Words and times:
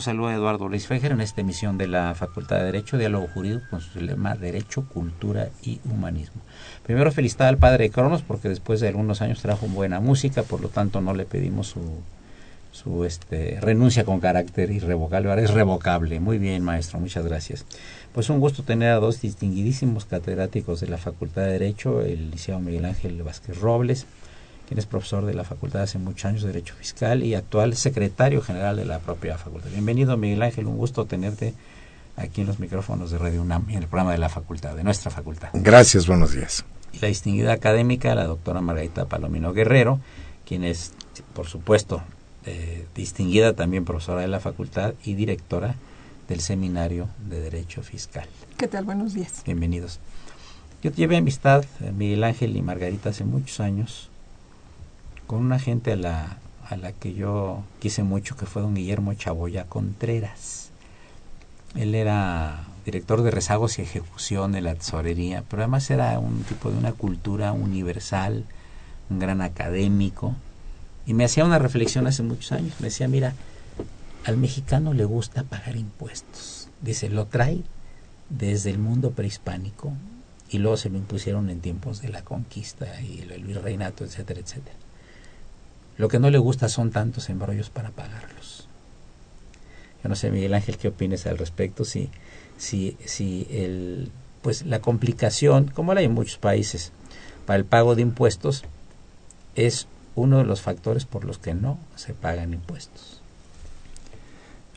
Los 0.00 0.06
saluda 0.06 0.32
Eduardo 0.32 0.66
Luis 0.66 0.86
Fejer 0.86 1.12
en 1.12 1.20
esta 1.20 1.42
emisión 1.42 1.76
de 1.76 1.86
la 1.86 2.14
Facultad 2.14 2.56
de 2.56 2.64
Derecho, 2.64 2.96
Diálogo 2.96 3.28
Jurídico 3.34 3.66
con 3.68 3.82
su 3.82 4.00
lema 4.00 4.34
Derecho, 4.34 4.88
Cultura 4.88 5.50
y 5.62 5.78
Humanismo. 5.84 6.40
Primero 6.84 7.12
felicitar 7.12 7.48
al 7.48 7.58
padre 7.58 7.90
Cronos 7.90 8.22
porque 8.22 8.48
después 8.48 8.80
de 8.80 8.88
algunos 8.88 9.20
años 9.20 9.42
trajo 9.42 9.66
buena 9.66 10.00
música, 10.00 10.42
por 10.42 10.62
lo 10.62 10.70
tanto 10.70 11.02
no 11.02 11.12
le 11.12 11.26
pedimos 11.26 11.66
su, 11.66 11.82
su 12.72 13.04
este, 13.04 13.58
renuncia 13.60 14.04
con 14.04 14.20
carácter 14.20 14.70
irrevocable, 14.70 15.28
ahora 15.28 15.42
es 15.42 15.50
revocable. 15.50 16.18
Muy 16.18 16.38
bien 16.38 16.64
maestro, 16.64 16.98
muchas 16.98 17.26
gracias. 17.26 17.66
Pues 18.14 18.30
un 18.30 18.40
gusto 18.40 18.62
tener 18.62 18.92
a 18.92 19.00
dos 19.00 19.20
distinguidísimos 19.20 20.06
catedráticos 20.06 20.80
de 20.80 20.88
la 20.88 20.96
Facultad 20.96 21.42
de 21.42 21.52
Derecho, 21.52 22.00
el 22.00 22.30
licenciado 22.30 22.60
Miguel 22.60 22.86
Ángel 22.86 23.22
Vázquez 23.22 23.60
Robles, 23.60 24.06
quien 24.70 24.78
es 24.78 24.86
profesor 24.86 25.26
de 25.26 25.34
la 25.34 25.42
facultad 25.42 25.82
hace 25.82 25.98
muchos 25.98 26.26
años 26.26 26.42
de 26.42 26.52
Derecho 26.52 26.76
Fiscal 26.76 27.24
y 27.24 27.34
actual 27.34 27.74
secretario 27.74 28.40
general 28.40 28.76
de 28.76 28.84
la 28.84 29.00
propia 29.00 29.36
facultad. 29.36 29.68
Bienvenido, 29.70 30.16
Miguel 30.16 30.40
Ángel, 30.42 30.66
un 30.66 30.76
gusto 30.76 31.06
tenerte 31.06 31.54
aquí 32.14 32.42
en 32.42 32.46
los 32.46 32.60
micrófonos 32.60 33.10
de 33.10 33.18
Radio 33.18 33.42
UNAM, 33.42 33.68
en 33.68 33.78
el 33.78 33.88
programa 33.88 34.12
de 34.12 34.18
la 34.18 34.28
facultad, 34.28 34.76
de 34.76 34.84
nuestra 34.84 35.10
facultad. 35.10 35.48
Gracias, 35.54 36.06
buenos 36.06 36.34
días. 36.34 36.64
Y 36.92 37.00
la 37.00 37.08
distinguida 37.08 37.52
académica, 37.52 38.14
la 38.14 38.26
doctora 38.26 38.60
Margarita 38.60 39.06
Palomino 39.06 39.52
Guerrero, 39.52 39.98
quien 40.46 40.62
es, 40.62 40.92
por 41.34 41.48
supuesto, 41.48 42.04
eh, 42.46 42.86
distinguida 42.94 43.54
también 43.54 43.84
profesora 43.84 44.20
de 44.20 44.28
la 44.28 44.38
facultad 44.38 44.94
y 45.04 45.14
directora 45.14 45.74
del 46.28 46.38
Seminario 46.38 47.08
de 47.28 47.40
Derecho 47.40 47.82
Fiscal. 47.82 48.28
¿Qué 48.56 48.68
tal? 48.68 48.84
Buenos 48.84 49.14
días. 49.14 49.42
Bienvenidos. 49.44 49.98
Yo 50.80 50.92
llevé 50.92 51.16
amistad, 51.16 51.64
eh, 51.80 51.90
Miguel 51.90 52.22
Ángel 52.22 52.56
y 52.56 52.62
Margarita, 52.62 53.10
hace 53.10 53.24
muchos 53.24 53.58
años 53.58 54.09
con 55.30 55.42
una 55.42 55.60
gente 55.60 55.92
a 55.92 55.96
la, 55.96 56.92
que 56.98 57.14
yo 57.14 57.62
quise 57.78 58.02
mucho, 58.02 58.36
que 58.36 58.46
fue 58.46 58.62
don 58.62 58.74
Guillermo 58.74 59.14
Chaboya 59.14 59.62
Contreras. 59.62 60.70
Él 61.76 61.94
era 61.94 62.64
director 62.84 63.22
de 63.22 63.30
rezagos 63.30 63.78
y 63.78 63.82
ejecución 63.82 64.50
de 64.50 64.60
la 64.60 64.74
tesorería, 64.74 65.44
pero 65.48 65.62
además 65.62 65.88
era 65.88 66.18
un 66.18 66.42
tipo 66.42 66.72
de 66.72 66.78
una 66.78 66.94
cultura 66.94 67.52
universal, 67.52 68.44
un 69.08 69.20
gran 69.20 69.40
académico, 69.40 70.34
y 71.06 71.14
me 71.14 71.24
hacía 71.24 71.44
una 71.44 71.60
reflexión 71.60 72.08
hace 72.08 72.24
muchos 72.24 72.50
años, 72.50 72.74
me 72.80 72.88
decía, 72.88 73.06
mira, 73.06 73.34
al 74.24 74.36
mexicano 74.36 74.94
le 74.94 75.04
gusta 75.04 75.44
pagar 75.44 75.76
impuestos, 75.76 76.66
dice, 76.82 77.08
lo 77.08 77.26
trae 77.26 77.62
desde 78.30 78.70
el 78.70 78.80
mundo 78.80 79.12
prehispánico 79.12 79.92
y 80.50 80.58
luego 80.58 80.76
se 80.76 80.90
lo 80.90 80.98
impusieron 80.98 81.50
en 81.50 81.60
tiempos 81.60 82.02
de 82.02 82.08
la 82.08 82.22
conquista 82.22 83.00
y 83.00 83.20
el 83.20 83.44
virreinato, 83.44 84.02
etcétera, 84.02 84.40
etcétera. 84.40 84.79
Lo 86.00 86.08
que 86.08 86.18
no 86.18 86.30
le 86.30 86.38
gusta 86.38 86.70
son 86.70 86.92
tantos 86.92 87.28
embrollos 87.28 87.68
para 87.68 87.90
pagarlos. 87.90 88.66
Yo 90.02 90.08
no 90.08 90.16
sé, 90.16 90.30
Miguel 90.30 90.54
Ángel, 90.54 90.78
qué 90.78 90.88
opinas 90.88 91.26
al 91.26 91.36
respecto, 91.36 91.84
si, 91.84 92.08
si, 92.56 92.96
si 93.04 93.46
el, 93.50 94.10
pues 94.40 94.64
la 94.64 94.80
complicación, 94.80 95.66
como 95.66 95.92
la 95.92 96.00
hay 96.00 96.06
en 96.06 96.14
muchos 96.14 96.38
países, 96.38 96.92
para 97.44 97.58
el 97.58 97.66
pago 97.66 97.96
de 97.96 98.00
impuestos, 98.00 98.64
es 99.56 99.88
uno 100.14 100.38
de 100.38 100.44
los 100.44 100.62
factores 100.62 101.04
por 101.04 101.26
los 101.26 101.36
que 101.36 101.52
no 101.52 101.78
se 101.96 102.14
pagan 102.14 102.54
impuestos. 102.54 103.20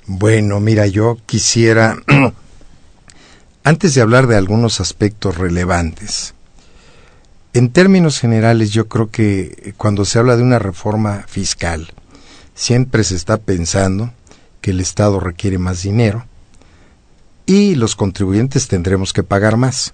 Bueno, 0.05 0.59
mira, 0.59 0.87
yo 0.87 1.17
quisiera, 1.25 1.95
antes 3.63 3.95
de 3.95 4.01
hablar 4.01 4.27
de 4.27 4.35
algunos 4.35 4.81
aspectos 4.81 5.37
relevantes, 5.37 6.33
en 7.53 7.69
términos 7.69 8.19
generales, 8.19 8.71
yo 8.71 8.87
creo 8.87 9.11
que 9.11 9.73
cuando 9.77 10.05
se 10.05 10.17
habla 10.17 10.35
de 10.35 10.43
una 10.43 10.59
reforma 10.59 11.23
fiscal, 11.27 11.93
siempre 12.55 13.03
se 13.03 13.15
está 13.15 13.37
pensando 13.37 14.11
que 14.59 14.71
el 14.71 14.79
Estado 14.79 15.19
requiere 15.19 15.59
más 15.59 15.83
dinero 15.83 16.25
y 17.45 17.75
los 17.75 17.95
contribuyentes 17.95 18.67
tendremos 18.67 19.13
que 19.13 19.23
pagar 19.23 19.57
más. 19.57 19.93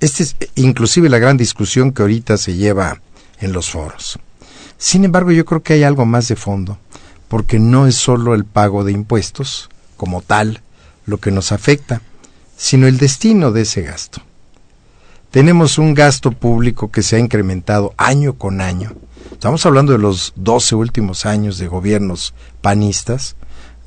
Esta 0.00 0.22
es 0.22 0.36
inclusive 0.54 1.08
la 1.08 1.18
gran 1.18 1.36
discusión 1.36 1.92
que 1.92 2.02
ahorita 2.02 2.36
se 2.36 2.54
lleva 2.54 3.00
en 3.40 3.52
los 3.52 3.70
foros. 3.70 4.18
Sin 4.76 5.04
embargo, 5.04 5.30
yo 5.30 5.44
creo 5.44 5.62
que 5.62 5.74
hay 5.74 5.82
algo 5.82 6.04
más 6.04 6.28
de 6.28 6.36
fondo, 6.36 6.78
porque 7.28 7.58
no 7.58 7.86
es 7.86 7.96
solo 7.96 8.34
el 8.34 8.44
pago 8.44 8.84
de 8.84 8.92
impuestos 8.92 9.68
como 9.96 10.20
tal 10.20 10.62
lo 11.06 11.18
que 11.18 11.30
nos 11.30 11.52
afecta, 11.52 12.02
sino 12.56 12.86
el 12.86 12.98
destino 12.98 13.52
de 13.52 13.62
ese 13.62 13.82
gasto. 13.82 14.22
Tenemos 15.30 15.78
un 15.78 15.94
gasto 15.94 16.32
público 16.32 16.90
que 16.90 17.04
se 17.04 17.14
ha 17.14 17.20
incrementado 17.20 17.94
año 17.96 18.34
con 18.34 18.60
año. 18.60 18.94
Estamos 19.30 19.64
hablando 19.64 19.92
de 19.92 19.98
los 19.98 20.32
12 20.34 20.74
últimos 20.74 21.24
años 21.24 21.56
de 21.58 21.68
gobiernos 21.68 22.34
panistas, 22.60 23.36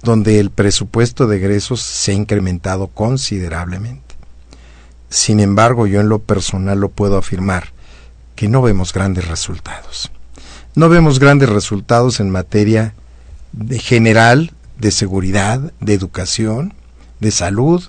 donde 0.01 0.39
el 0.39 0.51
presupuesto 0.51 1.27
de 1.27 1.37
egresos 1.37 1.81
se 1.81 2.11
ha 2.11 2.15
incrementado 2.15 2.87
considerablemente. 2.87 4.15
Sin 5.09 5.41
embargo, 5.41 5.85
yo 5.85 5.99
en 5.99 6.07
lo 6.07 6.19
personal 6.19 6.79
lo 6.79 6.87
puedo 6.87 7.17
afirmar, 7.17 7.73
que 8.37 8.47
no 8.47 8.61
vemos 8.61 8.93
grandes 8.93 9.27
resultados. 9.27 10.11
No 10.75 10.87
vemos 10.87 11.19
grandes 11.19 11.49
resultados 11.49 12.21
en 12.21 12.29
materia 12.29 12.93
de 13.51 13.79
general, 13.79 14.53
de 14.79 14.91
seguridad, 14.91 15.73
de 15.81 15.93
educación, 15.93 16.73
de 17.19 17.31
salud, 17.31 17.83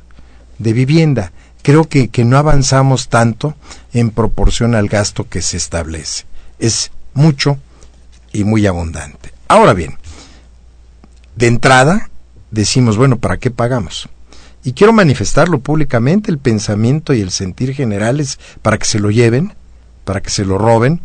de 0.59 0.73
vivienda 0.73 1.31
creo 1.65 1.89
que, 1.89 2.09
que 2.09 2.25
no 2.25 2.37
avanzamos 2.37 3.09
tanto 3.09 3.55
en 3.95 4.11
proporción 4.11 4.75
al 4.75 4.89
gasto 4.89 5.29
que 5.29 5.41
se 5.41 5.57
establece. 5.57 6.27
Es 6.59 6.93
mucho 7.15 7.59
y 8.33 8.45
muy 8.45 8.67
abundante. 8.67 9.33
Ahora 9.49 9.73
bien, 9.73 9.97
de 11.37 11.47
entrada 11.47 12.11
decimos, 12.51 12.99
bueno, 12.99 13.19
¿para 13.19 13.39
qué 13.39 13.51
pagamos? 13.51 14.09
Y 14.63 14.75
quiero 14.75 14.93
manifestarlo 14.93 15.61
públicamente, 15.61 16.31
el 16.31 16.39
pensamiento 16.39 17.15
y 17.15 17.23
el 17.23 17.31
sentir 17.31 17.75
generales 17.75 18.39
para 18.61 18.77
que 18.77 18.87
se 18.87 18.99
lo 18.99 19.11
lleven, 19.11 19.55
para 20.05 20.21
que 20.21 20.31
se 20.31 20.45
lo 20.45 20.59
roben, 20.59 21.01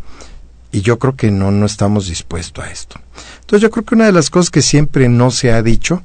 y 0.74 0.82
yo 0.82 1.00
creo 1.00 1.16
que 1.16 1.32
no, 1.32 1.52
no 1.52 1.66
estamos 1.66 2.08
dispuestos 2.08 2.66
a 2.66 2.70
esto. 2.70 3.00
Entonces 3.42 3.62
yo 3.62 3.72
creo 3.72 3.86
que 3.86 3.96
una 3.96 4.06
de 4.06 4.12
las 4.12 4.30
cosas 4.30 4.52
que 4.52 4.62
siempre 4.62 5.08
no 5.08 5.32
se 5.32 5.54
ha 5.54 5.64
dicho 5.64 6.04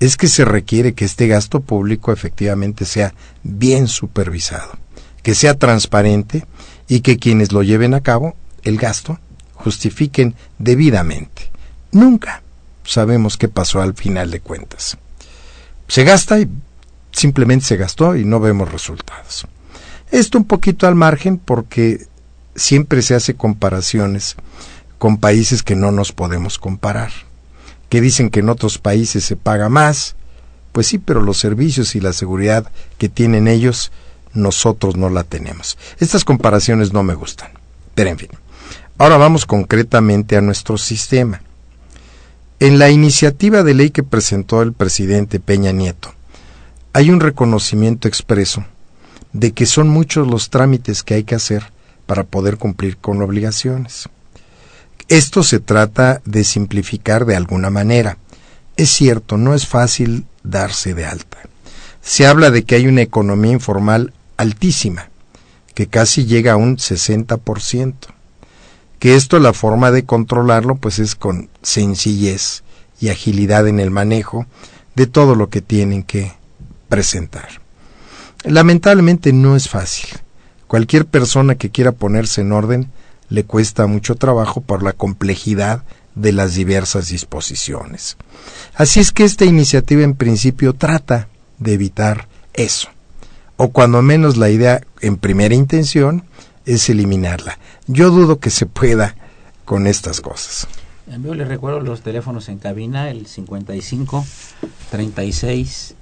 es 0.00 0.16
que 0.16 0.28
se 0.28 0.44
requiere 0.44 0.94
que 0.94 1.04
este 1.04 1.26
gasto 1.26 1.60
público 1.60 2.12
efectivamente 2.12 2.84
sea 2.84 3.14
bien 3.42 3.88
supervisado, 3.88 4.78
que 5.22 5.34
sea 5.34 5.54
transparente 5.54 6.46
y 6.86 7.00
que 7.00 7.18
quienes 7.18 7.52
lo 7.52 7.62
lleven 7.62 7.94
a 7.94 8.00
cabo, 8.00 8.36
el 8.62 8.78
gasto, 8.78 9.18
justifiquen 9.54 10.34
debidamente. 10.58 11.50
Nunca 11.90 12.42
sabemos 12.84 13.36
qué 13.36 13.48
pasó 13.48 13.82
al 13.82 13.94
final 13.94 14.30
de 14.30 14.40
cuentas. 14.40 14.98
Se 15.88 16.04
gasta 16.04 16.38
y 16.38 16.48
simplemente 17.12 17.66
se 17.66 17.76
gastó 17.76 18.14
y 18.16 18.24
no 18.24 18.40
vemos 18.40 18.70
resultados. 18.70 19.46
Esto 20.10 20.38
un 20.38 20.44
poquito 20.44 20.86
al 20.86 20.94
margen 20.94 21.38
porque 21.38 22.06
siempre 22.54 23.02
se 23.02 23.14
hace 23.14 23.34
comparaciones 23.34 24.36
con 24.98 25.18
países 25.18 25.62
que 25.62 25.76
no 25.76 25.92
nos 25.92 26.12
podemos 26.12 26.58
comparar 26.58 27.10
que 27.88 28.00
dicen 28.00 28.30
que 28.30 28.40
en 28.40 28.48
otros 28.48 28.78
países 28.78 29.24
se 29.24 29.36
paga 29.36 29.68
más. 29.68 30.16
Pues 30.72 30.86
sí, 30.86 30.98
pero 30.98 31.22
los 31.22 31.38
servicios 31.38 31.94
y 31.94 32.00
la 32.00 32.12
seguridad 32.12 32.70
que 32.98 33.08
tienen 33.08 33.48
ellos, 33.48 33.90
nosotros 34.34 34.96
no 34.96 35.08
la 35.10 35.24
tenemos. 35.24 35.78
Estas 35.98 36.24
comparaciones 36.24 36.92
no 36.92 37.02
me 37.02 37.14
gustan. 37.14 37.50
Pero 37.94 38.10
en 38.10 38.18
fin. 38.18 38.30
Ahora 38.98 39.16
vamos 39.16 39.46
concretamente 39.46 40.36
a 40.36 40.40
nuestro 40.40 40.76
sistema. 40.76 41.40
En 42.60 42.78
la 42.78 42.90
iniciativa 42.90 43.62
de 43.62 43.74
ley 43.74 43.90
que 43.90 44.02
presentó 44.02 44.62
el 44.62 44.72
presidente 44.72 45.38
Peña 45.38 45.70
Nieto, 45.70 46.12
hay 46.92 47.10
un 47.10 47.20
reconocimiento 47.20 48.08
expreso 48.08 48.64
de 49.32 49.52
que 49.52 49.66
son 49.66 49.88
muchos 49.88 50.26
los 50.26 50.50
trámites 50.50 51.04
que 51.04 51.14
hay 51.14 51.24
que 51.24 51.36
hacer 51.36 51.70
para 52.06 52.24
poder 52.24 52.56
cumplir 52.56 52.96
con 52.96 53.22
obligaciones. 53.22 54.08
Esto 55.08 55.42
se 55.42 55.58
trata 55.58 56.20
de 56.26 56.44
simplificar 56.44 57.24
de 57.24 57.34
alguna 57.34 57.70
manera. 57.70 58.18
Es 58.76 58.90
cierto, 58.90 59.38
no 59.38 59.54
es 59.54 59.66
fácil 59.66 60.26
darse 60.42 60.92
de 60.92 61.06
alta. 61.06 61.38
Se 62.02 62.26
habla 62.26 62.50
de 62.50 62.64
que 62.64 62.74
hay 62.74 62.86
una 62.86 63.00
economía 63.00 63.52
informal 63.52 64.12
altísima, 64.36 65.08
que 65.74 65.86
casi 65.86 66.26
llega 66.26 66.52
a 66.52 66.56
un 66.56 66.76
60%. 66.76 67.94
Que 68.98 69.14
esto 69.14 69.38
la 69.38 69.52
forma 69.54 69.90
de 69.90 70.04
controlarlo 70.04 70.76
pues 70.76 70.98
es 70.98 71.14
con 71.14 71.48
sencillez 71.62 72.62
y 73.00 73.08
agilidad 73.08 73.66
en 73.66 73.80
el 73.80 73.90
manejo 73.90 74.46
de 74.94 75.06
todo 75.06 75.34
lo 75.34 75.48
que 75.48 75.62
tienen 75.62 76.02
que 76.02 76.32
presentar. 76.88 77.48
Lamentablemente 78.44 79.32
no 79.32 79.56
es 79.56 79.68
fácil. 79.68 80.10
Cualquier 80.66 81.06
persona 81.06 81.54
que 81.54 81.70
quiera 81.70 81.92
ponerse 81.92 82.42
en 82.42 82.52
orden 82.52 82.90
le 83.30 83.44
cuesta 83.44 83.86
mucho 83.86 84.14
trabajo 84.14 84.60
por 84.60 84.82
la 84.82 84.92
complejidad 84.92 85.82
de 86.14 86.32
las 86.32 86.54
diversas 86.54 87.08
disposiciones. 87.08 88.16
Así 88.74 89.00
es 89.00 89.12
que 89.12 89.24
esta 89.24 89.44
iniciativa 89.44 90.02
en 90.02 90.14
principio 90.14 90.74
trata 90.74 91.28
de 91.58 91.74
evitar 91.74 92.28
eso, 92.54 92.88
o 93.56 93.68
cuando 93.70 94.02
menos 94.02 94.36
la 94.36 94.50
idea 94.50 94.80
en 95.00 95.16
primera 95.16 95.54
intención 95.54 96.24
es 96.66 96.88
eliminarla. 96.88 97.58
Yo 97.86 98.10
dudo 98.10 98.40
que 98.40 98.50
se 98.50 98.66
pueda 98.66 99.14
con 99.64 99.86
estas 99.86 100.20
cosas. 100.20 100.66
Yo 101.06 101.34
les 101.34 101.48
recuerdo 101.48 101.80
los 101.80 102.02
teléfonos 102.02 102.48
en 102.48 102.58
cabina, 102.58 103.10
el 103.10 103.26
55 103.26 104.26
36 104.90 105.94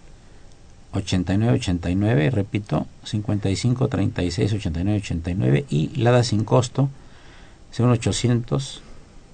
8989, 0.92 2.30
repito, 2.30 2.86
55 3.04 3.88
36 3.88 4.52
89 4.54 4.98
89 4.98 5.64
y 5.68 5.96
LADA 5.96 6.24
sin 6.24 6.44
costo 6.44 6.88
0800 7.78 8.82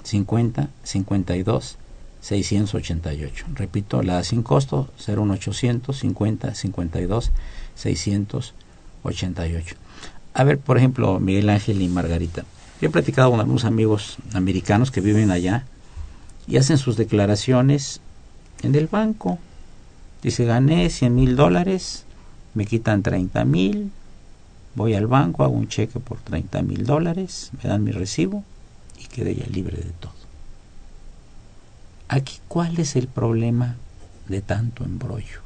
50 0.02 0.68
52 0.82 1.78
688. 2.20 3.46
Repito, 3.54 4.02
LADA 4.02 4.24
sin 4.24 4.42
costo 4.42 4.90
01800 5.06 5.96
50 5.96 6.54
52 6.54 7.30
688. 7.74 9.76
A 10.34 10.44
ver, 10.44 10.58
por 10.58 10.78
ejemplo, 10.78 11.20
Miguel 11.20 11.50
Ángel 11.50 11.82
y 11.82 11.88
Margarita. 11.88 12.44
Yo 12.80 12.88
he 12.88 12.92
platicado 12.92 13.30
con 13.30 13.40
algunos 13.40 13.64
amigos 13.64 14.16
americanos 14.32 14.90
que 14.90 15.00
viven 15.00 15.30
allá 15.30 15.66
y 16.46 16.56
hacen 16.56 16.78
sus 16.78 16.96
declaraciones 16.96 18.00
en 18.62 18.74
el 18.74 18.88
banco 18.88 19.38
Dice, 20.22 20.44
gané 20.44 20.88
100 20.88 21.14
mil 21.14 21.34
dólares, 21.34 22.04
me 22.54 22.64
quitan 22.64 23.02
30 23.02 23.44
mil, 23.44 23.90
voy 24.74 24.94
al 24.94 25.06
banco, 25.06 25.44
hago 25.44 25.54
un 25.54 25.68
cheque 25.68 26.00
por 26.00 26.18
30 26.18 26.62
mil 26.62 26.84
dólares, 26.84 27.50
me 27.62 27.68
dan 27.68 27.84
mi 27.84 27.92
recibo 27.92 28.44
y 28.98 29.06
quedé 29.06 29.34
ya 29.34 29.46
libre 29.46 29.76
de 29.76 29.90
todo. 30.00 30.12
Aquí, 32.08 32.38
¿cuál 32.48 32.78
es 32.78 32.96
el 32.96 33.08
problema 33.08 33.76
de 34.28 34.40
tanto 34.42 34.84
embrollo? 34.84 35.40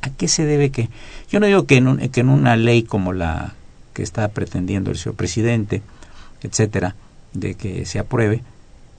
¿A, 0.00 0.10
qué 0.10 0.28
se 0.28 0.44
debe 0.44 0.70
que.? 0.70 0.88
Yo 1.28 1.40
no 1.40 1.46
digo 1.46 1.66
que 1.66 1.76
en, 1.76 2.08
que 2.10 2.20
en 2.20 2.28
una 2.28 2.56
ley 2.56 2.82
como 2.82 3.12
la 3.12 3.54
que 3.94 4.02
está 4.02 4.28
pretendiendo 4.28 4.90
el 4.90 4.98
señor 4.98 5.16
presidente, 5.16 5.82
etcétera, 6.42 6.94
de 7.32 7.54
que 7.54 7.84
se 7.84 7.98
apruebe, 7.98 8.42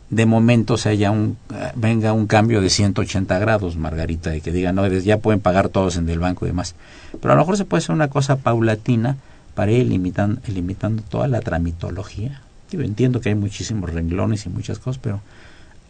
de 0.09 0.25
momento 0.25 0.77
se 0.77 0.89
haya 0.89 1.11
un, 1.11 1.37
venga 1.75 2.13
un 2.13 2.27
cambio 2.27 2.61
de 2.61 2.69
180 2.69 3.39
grados, 3.39 3.77
Margarita, 3.77 4.29
de 4.29 4.41
que 4.41 4.51
digan, 4.51 4.75
no, 4.75 4.87
ya 4.87 5.17
pueden 5.17 5.39
pagar 5.39 5.69
todos 5.69 5.97
en 5.97 6.07
el 6.09 6.19
banco 6.19 6.45
y 6.45 6.49
demás. 6.49 6.75
Pero 7.19 7.33
a 7.33 7.35
lo 7.35 7.41
mejor 7.41 7.57
se 7.57 7.65
puede 7.65 7.79
hacer 7.79 7.95
una 7.95 8.09
cosa 8.09 8.37
paulatina 8.37 9.17
para 9.55 9.71
ir 9.71 9.87
limitando, 9.87 10.41
limitando 10.47 11.03
toda 11.03 11.27
la 11.27 11.41
tramitología. 11.41 12.41
Yo 12.71 12.81
entiendo 12.81 13.21
que 13.21 13.29
hay 13.29 13.35
muchísimos 13.35 13.91
renglones 13.91 14.45
y 14.45 14.49
muchas 14.49 14.79
cosas, 14.79 14.99
pero 15.01 15.21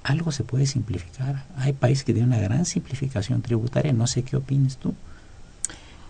algo 0.04 0.32
se 0.32 0.44
puede 0.44 0.66
simplificar. 0.66 1.46
Hay 1.58 1.74
países 1.74 2.04
que 2.04 2.14
tienen 2.14 2.34
una 2.34 2.42
gran 2.42 2.66
simplificación 2.66 3.42
tributaria. 3.42 3.94
No 3.94 4.08
sé 4.08 4.24
qué 4.24 4.36
opinas 4.36 4.78
tú. 4.78 4.94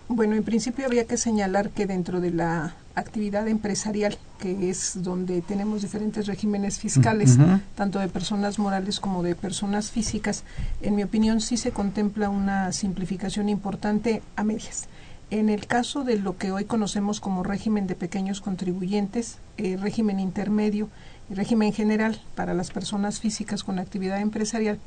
Bueno, 0.08 0.34
en 0.34 0.42
principio 0.42 0.84
había 0.84 1.06
que 1.06 1.16
señalar 1.16 1.70
que 1.70 1.86
dentro 1.86 2.20
de 2.20 2.30
la 2.30 2.74
actividad 2.94 3.48
empresarial, 3.48 4.18
que 4.38 4.68
es 4.68 5.02
donde 5.02 5.40
tenemos 5.40 5.80
diferentes 5.80 6.26
regímenes 6.26 6.78
fiscales, 6.78 7.38
tanto 7.74 7.98
de 8.00 8.08
personas 8.08 8.58
morales 8.58 9.00
como 9.00 9.22
de 9.22 9.34
personas 9.34 9.90
físicas, 9.90 10.44
en 10.82 10.94
mi 10.94 11.02
opinión 11.02 11.40
sí 11.40 11.56
se 11.56 11.70
contempla 11.70 12.28
una 12.28 12.70
simplificación 12.72 13.48
importante 13.48 14.22
a 14.36 14.44
medias. 14.44 14.88
En 15.34 15.48
el 15.48 15.66
caso 15.66 16.04
de 16.04 16.16
lo 16.16 16.38
que 16.38 16.52
hoy 16.52 16.64
conocemos 16.64 17.18
como 17.18 17.42
régimen 17.42 17.88
de 17.88 17.96
pequeños 17.96 18.40
contribuyentes, 18.40 19.38
eh, 19.56 19.76
régimen 19.76 20.20
intermedio 20.20 20.88
y 21.28 21.34
régimen 21.34 21.72
general 21.72 22.20
para 22.36 22.54
las 22.54 22.70
personas 22.70 23.18
físicas 23.18 23.64
con 23.64 23.80
actividad 23.80 24.20
empresarial, 24.20 24.78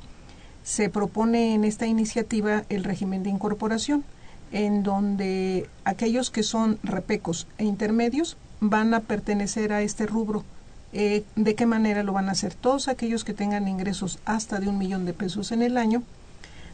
se 0.63 0.89
propone 0.89 1.53
en 1.53 1.65
esta 1.65 1.85
iniciativa 1.85 2.63
el 2.69 2.85
régimen 2.85 3.23
de 3.23 3.29
incorporación 3.29 4.05
en 4.53 4.83
donde 4.83 5.69
aquellos 5.83 6.31
que 6.31 6.43
son 6.43 6.79
repecos 6.81 7.45
e 7.57 7.65
intermedios 7.65 8.37
van 8.61 8.93
a 8.93 9.01
pertenecer 9.01 9.73
a 9.73 9.81
este 9.81 10.05
rubro. 10.05 10.45
Eh, 10.93 11.25
¿De 11.35 11.55
qué 11.55 11.65
manera 11.65 12.03
lo 12.03 12.13
van 12.13 12.29
a 12.29 12.31
hacer? 12.31 12.53
Todos 12.53 12.87
aquellos 12.87 13.25
que 13.25 13.33
tengan 13.33 13.67
ingresos 13.67 14.19
hasta 14.23 14.61
de 14.61 14.69
un 14.69 14.77
millón 14.77 15.03
de 15.03 15.11
pesos 15.11 15.51
en 15.51 15.61
el 15.61 15.75
año 15.75 16.03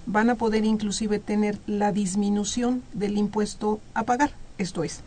van 0.05 0.29
a 0.29 0.35
poder 0.35 0.65
inclusive 0.65 1.19
tener 1.19 1.59
la 1.67 1.91
disminución 1.91 2.83
del 2.94 3.17
impuesto 3.17 3.79
a 3.94 4.03
pagar. 4.03 4.31
Esto 4.57 4.83
es, 4.83 5.01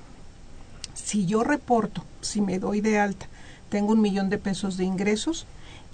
si 0.94 1.26
yo 1.26 1.44
reporto, 1.44 2.04
si 2.20 2.40
me 2.40 2.58
doy 2.58 2.81
de 2.81 2.98
alta, 2.98 3.26
tengo 3.69 3.93
un 3.93 4.00
millón 4.00 4.31
de 4.31 4.38
pesos 4.38 4.76
de 4.76 4.84
ingresos 4.84 5.46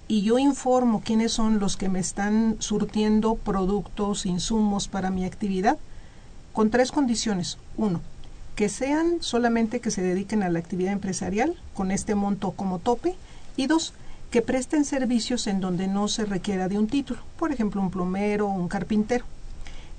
y 0.08 0.22
yo 0.22 0.38
informo 0.38 1.02
quiénes 1.04 1.32
son 1.32 1.58
los 1.58 1.76
que 1.76 1.88
me 1.88 2.00
están 2.00 2.56
surtiendo 2.58 3.34
productos, 3.37 4.26
insumos 4.26 4.88
para 4.88 5.10
mi 5.10 5.25
actividad, 5.25 5.78
con 6.52 6.70
tres 6.70 6.93
condiciones. 6.93 7.58
Uno, 7.76 8.00
que 8.56 8.69
sean 8.69 9.19
solamente 9.20 9.80
que 9.80 9.90
se 9.90 10.02
dediquen 10.02 10.42
a 10.42 10.50
la 10.50 10.59
actividad 10.59 10.92
empresarial 10.92 11.56
con 11.75 11.90
este 11.90 12.14
monto 12.14 12.52
como 12.52 12.78
tope. 12.78 13.14
Y 13.56 13.66
dos, 13.66 13.94
que 14.33 14.41
presten 14.41 14.87
servicios 14.87 15.47
en 15.47 15.61
donde 15.61 15.87
no 15.87 16.09
se 16.09 16.25
requiera 16.25 16.67
de 16.67 16.79
un 16.79 16.87
título, 16.87 17.21
por 17.39 17.53
ejemplo, 17.53 17.83
un 17.83 17.91
plomero 17.91 18.49
o 18.49 18.55
un 18.55 18.67
carpintero. 18.67 19.27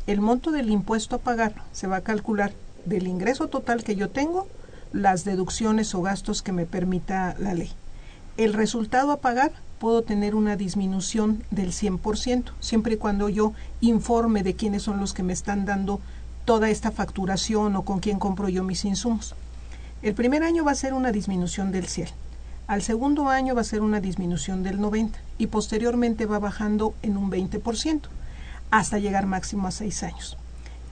El 0.07 0.21
monto 0.21 0.51
del 0.51 0.71
impuesto 0.71 1.15
a 1.15 1.19
pagar 1.19 1.53
se 1.71 1.85
va 1.85 1.97
a 1.97 2.01
calcular 2.01 2.51
del 2.83 3.07
ingreso 3.07 3.47
total 3.47 3.83
que 3.83 3.95
yo 3.95 4.09
tengo, 4.09 4.47
las 4.91 5.23
deducciones 5.23 5.93
o 5.93 6.01
gastos 6.01 6.41
que 6.41 6.51
me 6.51 6.65
permita 6.65 7.35
la 7.37 7.53
ley. 7.53 7.71
El 8.35 8.53
resultado 8.53 9.11
a 9.11 9.17
pagar 9.17 9.51
puedo 9.77 10.01
tener 10.01 10.33
una 10.33 10.55
disminución 10.55 11.43
del 11.51 11.71
100%, 11.71 12.53
siempre 12.59 12.95
y 12.95 12.97
cuando 12.97 13.29
yo 13.29 13.53
informe 13.81 14.41
de 14.41 14.55
quiénes 14.55 14.81
son 14.81 14.99
los 14.99 15.13
que 15.13 15.21
me 15.21 15.33
están 15.33 15.65
dando 15.65 16.01
toda 16.43 16.71
esta 16.71 16.89
facturación 16.89 17.75
o 17.75 17.85
con 17.85 17.99
quién 17.99 18.17
compro 18.17 18.49
yo 18.49 18.63
mis 18.63 18.83
insumos. 18.83 19.35
El 20.01 20.15
primer 20.15 20.41
año 20.41 20.65
va 20.65 20.71
a 20.71 20.75
ser 20.75 20.95
una 20.95 21.11
disminución 21.11 21.71
del 21.71 21.85
100. 21.85 22.09
Al 22.67 22.81
segundo 22.81 23.27
año 23.27 23.55
va 23.55 23.61
a 23.61 23.65
ser 23.65 23.81
una 23.81 23.99
disminución 23.99 24.63
del 24.63 24.79
90 24.79 25.19
y 25.37 25.47
posteriormente 25.47 26.25
va 26.25 26.39
bajando 26.39 26.93
en 27.01 27.17
un 27.17 27.29
20% 27.29 28.01
hasta 28.71 28.99
llegar 28.99 29.25
máximo 29.25 29.67
a 29.67 29.71
6 29.71 30.03
años. 30.03 30.37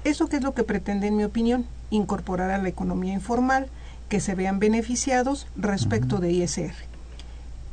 ¿Eso 0.04 0.28
qué 0.28 0.38
es 0.38 0.44
lo 0.44 0.54
que 0.54 0.64
pretende, 0.64 1.08
en 1.08 1.16
mi 1.16 1.24
opinión? 1.24 1.66
Incorporar 1.90 2.52
a 2.52 2.58
la 2.58 2.70
economía 2.70 3.14
informal, 3.14 3.68
que 4.10 4.20
se 4.20 4.36
vean 4.36 4.60
beneficiados 4.60 5.48
respecto 5.56 6.18
de 6.18 6.32
ISR. 6.32 6.74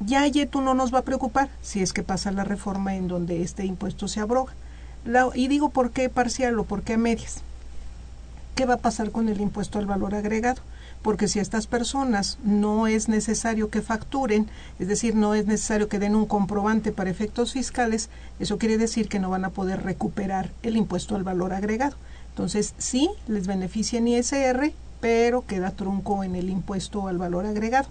Ya 0.01 0.27
YETU 0.27 0.61
no 0.61 0.75
nos 0.75 0.95
va 0.95 1.01
a 1.01 1.05
preocupar 1.05 1.49
si 1.61 1.83
es 1.83 1.93
que 1.93 2.05
pasa 2.05 2.31
la 2.31 2.45
reforma 2.45 2.95
en 2.95 3.09
donde 3.09 3.43
este 3.43 3.65
impuesto 3.65 4.07
se 4.07 4.21
abroga. 4.21 4.53
y 5.35 5.49
digo 5.49 5.71
por 5.71 5.91
qué 5.91 6.09
parcial 6.09 6.59
o 6.59 6.65
por 6.65 6.83
qué 6.83 6.95
a 6.95 6.99
medias. 6.99 7.43
¿qué 8.59 8.67
va 8.67 8.75
a 8.75 8.79
pasar 8.79 9.13
con 9.13 9.29
el 9.29 9.41
impuesto 9.41 9.79
al 9.79 9.87
valor 9.87 10.17
agregado? 10.17 10.61
Porque 11.03 11.29
si 11.29 11.39
a 11.39 11.43
estas 11.43 11.67
personas 11.67 12.39
no 12.43 12.87
es 12.87 13.09
necesario 13.09 13.71
que 13.71 13.83
facturen, 13.83 14.49
es 14.79 14.89
decir, 14.89 15.15
no 15.15 15.35
es 15.35 15.47
necesario 15.47 15.89
que 15.89 15.99
den 15.99 16.17
un 16.17 16.27
comprobante 16.27 16.93
para 16.93 17.11
efectos 17.11 17.53
fiscales, 17.53 18.11
eso 18.41 18.59
quiere 18.59 18.79
decir 18.79 19.09
que 19.09 19.21
no 19.21 19.31
van 19.31 19.45
a 19.45 19.51
poder 19.51 19.83
recuperar 19.85 20.51
el 20.63 20.77
impuesto 20.77 21.15
al 21.15 21.25
valor 21.25 21.53
agregado. 21.53 21.97
Entonces, 22.31 22.75
sí, 22.79 23.11
les 23.27 23.47
beneficia 23.47 23.99
en 23.99 24.09
ISR, 24.09 24.73
pero 25.01 25.47
queda 25.47 25.71
trunco 25.71 26.25
en 26.25 26.37
el 26.37 26.51
impuesto 26.51 27.09
al 27.09 27.19
valor 27.19 27.47
agregado. 27.47 27.89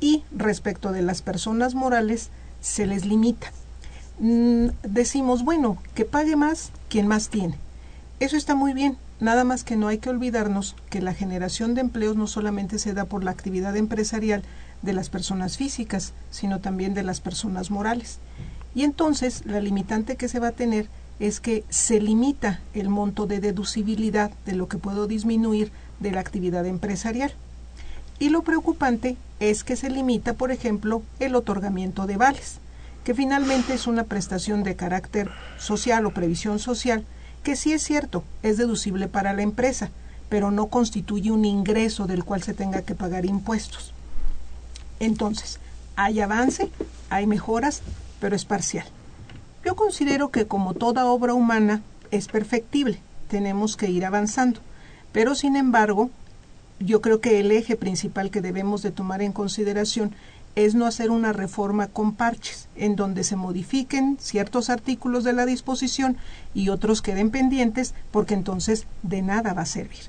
Y 0.00 0.24
respecto 0.30 0.92
de 0.92 1.02
las 1.02 1.22
personas 1.22 1.74
morales, 1.74 2.30
se 2.60 2.86
les 2.86 3.04
limita. 3.04 3.52
Mm, 4.18 4.68
decimos, 4.82 5.44
bueno, 5.44 5.78
que 5.94 6.04
pague 6.04 6.36
más 6.36 6.70
quien 6.88 7.06
más 7.06 7.28
tiene. 7.28 7.56
Eso 8.18 8.36
está 8.36 8.54
muy 8.54 8.72
bien, 8.72 8.96
Nada 9.18 9.44
más 9.44 9.64
que 9.64 9.76
no 9.76 9.88
hay 9.88 9.98
que 9.98 10.10
olvidarnos 10.10 10.76
que 10.90 11.00
la 11.00 11.14
generación 11.14 11.74
de 11.74 11.80
empleos 11.80 12.16
no 12.16 12.26
solamente 12.26 12.78
se 12.78 12.92
da 12.92 13.06
por 13.06 13.24
la 13.24 13.30
actividad 13.30 13.74
empresarial 13.76 14.42
de 14.82 14.92
las 14.92 15.08
personas 15.08 15.56
físicas, 15.56 16.12
sino 16.30 16.60
también 16.60 16.92
de 16.92 17.02
las 17.02 17.20
personas 17.20 17.70
morales. 17.70 18.18
Y 18.74 18.84
entonces 18.84 19.46
la 19.46 19.60
limitante 19.60 20.16
que 20.16 20.28
se 20.28 20.38
va 20.38 20.48
a 20.48 20.52
tener 20.52 20.88
es 21.18 21.40
que 21.40 21.64
se 21.70 21.98
limita 21.98 22.60
el 22.74 22.90
monto 22.90 23.26
de 23.26 23.40
deducibilidad 23.40 24.30
de 24.44 24.54
lo 24.54 24.68
que 24.68 24.76
puedo 24.76 25.06
disminuir 25.06 25.72
de 25.98 26.10
la 26.10 26.20
actividad 26.20 26.66
empresarial. 26.66 27.32
Y 28.18 28.28
lo 28.28 28.42
preocupante 28.42 29.16
es 29.40 29.64
que 29.64 29.76
se 29.76 29.88
limita, 29.88 30.34
por 30.34 30.50
ejemplo, 30.50 31.02
el 31.20 31.34
otorgamiento 31.36 32.06
de 32.06 32.18
vales, 32.18 32.58
que 33.04 33.14
finalmente 33.14 33.72
es 33.72 33.86
una 33.86 34.04
prestación 34.04 34.62
de 34.62 34.76
carácter 34.76 35.30
social 35.58 36.04
o 36.04 36.10
previsión 36.10 36.58
social, 36.58 37.04
que 37.46 37.54
sí 37.54 37.72
es 37.72 37.84
cierto, 37.84 38.24
es 38.42 38.56
deducible 38.56 39.06
para 39.06 39.32
la 39.32 39.42
empresa, 39.42 39.90
pero 40.28 40.50
no 40.50 40.66
constituye 40.66 41.30
un 41.30 41.44
ingreso 41.44 42.08
del 42.08 42.24
cual 42.24 42.42
se 42.42 42.54
tenga 42.54 42.82
que 42.82 42.96
pagar 42.96 43.24
impuestos. 43.24 43.94
Entonces, 44.98 45.60
hay 45.94 46.18
avance, 46.18 46.72
hay 47.08 47.28
mejoras, 47.28 47.82
pero 48.18 48.34
es 48.34 48.44
parcial. 48.44 48.84
Yo 49.64 49.76
considero 49.76 50.32
que 50.32 50.48
como 50.48 50.74
toda 50.74 51.06
obra 51.06 51.34
humana 51.34 51.82
es 52.10 52.26
perfectible, 52.26 52.98
tenemos 53.28 53.76
que 53.76 53.90
ir 53.90 54.04
avanzando, 54.04 54.58
pero 55.12 55.36
sin 55.36 55.54
embargo, 55.54 56.10
yo 56.80 57.00
creo 57.00 57.20
que 57.20 57.38
el 57.38 57.52
eje 57.52 57.76
principal 57.76 58.32
que 58.32 58.40
debemos 58.40 58.82
de 58.82 58.90
tomar 58.90 59.22
en 59.22 59.30
consideración 59.30 60.16
es 60.56 60.74
no 60.74 60.86
hacer 60.86 61.10
una 61.10 61.34
reforma 61.34 61.86
con 61.86 62.14
parches, 62.14 62.68
en 62.76 62.96
donde 62.96 63.24
se 63.24 63.36
modifiquen 63.36 64.16
ciertos 64.18 64.70
artículos 64.70 65.22
de 65.22 65.34
la 65.34 65.44
disposición 65.44 66.16
y 66.54 66.70
otros 66.70 67.02
queden 67.02 67.30
pendientes, 67.30 67.94
porque 68.10 68.34
entonces 68.34 68.86
de 69.02 69.20
nada 69.20 69.52
va 69.52 69.62
a 69.62 69.66
servir. 69.66 70.04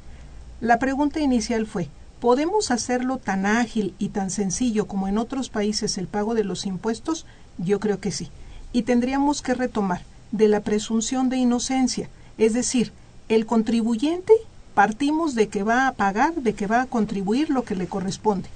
La 0.62 0.80
pregunta 0.80 1.20
inicial 1.20 1.68
fue, 1.68 1.90
¿podemos 2.22 2.72
hacerlo 2.72 3.18
tan 3.18 3.46
ágil 3.46 3.94
y 4.00 4.10
tan 4.10 4.30
sencillo 4.30 4.88
como 4.88 5.10
en 5.10 5.18
otros 5.18 5.50
países 5.50 5.98
el 5.98 6.08
pago 6.08 6.34
de 6.34 6.46
los 6.46 6.66
impuestos? 6.66 7.26
Yo 7.58 7.82
creo 7.82 8.00
que 8.00 8.12
sí. 8.12 8.30
Y 8.72 8.84
tendríamos 8.84 9.42
que 9.42 9.54
retomar 9.54 10.02
de 10.32 10.48
la 10.48 10.62
presunción 10.62 11.28
de 11.30 11.38
inocencia, 11.38 12.10
es 12.38 12.54
decir, 12.54 12.94
el 13.28 13.46
contribuyente 13.46 14.34
partimos 14.74 15.36
de 15.36 15.50
que 15.50 15.64
va 15.64 15.88
a 15.88 15.92
pagar, 15.92 16.36
de 16.36 16.54
que 16.54 16.68
va 16.68 16.84
a 16.84 16.86
contribuir 16.86 17.50
lo 17.50 17.64
que 17.64 17.76
le 17.76 17.88
corresponde. 17.88 18.48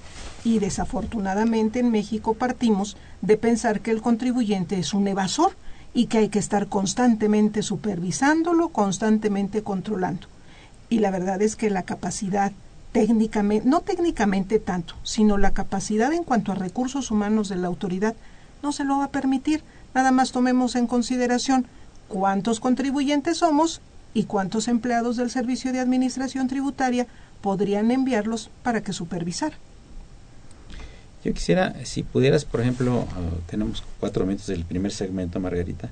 Y 0.43 0.59
desafortunadamente 0.59 1.79
en 1.79 1.91
México 1.91 2.33
partimos 2.33 2.97
de 3.21 3.37
pensar 3.37 3.81
que 3.81 3.91
el 3.91 4.01
contribuyente 4.01 4.79
es 4.79 4.93
un 4.93 5.07
evasor 5.07 5.51
y 5.93 6.07
que 6.07 6.19
hay 6.19 6.29
que 6.29 6.39
estar 6.39 6.67
constantemente 6.67 7.61
supervisándolo, 7.61 8.69
constantemente 8.69 9.61
controlando. 9.61 10.27
Y 10.89 10.99
la 10.99 11.11
verdad 11.11 11.41
es 11.41 11.55
que 11.55 11.69
la 11.69 11.83
capacidad 11.83 12.51
técnicamente, 12.91 13.67
no 13.67 13.81
técnicamente 13.81 14.59
tanto, 14.59 14.95
sino 15.03 15.37
la 15.37 15.51
capacidad 15.51 16.11
en 16.11 16.23
cuanto 16.23 16.51
a 16.51 16.55
recursos 16.55 17.11
humanos 17.11 17.49
de 17.49 17.55
la 17.55 17.67
autoridad 17.67 18.15
no 18.63 18.71
se 18.71 18.83
lo 18.83 18.97
va 18.97 19.05
a 19.05 19.11
permitir. 19.11 19.63
Nada 19.93 20.11
más 20.11 20.31
tomemos 20.31 20.75
en 20.75 20.87
consideración 20.87 21.67
cuántos 22.07 22.59
contribuyentes 22.59 23.37
somos 23.37 23.81
y 24.13 24.25
cuántos 24.25 24.67
empleados 24.67 25.17
del 25.17 25.29
Servicio 25.29 25.71
de 25.71 25.79
Administración 25.79 26.47
Tributaria 26.47 27.07
podrían 27.41 27.91
enviarlos 27.91 28.49
para 28.63 28.81
que 28.81 28.93
supervisar. 28.93 29.53
Yo 31.23 31.33
quisiera, 31.33 31.75
si 31.85 32.03
pudieras, 32.03 32.45
por 32.45 32.61
ejemplo, 32.61 33.05
ah, 33.11 33.37
tenemos 33.47 33.83
cuatro 33.99 34.25
minutos 34.25 34.47
del 34.47 34.65
primer 34.65 34.91
segmento, 34.91 35.39
Margarita, 35.39 35.89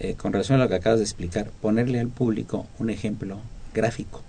eh, 0.00 0.14
con 0.14 0.32
relación 0.32 0.60
a 0.60 0.64
lo 0.64 0.68
que 0.68 0.74
acabas 0.74 0.98
de 0.98 1.04
explicar, 1.04 1.50
ponerle 1.62 2.00
al 2.00 2.08
público 2.08 2.66
un 2.78 2.90
ejemplo 2.90 3.38
gráfico. 3.72 4.22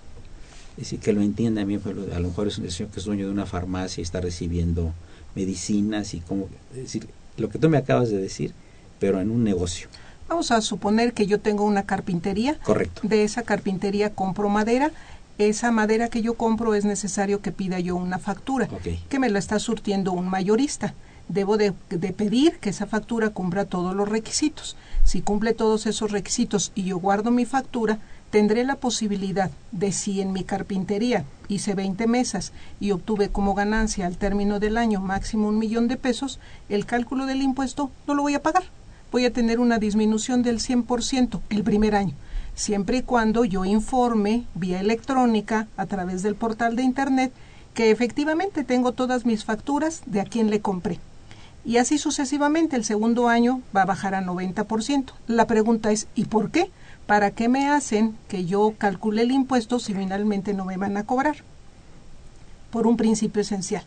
Es 0.76 0.84
decir, 0.84 1.00
que 1.00 1.12
lo 1.12 1.22
entienda 1.22 1.64
bien, 1.64 1.82
a 1.84 2.20
lo 2.20 2.28
mejor 2.28 2.46
es 2.46 2.58
un 2.58 2.70
señor 2.70 2.92
que 2.92 3.00
es 3.00 3.06
dueño 3.06 3.26
de 3.26 3.32
una 3.32 3.46
farmacia 3.46 4.00
y 4.00 4.04
está 4.04 4.20
recibiendo 4.20 4.94
medicinas 5.34 6.14
y 6.14 6.20
como, 6.20 6.48
es 6.72 6.82
decir, 6.82 7.08
lo 7.36 7.48
que 7.48 7.58
tú 7.58 7.68
me 7.68 7.78
acabas 7.78 8.10
de 8.10 8.18
decir, 8.18 8.52
pero 9.00 9.20
en 9.20 9.30
un 9.30 9.42
negocio. 9.42 9.88
Vamos 10.28 10.50
a 10.50 10.60
suponer 10.60 11.14
que 11.14 11.26
yo 11.26 11.40
tengo 11.40 11.64
una 11.64 11.84
carpintería. 11.84 12.58
Correcto. 12.62 13.00
De 13.02 13.24
esa 13.24 13.42
carpintería 13.42 14.14
compro 14.14 14.48
madera. 14.50 14.90
Esa 15.38 15.70
madera 15.70 16.08
que 16.08 16.20
yo 16.20 16.34
compro 16.34 16.74
es 16.74 16.84
necesario 16.84 17.40
que 17.40 17.52
pida 17.52 17.78
yo 17.78 17.94
una 17.94 18.18
factura, 18.18 18.68
que 19.08 19.18
me 19.20 19.30
la 19.30 19.38
está 19.38 19.60
surtiendo 19.60 20.12
un 20.12 20.28
mayorista. 20.28 20.94
Debo 21.28 21.56
de, 21.56 21.74
de, 21.90 22.12
pedir 22.12 22.58
que 22.58 22.70
esa 22.70 22.86
factura 22.86 23.30
cumpla 23.30 23.64
todos 23.64 23.94
los 23.94 24.08
requisitos. 24.08 24.76
Si 25.04 25.20
cumple 25.20 25.52
todos 25.52 25.86
esos 25.86 26.10
requisitos 26.10 26.72
y 26.74 26.84
yo 26.84 26.98
guardo 26.98 27.30
mi 27.30 27.44
factura, 27.44 27.98
tendré 28.30 28.64
la 28.64 28.76
posibilidad 28.76 29.50
de 29.70 29.92
si 29.92 30.20
en 30.20 30.32
mi 30.32 30.42
carpintería 30.42 31.24
hice 31.46 31.74
20 31.74 32.06
mesas 32.06 32.52
y 32.80 32.90
obtuve 32.90 33.28
como 33.28 33.54
ganancia 33.54 34.06
al 34.06 34.16
término 34.16 34.58
del 34.58 34.76
año 34.76 35.00
máximo 35.00 35.48
un 35.48 35.58
millón 35.58 35.86
de 35.86 35.96
pesos, 35.96 36.40
el 36.68 36.84
cálculo 36.84 37.26
del 37.26 37.42
impuesto 37.42 37.90
no 38.06 38.14
lo 38.14 38.22
voy 38.22 38.34
a 38.34 38.42
pagar 38.42 38.64
voy 39.10 39.24
a 39.24 39.32
tener 39.32 39.60
una 39.60 39.78
disminución 39.78 40.42
del 40.42 40.58
100% 40.58 41.40
el 41.50 41.62
primer 41.62 41.94
año, 41.94 42.14
siempre 42.58 42.98
y 42.98 43.02
cuando 43.02 43.44
yo 43.44 43.64
informe 43.64 44.44
vía 44.54 44.80
electrónica 44.80 45.68
a 45.76 45.86
través 45.86 46.22
del 46.22 46.34
portal 46.34 46.74
de 46.74 46.82
Internet 46.82 47.32
que 47.72 47.92
efectivamente 47.92 48.64
tengo 48.64 48.92
todas 48.92 49.24
mis 49.24 49.44
facturas 49.44 50.02
de 50.06 50.20
a 50.20 50.24
quién 50.24 50.50
le 50.50 50.60
compré. 50.60 50.98
Y 51.64 51.76
así 51.76 51.98
sucesivamente, 51.98 52.74
el 52.74 52.84
segundo 52.84 53.28
año 53.28 53.60
va 53.76 53.82
a 53.82 53.86
bajar 53.86 54.14
a 54.16 54.22
90%. 54.22 55.12
La 55.28 55.46
pregunta 55.46 55.92
es, 55.92 56.08
¿y 56.16 56.24
por 56.24 56.50
qué? 56.50 56.70
¿Para 57.06 57.30
qué 57.30 57.48
me 57.48 57.68
hacen 57.68 58.16
que 58.26 58.46
yo 58.46 58.74
calcule 58.76 59.22
el 59.22 59.30
impuesto 59.30 59.78
si 59.78 59.94
finalmente 59.94 60.52
no 60.52 60.64
me 60.64 60.76
van 60.76 60.96
a 60.96 61.04
cobrar? 61.04 61.36
Por 62.70 62.88
un 62.88 62.96
principio 62.96 63.42
esencial 63.42 63.84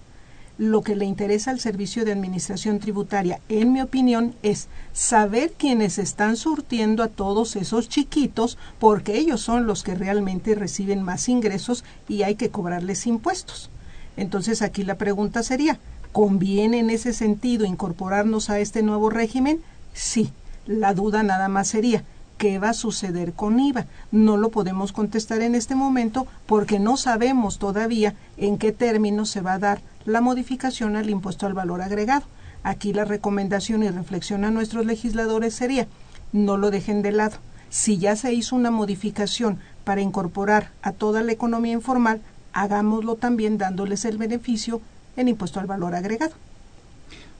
lo 0.57 0.81
que 0.81 0.95
le 0.95 1.05
interesa 1.05 1.51
al 1.51 1.59
Servicio 1.59 2.05
de 2.05 2.11
Administración 2.11 2.79
Tributaria, 2.79 3.39
en 3.49 3.73
mi 3.73 3.81
opinión, 3.81 4.35
es 4.43 4.67
saber 4.93 5.53
quiénes 5.57 5.97
están 5.97 6.35
surtiendo 6.35 7.03
a 7.03 7.07
todos 7.07 7.55
esos 7.55 7.89
chiquitos, 7.89 8.57
porque 8.79 9.17
ellos 9.17 9.41
son 9.41 9.65
los 9.65 9.83
que 9.83 9.95
realmente 9.95 10.55
reciben 10.55 11.01
más 11.03 11.29
ingresos 11.29 11.83
y 12.07 12.23
hay 12.23 12.35
que 12.35 12.49
cobrarles 12.49 13.07
impuestos. 13.07 13.69
Entonces 14.17 14.61
aquí 14.61 14.83
la 14.83 14.95
pregunta 14.95 15.41
sería, 15.43 15.79
¿conviene 16.11 16.79
en 16.79 16.89
ese 16.89 17.13
sentido 17.13 17.65
incorporarnos 17.65 18.49
a 18.49 18.59
este 18.59 18.83
nuevo 18.83 19.09
régimen? 19.09 19.61
Sí. 19.93 20.31
La 20.67 20.93
duda 20.93 21.23
nada 21.23 21.47
más 21.47 21.69
sería, 21.69 22.03
¿qué 22.37 22.59
va 22.59 22.69
a 22.69 22.73
suceder 22.73 23.33
con 23.33 23.59
IVA? 23.59 23.87
No 24.11 24.37
lo 24.37 24.49
podemos 24.49 24.91
contestar 24.91 25.41
en 25.41 25.55
este 25.55 25.73
momento 25.73 26.27
porque 26.45 26.79
no 26.79 26.97
sabemos 26.97 27.57
todavía 27.57 28.13
en 28.37 28.57
qué 28.57 28.71
términos 28.71 29.29
se 29.29 29.41
va 29.41 29.53
a 29.53 29.59
dar 29.59 29.81
la 30.05 30.21
modificación 30.21 30.95
al 30.95 31.09
impuesto 31.09 31.45
al 31.45 31.53
valor 31.53 31.81
agregado. 31.81 32.23
Aquí 32.63 32.93
la 32.93 33.05
recomendación 33.05 33.83
y 33.83 33.89
reflexión 33.89 34.45
a 34.45 34.51
nuestros 34.51 34.85
legisladores 34.85 35.55
sería 35.55 35.87
no 36.31 36.57
lo 36.57 36.71
dejen 36.71 37.01
de 37.01 37.11
lado. 37.11 37.37
Si 37.69 37.97
ya 37.97 38.15
se 38.15 38.33
hizo 38.33 38.55
una 38.55 38.71
modificación 38.71 39.59
para 39.83 40.01
incorporar 40.01 40.71
a 40.81 40.91
toda 40.91 41.23
la 41.23 41.31
economía 41.31 41.73
informal, 41.73 42.21
hagámoslo 42.53 43.15
también 43.15 43.57
dándoles 43.57 44.05
el 44.05 44.17
beneficio 44.17 44.81
en 45.15 45.27
impuesto 45.27 45.59
al 45.59 45.67
valor 45.67 45.95
agregado. 45.95 46.33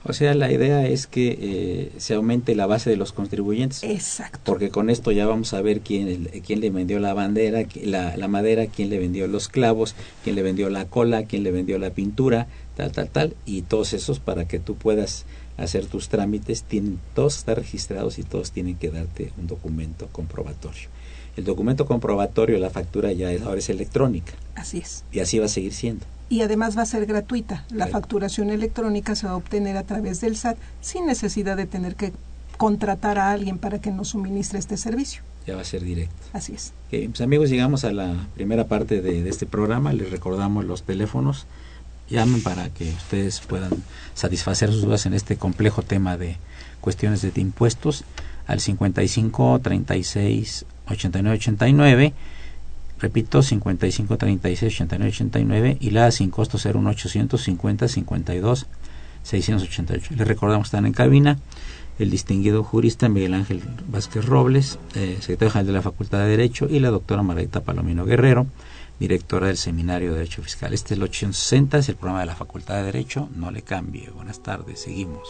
O 0.04 0.12
sea, 0.12 0.34
la 0.34 0.50
idea 0.50 0.86
es 0.86 1.06
que 1.06 1.38
eh, 1.40 1.92
se 1.98 2.14
aumente 2.14 2.54
la 2.56 2.66
base 2.66 2.90
de 2.90 2.96
los 2.96 3.12
contribuyentes. 3.12 3.84
Exacto. 3.84 4.40
Porque 4.44 4.70
con 4.70 4.90
esto 4.90 5.12
ya 5.12 5.26
vamos 5.26 5.54
a 5.54 5.62
ver 5.62 5.80
quién, 5.80 6.28
quién 6.44 6.60
le 6.60 6.70
vendió 6.70 6.98
la 6.98 7.14
bandera, 7.14 7.64
la, 7.84 8.16
la 8.16 8.28
madera, 8.28 8.66
quién 8.66 8.90
le 8.90 8.98
vendió 8.98 9.28
los 9.28 9.48
clavos, 9.48 9.94
quién 10.24 10.34
le 10.34 10.42
vendió 10.42 10.70
la 10.70 10.86
cola, 10.86 11.24
quién 11.24 11.44
le 11.44 11.52
vendió 11.52 11.78
la 11.78 11.90
pintura, 11.90 12.48
tal, 12.76 12.90
tal, 12.90 13.10
tal. 13.10 13.36
Y 13.46 13.62
todos 13.62 13.92
esos 13.92 14.18
para 14.18 14.48
que 14.48 14.58
tú 14.58 14.74
puedas 14.74 15.24
hacer 15.56 15.86
tus 15.86 16.08
trámites, 16.08 16.64
tienen, 16.64 16.98
todos 17.14 17.36
están 17.38 17.56
registrados 17.56 18.18
y 18.18 18.24
todos 18.24 18.50
tienen 18.50 18.76
que 18.76 18.90
darte 18.90 19.32
un 19.38 19.46
documento 19.46 20.08
comprobatorio. 20.10 20.88
El 21.36 21.44
documento 21.44 21.86
comprobatorio, 21.86 22.58
la 22.58 22.70
factura 22.70 23.12
ya 23.12 23.32
es, 23.32 23.42
ahora 23.42 23.58
es 23.58 23.70
electrónica. 23.70 24.32
Así 24.54 24.78
es. 24.78 25.04
Y 25.12 25.20
así 25.20 25.38
va 25.38 25.46
a 25.46 25.48
seguir 25.48 25.72
siendo 25.72 26.04
y 26.32 26.40
además 26.40 26.78
va 26.78 26.82
a 26.82 26.86
ser 26.86 27.04
gratuita. 27.04 27.66
La 27.70 27.88
facturación 27.88 28.48
electrónica 28.48 29.14
se 29.14 29.26
va 29.26 29.34
a 29.34 29.36
obtener 29.36 29.76
a 29.76 29.82
través 29.82 30.22
del 30.22 30.34
SAT 30.34 30.56
sin 30.80 31.04
necesidad 31.04 31.58
de 31.58 31.66
tener 31.66 31.94
que 31.94 32.14
contratar 32.56 33.18
a 33.18 33.32
alguien 33.32 33.58
para 33.58 33.82
que 33.82 33.90
nos 33.90 34.08
suministre 34.08 34.58
este 34.58 34.78
servicio. 34.78 35.20
Ya 35.46 35.56
va 35.56 35.60
a 35.60 35.64
ser 35.66 35.84
directo. 35.84 36.14
Así 36.32 36.54
es. 36.54 36.72
Okay, 36.86 37.06
pues 37.08 37.20
amigos, 37.20 37.50
llegamos 37.50 37.84
a 37.84 37.92
la 37.92 38.28
primera 38.34 38.66
parte 38.66 39.02
de, 39.02 39.22
de 39.22 39.28
este 39.28 39.44
programa. 39.44 39.92
Les 39.92 40.10
recordamos 40.10 40.64
los 40.64 40.84
teléfonos. 40.84 41.44
Llamen 42.08 42.42
para 42.42 42.70
que 42.70 42.88
ustedes 42.88 43.40
puedan 43.40 43.72
satisfacer 44.14 44.72
sus 44.72 44.80
dudas 44.80 45.04
en 45.04 45.12
este 45.12 45.36
complejo 45.36 45.82
tema 45.82 46.16
de 46.16 46.38
cuestiones 46.80 47.20
de 47.20 47.38
impuestos 47.42 48.04
al 48.46 48.60
55 48.60 49.60
36 49.62 50.64
89 50.88 51.36
89 51.36 52.14
Repito, 53.02 53.42
55 53.42 54.16
36 54.16 54.74
89 54.74 55.10
89 55.10 55.76
y 55.80 55.90
la 55.90 56.10
sin 56.12 56.30
costo 56.30 56.56
01850 56.56 57.88
52 57.88 58.66
688. 59.24 60.14
Les 60.16 60.28
recordamos 60.28 60.66
que 60.66 60.68
están 60.68 60.86
en 60.86 60.92
cabina 60.92 61.38
el 61.98 62.10
distinguido 62.10 62.62
jurista 62.62 63.08
Miguel 63.08 63.34
Ángel 63.34 63.60
Vázquez 63.88 64.24
Robles, 64.24 64.78
eh, 64.94 65.16
secretario 65.20 65.50
general 65.50 65.66
de 65.66 65.72
la 65.72 65.82
Facultad 65.82 66.20
de 66.20 66.28
Derecho, 66.28 66.68
y 66.70 66.78
la 66.78 66.90
doctora 66.90 67.22
Margarita 67.22 67.64
Palomino 67.64 68.04
Guerrero, 68.04 68.46
directora 69.00 69.48
del 69.48 69.56
Seminario 69.56 70.12
de 70.12 70.18
Derecho 70.18 70.42
Fiscal. 70.42 70.72
Este 70.72 70.94
es 70.94 70.98
el 70.98 71.02
860, 71.02 71.78
es 71.78 71.88
el 71.88 71.96
programa 71.96 72.20
de 72.20 72.26
la 72.26 72.36
Facultad 72.36 72.76
de 72.76 72.84
Derecho. 72.84 73.28
No 73.34 73.50
le 73.50 73.62
cambie. 73.62 74.10
Buenas 74.10 74.42
tardes, 74.42 74.80
seguimos. 74.80 75.28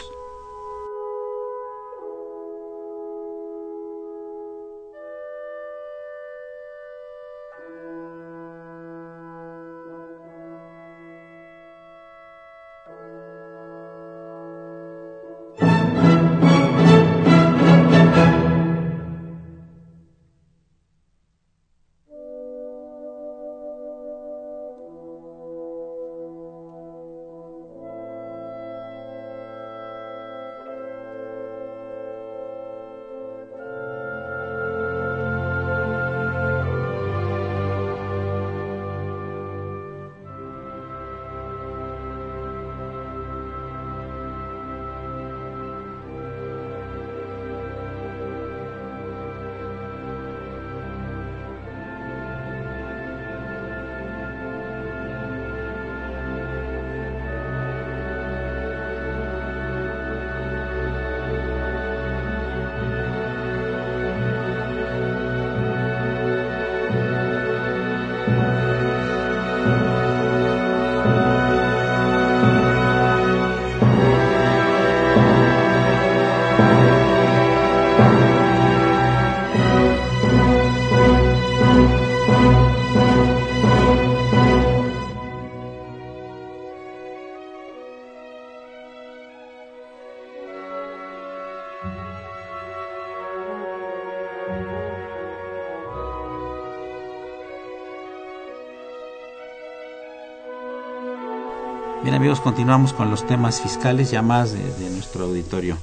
Bien 102.03 102.15
amigos, 102.15 102.41
continuamos 102.41 102.91
con 102.91 103.09
los 103.09 103.25
temas 103.25 103.61
fiscales 103.61 104.11
ya 104.11 104.21
más 104.21 104.51
de, 104.51 104.89
nuestro 104.89 105.23
auditorio. 105.23 105.77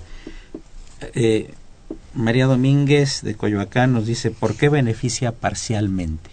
Eh, 1.14 1.54
María 2.12 2.44
Domínguez 2.44 3.22
de 3.22 3.34
Coyoacán 3.36 3.94
nos 3.94 4.04
dice, 4.04 4.30
¿por 4.30 4.54
qué 4.54 4.68
beneficia 4.68 5.32
parcialmente? 5.32 6.28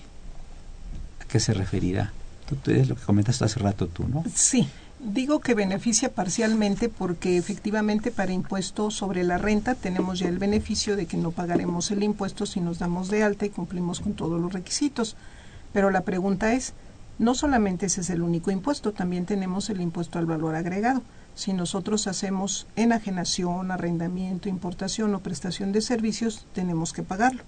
¿A 1.22 1.25
qué 1.29 1.39
se 1.39 1.53
referirá? 1.53 2.12
Tú, 2.50 2.70
es 2.70 2.89
lo 2.89 2.96
que 2.96 3.03
comentaste 3.03 3.46
hace 3.46 3.62
rato 3.62 3.88
tú, 3.88 4.06
¿no? 4.10 4.25
Sí, 4.36 4.67
digo 5.00 5.39
que 5.39 5.53
beneficia 5.53 6.13
parcialmente 6.13 6.89
porque 6.89 7.38
efectivamente 7.38 8.12
para 8.12 8.34
impuesto 8.34 8.91
sobre 8.91 9.23
la 9.23 9.38
renta 9.38 9.73
tenemos 9.73 10.19
ya 10.19 10.28
el 10.28 10.38
beneficio 10.38 10.97
de 10.97 11.06
que 11.06 11.15
no 11.15 11.32
pagaremos 11.32 11.91
el 11.91 12.04
impuesto 12.04 12.45
si 12.45 12.60
nos 12.60 12.78
damos 12.78 13.08
de 13.08 13.23
alta 13.23 13.45
y 13.45 13.52
cumplimos 13.52 14.02
con 14.02 14.15
todos 14.15 14.41
los 14.41 14.52
requisitos. 14.52 15.15
Pero 15.71 15.91
la 15.91 16.02
pregunta 16.02 16.54
es, 16.54 16.73
no 17.19 17.34
solamente 17.34 17.88
ese 17.88 18.01
es 18.01 18.10
el 18.10 18.21
único 18.21 18.51
impuesto, 18.51 18.91
también 18.91 19.25
tenemos 19.25 19.69
el 19.69 19.82
impuesto 19.82 20.19
al 20.19 20.27
valor 20.27 20.56
agregado. 20.56 21.01
Si 21.34 21.53
nosotros 21.53 22.08
hacemos 22.08 22.67
enajenación, 22.75 23.71
arrendamiento, 23.71 24.49
importación 24.49 25.13
o 25.15 25.19
prestación 25.19 25.71
de 25.71 25.82
servicios, 25.82 26.45
tenemos 26.53 26.93
que 26.93 27.03
pagarlo. 27.03 27.43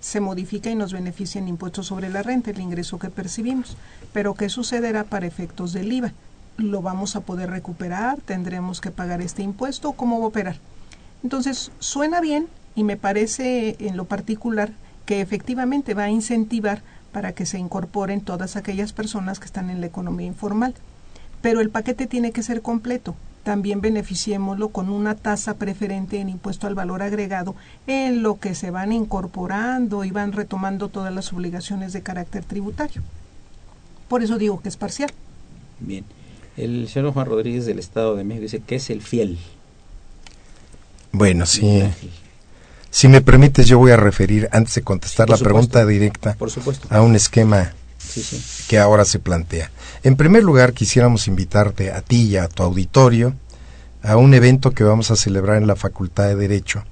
Se 0.00 0.20
modifica 0.20 0.70
y 0.70 0.74
nos 0.74 0.92
beneficia 0.92 1.38
en 1.38 1.48
impuestos 1.48 1.86
sobre 1.86 2.10
la 2.10 2.22
renta, 2.22 2.50
el 2.50 2.60
ingreso 2.60 2.98
que 2.98 3.10
percibimos. 3.10 3.76
Pero 4.12 4.34
¿qué 4.34 4.48
sucederá 4.48 5.04
para 5.04 5.26
efectos 5.26 5.72
del 5.72 5.92
IVA? 5.92 6.12
¿Lo 6.58 6.82
vamos 6.82 7.16
a 7.16 7.20
poder 7.20 7.50
recuperar? 7.50 8.20
¿Tendremos 8.20 8.80
que 8.80 8.90
pagar 8.90 9.22
este 9.22 9.42
impuesto? 9.42 9.92
¿Cómo 9.92 10.18
va 10.18 10.26
a 10.26 10.28
operar? 10.28 10.56
Entonces, 11.22 11.72
suena 11.78 12.20
bien 12.20 12.48
y 12.74 12.84
me 12.84 12.98
parece 12.98 13.76
en 13.80 13.96
lo 13.96 14.04
particular 14.04 14.72
que 15.06 15.20
efectivamente 15.20 15.94
va 15.94 16.04
a 16.04 16.10
incentivar 16.10 16.82
para 17.14 17.32
que 17.32 17.46
se 17.46 17.58
incorporen 17.58 18.20
todas 18.20 18.56
aquellas 18.56 18.92
personas 18.92 19.38
que 19.38 19.46
están 19.46 19.70
en 19.70 19.80
la 19.80 19.86
economía 19.86 20.26
informal. 20.26 20.74
Pero 21.40 21.60
el 21.60 21.70
paquete 21.70 22.08
tiene 22.08 22.32
que 22.32 22.42
ser 22.42 22.60
completo. 22.60 23.14
También 23.44 23.80
beneficiémoslo 23.80 24.70
con 24.70 24.90
una 24.90 25.14
tasa 25.14 25.54
preferente 25.54 26.18
en 26.18 26.28
impuesto 26.28 26.66
al 26.66 26.74
valor 26.74 27.02
agregado 27.02 27.54
en 27.86 28.24
lo 28.24 28.40
que 28.40 28.56
se 28.56 28.72
van 28.72 28.90
incorporando 28.90 30.02
y 30.02 30.10
van 30.10 30.32
retomando 30.32 30.88
todas 30.88 31.14
las 31.14 31.32
obligaciones 31.32 31.92
de 31.92 32.02
carácter 32.02 32.42
tributario. 32.44 33.00
Por 34.08 34.24
eso 34.24 34.36
digo 34.36 34.60
que 34.60 34.68
es 34.68 34.76
parcial. 34.76 35.12
Bien. 35.78 36.04
El 36.56 36.88
señor 36.88 37.12
Juan 37.12 37.26
Rodríguez 37.26 37.64
del 37.64 37.78
Estado 37.78 38.16
de 38.16 38.24
México 38.24 38.42
dice 38.42 38.60
que 38.60 38.76
es 38.76 38.90
el 38.90 39.02
fiel. 39.02 39.38
Bueno, 41.12 41.46
sí. 41.46 41.84
Si 42.94 43.08
me 43.08 43.20
permites, 43.20 43.66
yo 43.66 43.76
voy 43.78 43.90
a 43.90 43.96
referir, 43.96 44.48
antes 44.52 44.76
de 44.76 44.82
contestar 44.82 45.28
la 45.28 45.36
pregunta 45.36 45.84
directa, 45.84 46.36
a 46.90 47.00
un 47.00 47.16
esquema 47.16 47.72
que 48.68 48.78
ahora 48.78 49.04
se 49.04 49.18
plantea. 49.18 49.72
En 50.04 50.14
primer 50.14 50.44
lugar, 50.44 50.74
quisiéramos 50.74 51.26
invitarte 51.26 51.90
a 51.90 52.02
ti 52.02 52.22
y 52.28 52.36
a 52.36 52.46
tu 52.46 52.62
auditorio 52.62 53.34
a 54.04 54.16
un 54.16 54.32
evento 54.32 54.70
que 54.70 54.84
vamos 54.84 55.10
a 55.10 55.16
celebrar 55.16 55.56
en 55.56 55.66
la 55.66 55.74
Facultad 55.74 56.28
de 56.28 56.36
Derecho 56.36 56.84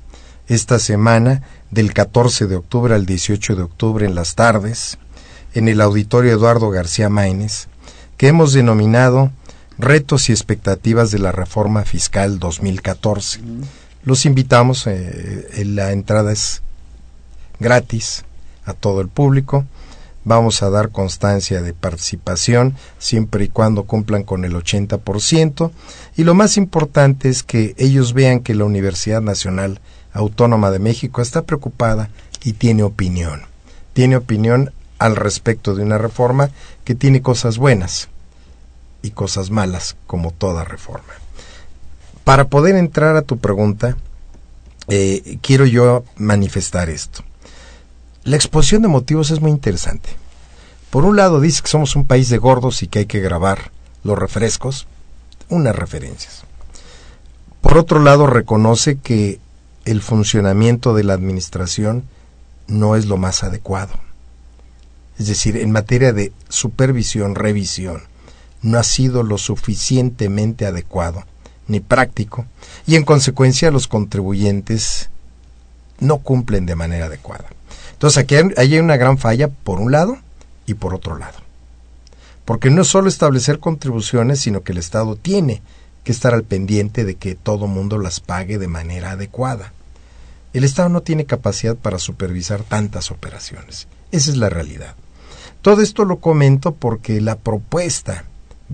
esta 0.49 0.81
semana, 0.81 1.45
del 1.71 1.95
14 1.95 2.49
de 2.49 2.57
octubre 2.57 2.97
al 2.97 3.07
18 3.07 3.55
de 3.55 3.63
octubre 3.63 4.05
en 4.05 4.17
las 4.17 4.35
tardes, 4.35 4.99
en 5.55 5.69
el 5.69 5.81
Auditorio 5.81 6.33
Eduardo 6.33 6.69
García 6.71 7.11
Maínez, 7.11 7.69
que 8.17 8.27
hemos 8.27 8.53
denominado 8.53 9.31
Retos 9.79 10.31
y 10.31 10.33
expectativas 10.33 11.13
de 11.13 11.21
la 11.21 11.31
Reforma 11.31 11.85
Fiscal 11.85 12.41
2014. 12.41 13.39
Los 14.05 14.27
invitamos, 14.27 14.89
eh, 14.89 15.63
la 15.65 15.93
entrada 15.93 16.33
es 16.33 16.61
gratis 17.61 18.25
a 18.65 18.73
todo 18.73 19.01
el 19.01 19.09
público. 19.09 19.65
Vamos 20.25 20.63
a 20.63 20.71
dar 20.71 20.91
constancia 20.91 21.63
de 21.63 21.73
participación 21.73 22.75
siempre 22.99 23.45
y 23.45 23.49
cuando 23.49 23.85
cumplan 23.85 24.25
con 24.25 24.45
el 24.45 24.55
80%. 24.55 25.71
Y 26.17 26.25
lo 26.25 26.35
más 26.35 26.57
importante 26.57 27.29
es 27.29 27.45
que 27.45 27.77
ellos 27.79 28.13
vean 28.13 28.41
que 28.41 28.57
la 28.57 28.65
Universidad 28.65 29.23
Nacional 29.23 29.81
Autónoma 30.13 30.73
de 30.73 30.81
México 30.81 31.23
está 31.23 31.43
preocupada 31.43 32.11
y 32.43 32.55
tiene 32.55 32.83
opinión. 32.83 33.43
Tiene 33.93 34.17
opinión 34.17 34.73
al 34.99 35.15
respecto 35.15 35.77
de 35.77 35.85
una 35.85 35.99
reforma 35.99 36.51
que 36.85 36.97
tiene 36.97 37.23
cosas 37.23 37.57
buenas 37.57 38.09
y 39.01 39.11
cosas 39.11 39.51
malas, 39.51 39.97
como 40.07 40.33
toda 40.33 40.65
reforma 40.65 41.22
para 42.25 42.47
poder 42.47 42.77
entrar 42.77 43.17
a 43.17 43.23
tu 43.23 43.39
pregunta, 43.39 43.97
eh, 44.89 45.39
quiero 45.43 45.67
yo 45.67 46.05
manifestar 46.17 46.91
esto. 46.91 47.23
La 48.25 48.37
exposición 48.37 48.83
de 48.83 48.89
motivos 48.89 49.31
es 49.31 49.41
muy 49.41 49.51
interesante. 49.51 50.11
Por 50.91 51.05
un 51.05 51.17
lado 51.17 51.41
dice 51.41 51.63
que 51.63 51.69
somos 51.69 51.97
un 51.97 52.05
país 52.05 52.29
de 52.29 52.39
gordos 52.39 52.83
y 52.83 52.87
que 52.87 53.01
hay 53.01 53.07
que 53.07 53.21
grabar 53.21 53.73
los 54.05 54.19
refrescos, 54.19 54.87
unas 55.49 55.75
referencias. 55.75 56.45
Por 57.61 57.79
otro 57.79 58.01
lado 58.01 58.27
reconoce 58.27 58.99
que 58.99 59.41
el 59.85 60.03
funcionamiento 60.03 60.95
de 60.95 61.05
la 61.05 61.15
administración 61.15 62.05
no 62.69 62.95
es 62.95 63.07
lo 63.07 63.17
más 63.17 63.43
adecuado. 63.43 63.95
Es 65.19 65.27
decir, 65.27 65.57
en 65.57 65.73
materia 65.73 66.13
de 66.13 66.33
supervisión, 66.49 67.35
revisión, 67.35 68.03
no 68.61 68.79
ha 68.79 68.85
sido 68.85 69.23
lo 69.23 69.39
suficientemente 69.39 70.67
adecuado 70.67 71.25
ni 71.73 71.81
práctico, 71.81 72.47
y 72.87 72.95
en 72.95 73.05
consecuencia 73.05 73.71
los 73.71 73.89
contribuyentes 73.89 75.11
no 75.99 76.19
cumplen 76.19 76.67
de 76.67 76.77
manera 76.77 77.07
adecuada. 77.07 77.47
Entonces 77.93 78.19
aquí 78.19 78.37
hay, 78.57 78.79
una 78.79 78.97
gran 78.97 79.19
falla 79.19 79.49
por 79.49 79.81
un 79.81 79.91
lado 79.91 80.19
y 80.67 80.75
por 80.75 80.95
otro 80.95 81.17
lado. 81.19 81.39
Porque 82.45 82.71
no 82.71 82.83
es 82.83 82.89
solo 82.89 83.09
establecer 83.09 83.59
contribuciones, 83.59 84.41
sino 84.41 84.63
que 84.63 84.73
el 84.73 84.79
Estado 84.79 85.17
tiene 85.17 85.63
que 86.05 86.13
estar 86.13 86.35
al 86.35 86.43
pendiente 86.43 87.05
de 87.05 87.15
que 87.15 87.35
todo 87.35 87.69
mundo 87.69 87.99
las 87.99 88.21
pague 88.21 88.59
de 88.59 88.69
manera 88.69 89.13
adecuada. 89.13 89.73
El 90.53 90.65
Estado 90.65 90.89
no 90.89 91.01
tiene 91.01 91.25
capacidad 91.25 91.77
para 91.77 91.99
supervisar 91.99 92.63
tantas 92.63 93.11
operaciones. 93.11 93.87
Esa 94.11 94.31
es 94.31 94.37
la 94.37 94.51
realidad. 94.51 94.97
Todo 95.63 95.81
esto 95.81 96.05
lo 96.05 96.19
comento 96.19 96.75
porque 96.75 97.21
la 97.21 97.37
propuesta 97.37 98.25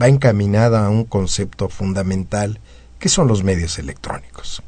va 0.00 0.08
encaminada 0.08 0.86
a 0.86 0.90
un 0.90 1.04
concepto 1.04 1.68
fundamental 1.68 2.60
¿Qué 2.98 3.08
son 3.08 3.28
los 3.28 3.44
medios 3.44 3.78
electrónicos? 3.78 4.62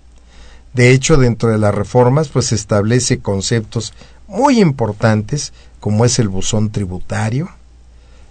De 0.72 0.92
hecho, 0.92 1.16
dentro 1.16 1.50
de 1.50 1.58
las 1.58 1.74
reformas, 1.74 2.28
pues 2.28 2.46
se 2.46 2.54
establece 2.54 3.18
conceptos 3.18 3.92
muy 4.28 4.60
importantes 4.60 5.52
como 5.80 6.04
es 6.04 6.18
el 6.18 6.28
buzón 6.28 6.70
tributario, 6.70 7.50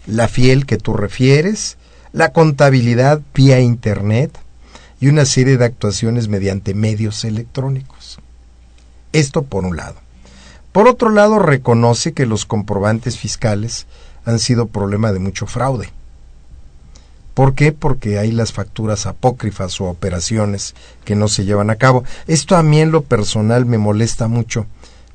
la 0.05 0.27
fiel 0.27 0.65
que 0.65 0.77
tú 0.77 0.93
refieres, 0.93 1.77
la 2.13 2.31
contabilidad 2.31 3.21
vía 3.33 3.59
Internet 3.59 4.39
y 5.01 5.07
una 5.07 5.25
serie 5.25 5.57
de 5.57 5.65
actuaciones 5.65 6.27
mediante 6.27 6.73
medios 6.73 7.25
electrónicos. 7.25 8.19
Esto 9.11 9.43
por 9.43 9.65
un 9.65 9.75
lado. 9.75 9.95
Por 10.71 10.87
otro 10.87 11.09
lado, 11.09 11.39
reconoce 11.39 12.13
que 12.13 12.25
los 12.25 12.45
comprobantes 12.45 13.17
fiscales 13.17 13.87
han 14.25 14.39
sido 14.39 14.67
problema 14.67 15.11
de 15.11 15.19
mucho 15.19 15.47
fraude. 15.47 15.91
¿Por 17.39 17.55
qué? 17.55 17.71
Porque 17.71 18.19
hay 18.19 18.33
las 18.33 18.51
facturas 18.51 19.05
apócrifas 19.05 19.79
o 19.79 19.85
operaciones 19.85 20.75
que 21.05 21.15
no 21.15 21.29
se 21.29 21.45
llevan 21.45 21.69
a 21.69 21.77
cabo. 21.77 22.03
Esto 22.27 22.57
a 22.57 22.63
mí 22.63 22.81
en 22.81 22.91
lo 22.91 23.03
personal 23.03 23.65
me 23.65 23.77
molesta 23.77 24.27
mucho, 24.27 24.65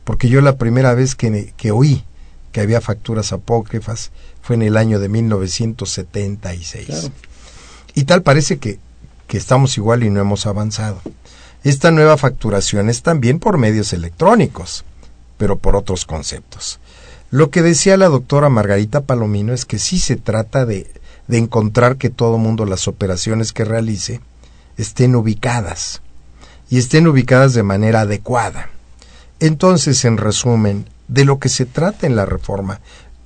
porque 0.04 0.30
yo 0.30 0.40
la 0.40 0.56
primera 0.56 0.94
vez 0.94 1.16
que, 1.16 1.52
que 1.58 1.70
oí 1.70 2.02
que 2.50 2.62
había 2.62 2.80
facturas 2.80 3.34
apócrifas 3.34 4.10
fue 4.40 4.56
en 4.56 4.62
el 4.62 4.78
año 4.78 5.00
de 5.00 5.10
1976. 5.10 7.10
Y 7.94 8.04
tal 8.04 8.22
parece 8.22 8.56
que, 8.56 8.78
que 9.26 9.36
estamos 9.36 9.76
igual 9.76 10.02
y 10.02 10.08
no 10.08 10.22
hemos 10.22 10.46
avanzado. 10.46 11.02
Esta 11.62 11.90
nueva 11.90 12.16
facturación 12.16 12.88
es 12.88 13.02
también 13.02 13.38
por 13.38 13.58
medios 13.58 13.92
electrónicos, 13.92 14.86
pero 15.36 15.58
por 15.58 15.76
otros 15.76 16.06
conceptos. 16.06 16.80
Lo 17.30 17.50
que 17.50 17.60
decía 17.60 17.98
la 17.98 18.08
doctora 18.08 18.48
Margarita 18.48 19.02
Palomino 19.02 19.52
es 19.52 19.66
que 19.66 19.78
sí 19.78 19.98
se 19.98 20.16
trata 20.16 20.64
de 20.64 21.03
de 21.28 21.38
encontrar 21.38 21.96
que 21.96 22.10
todo 22.10 22.38
mundo 22.38 22.64
las 22.66 22.88
operaciones 22.88 23.52
que 23.52 23.64
realice 23.64 24.20
estén 24.76 25.14
ubicadas 25.16 26.02
y 26.68 26.78
estén 26.78 27.06
ubicadas 27.06 27.54
de 27.54 27.62
manera 27.62 28.02
adecuada. 28.02 28.70
Entonces, 29.40 30.04
en 30.04 30.16
resumen, 30.16 30.88
de 31.08 31.24
lo 31.24 31.38
que 31.38 31.48
se 31.48 31.66
trata 31.66 32.06
en 32.06 32.16
la 32.16 32.26
reforma 32.26 32.80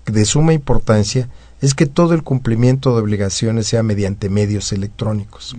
de 0.07 0.25
suma 0.25 0.53
importancia 0.53 1.29
es 1.61 1.75
que 1.75 1.87
todo 1.87 2.15
el 2.15 2.23
cumplimiento 2.23 2.95
de 2.95 3.03
obligaciones 3.03 3.67
sea 3.67 3.83
mediante 3.83 4.29
medios 4.29 4.73
electrónicos, 4.73 5.57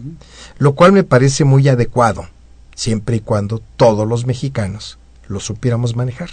lo 0.58 0.73
cual 0.75 0.91
me 0.91 1.04
parece 1.04 1.43
muy 1.43 1.67
adecuado, 1.67 2.28
siempre 2.73 3.17
y 3.17 3.19
cuando 3.19 3.62
todos 3.75 4.08
los 4.08 4.25
mexicanos 4.25 4.97
lo 5.28 5.39
supiéramos 5.39 5.95
manejar 5.95 6.30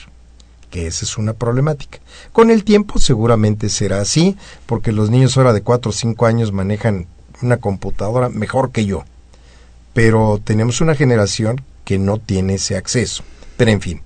esa 0.76 1.04
es 1.04 1.16
una 1.16 1.32
problemática. 1.32 1.98
Con 2.32 2.50
el 2.50 2.64
tiempo 2.64 2.98
seguramente 2.98 3.68
será 3.68 4.00
así, 4.00 4.36
porque 4.66 4.92
los 4.92 5.10
niños 5.10 5.36
ahora 5.36 5.52
de 5.52 5.62
4 5.62 5.90
o 5.90 5.92
5 5.92 6.26
años 6.26 6.52
manejan 6.52 7.06
una 7.42 7.58
computadora 7.58 8.28
mejor 8.28 8.72
que 8.72 8.84
yo. 8.84 9.04
Pero 9.94 10.40
tenemos 10.42 10.80
una 10.80 10.94
generación 10.94 11.62
que 11.84 11.98
no 11.98 12.18
tiene 12.18 12.54
ese 12.54 12.76
acceso. 12.76 13.22
Pero 13.56 13.70
en 13.70 13.80
fin, 13.80 14.02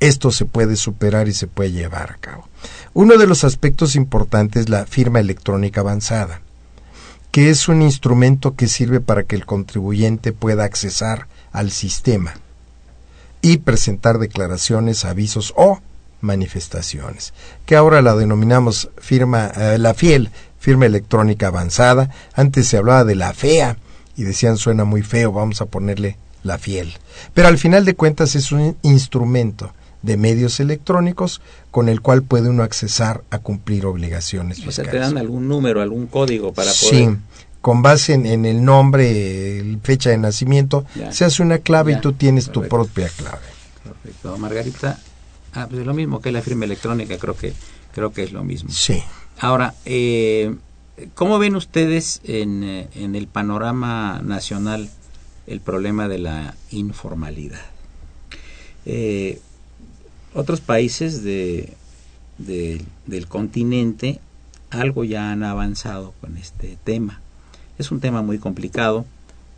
esto 0.00 0.30
se 0.30 0.44
puede 0.44 0.76
superar 0.76 1.26
y 1.28 1.32
se 1.32 1.46
puede 1.46 1.72
llevar 1.72 2.12
a 2.12 2.18
cabo. 2.18 2.48
Uno 2.94 3.16
de 3.16 3.26
los 3.26 3.44
aspectos 3.44 3.96
importantes 3.96 4.62
es 4.62 4.68
la 4.68 4.86
firma 4.86 5.20
electrónica 5.20 5.80
avanzada, 5.80 6.40
que 7.32 7.50
es 7.50 7.68
un 7.68 7.82
instrumento 7.82 8.54
que 8.54 8.68
sirve 8.68 9.00
para 9.00 9.24
que 9.24 9.36
el 9.36 9.46
contribuyente 9.46 10.32
pueda 10.32 10.64
accesar 10.64 11.26
al 11.52 11.70
sistema 11.70 12.34
y 13.40 13.58
presentar 13.58 14.18
declaraciones, 14.18 15.04
avisos 15.04 15.52
o 15.56 15.80
manifestaciones, 16.20 17.32
que 17.66 17.76
ahora 17.76 18.02
la 18.02 18.14
denominamos 18.14 18.90
firma, 18.98 19.52
eh, 19.56 19.78
la 19.78 19.94
FIEL, 19.94 20.30
firma 20.58 20.86
electrónica 20.86 21.48
avanzada. 21.48 22.10
Antes 22.34 22.66
se 22.68 22.76
hablaba 22.76 23.04
de 23.04 23.14
la 23.14 23.32
FEA 23.32 23.76
y 24.16 24.24
decían 24.24 24.56
suena 24.56 24.84
muy 24.84 25.02
feo, 25.02 25.32
vamos 25.32 25.60
a 25.60 25.66
ponerle 25.66 26.16
la 26.42 26.58
FIEL. 26.58 26.94
Pero 27.34 27.48
al 27.48 27.58
final 27.58 27.84
de 27.84 27.94
cuentas 27.94 28.34
es 28.34 28.52
un 28.52 28.76
instrumento 28.82 29.72
de 30.02 30.16
medios 30.16 30.60
electrónicos 30.60 31.40
con 31.70 31.88
el 31.88 32.00
cual 32.00 32.22
puede 32.22 32.48
uno 32.48 32.62
accesar 32.62 33.22
a 33.30 33.38
cumplir 33.38 33.86
obligaciones 33.86 34.58
fiscales. 34.58 34.78
O 34.78 34.82
sea, 34.82 34.90
te 34.90 34.98
dan 34.98 35.18
algún 35.18 35.48
número, 35.48 35.82
algún 35.82 36.06
código 36.06 36.52
para 36.52 36.70
poder... 36.70 36.94
Sí, 36.94 37.08
con 37.60 37.82
base 37.82 38.14
en, 38.14 38.44
el 38.46 38.64
nombre, 38.64 39.78
fecha 39.82 40.10
de 40.10 40.18
nacimiento, 40.18 40.86
se 41.10 41.24
hace 41.24 41.42
una 41.42 41.58
clave 41.58 41.92
y 41.92 42.00
tú 42.00 42.12
tienes 42.12 42.50
tu 42.50 42.62
propia 42.68 43.08
clave. 43.08 43.42
Perfecto. 43.82 44.38
Margarita, 44.38 44.98
ah, 45.54 45.66
pues 45.70 45.84
lo 45.84 45.94
mismo 45.94 46.20
que 46.20 46.32
la 46.32 46.42
firma 46.42 46.64
electrónica, 46.64 47.18
creo 47.18 47.36
que, 47.36 47.52
creo 47.92 48.12
que 48.12 48.22
es 48.22 48.32
lo 48.32 48.44
mismo. 48.44 48.70
Sí. 48.70 49.02
Ahora, 49.38 49.74
eh, 49.84 50.54
¿cómo 51.14 51.38
ven 51.38 51.56
ustedes 51.56 52.20
en, 52.24 52.64
eh, 52.64 52.88
en 52.94 53.14
el 53.14 53.26
panorama 53.28 54.20
nacional 54.22 54.88
el 55.46 55.60
problema 55.60 56.08
de 56.08 56.18
la 56.18 56.54
informalidad? 56.70 57.64
Eh, 58.86 59.40
otros 60.34 60.60
países 60.60 61.22
de, 61.22 61.74
del 62.38 63.26
continente 63.28 64.20
algo 64.70 65.04
ya 65.04 65.32
han 65.32 65.42
avanzado 65.44 66.14
con 66.20 66.36
este 66.36 66.78
tema. 66.84 67.20
Es 67.78 67.90
un 67.90 68.00
tema 68.00 68.22
muy 68.22 68.38
complicado 68.38 69.04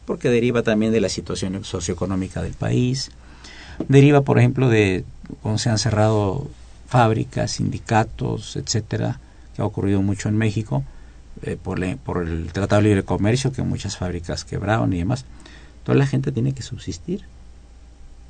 porque 0.05 0.31
deriva 0.31 0.63
también 0.63 0.93
de 0.93 1.01
la 1.01 1.09
situación 1.09 1.65
socioeconómica 1.65 2.43
del 2.43 2.55
país, 2.55 3.11
deriva, 3.89 4.23
por 4.23 4.39
ejemplo, 4.39 4.69
de 4.69 5.05
cómo 5.43 5.59
se 5.59 5.71
han 5.71 5.79
cerrado 5.79 6.49
fábricas, 6.89 7.53
sindicatos, 7.53 8.57
etcétera, 8.57 9.21
que 9.55 9.63
ha 9.63 9.65
ocurrido 9.65 10.03
mucho 10.03 10.29
en 10.29 10.37
México 10.37 10.85
eh, 11.43 11.57
por, 11.57 11.83
el 11.83 12.53
Tratado 12.53 12.83
de 12.83 12.89
Libre 12.89 13.05
Comercio, 13.05 13.53
que 13.53 13.63
muchas 13.63 13.97
fábricas 13.97 14.45
quebraron 14.45 14.93
y 14.93 14.99
demás. 14.99 15.25
Toda 15.85 15.97
la 15.97 16.07
gente 16.07 16.33
tiene 16.33 16.53
que 16.53 16.63
subsistir. 16.63 17.25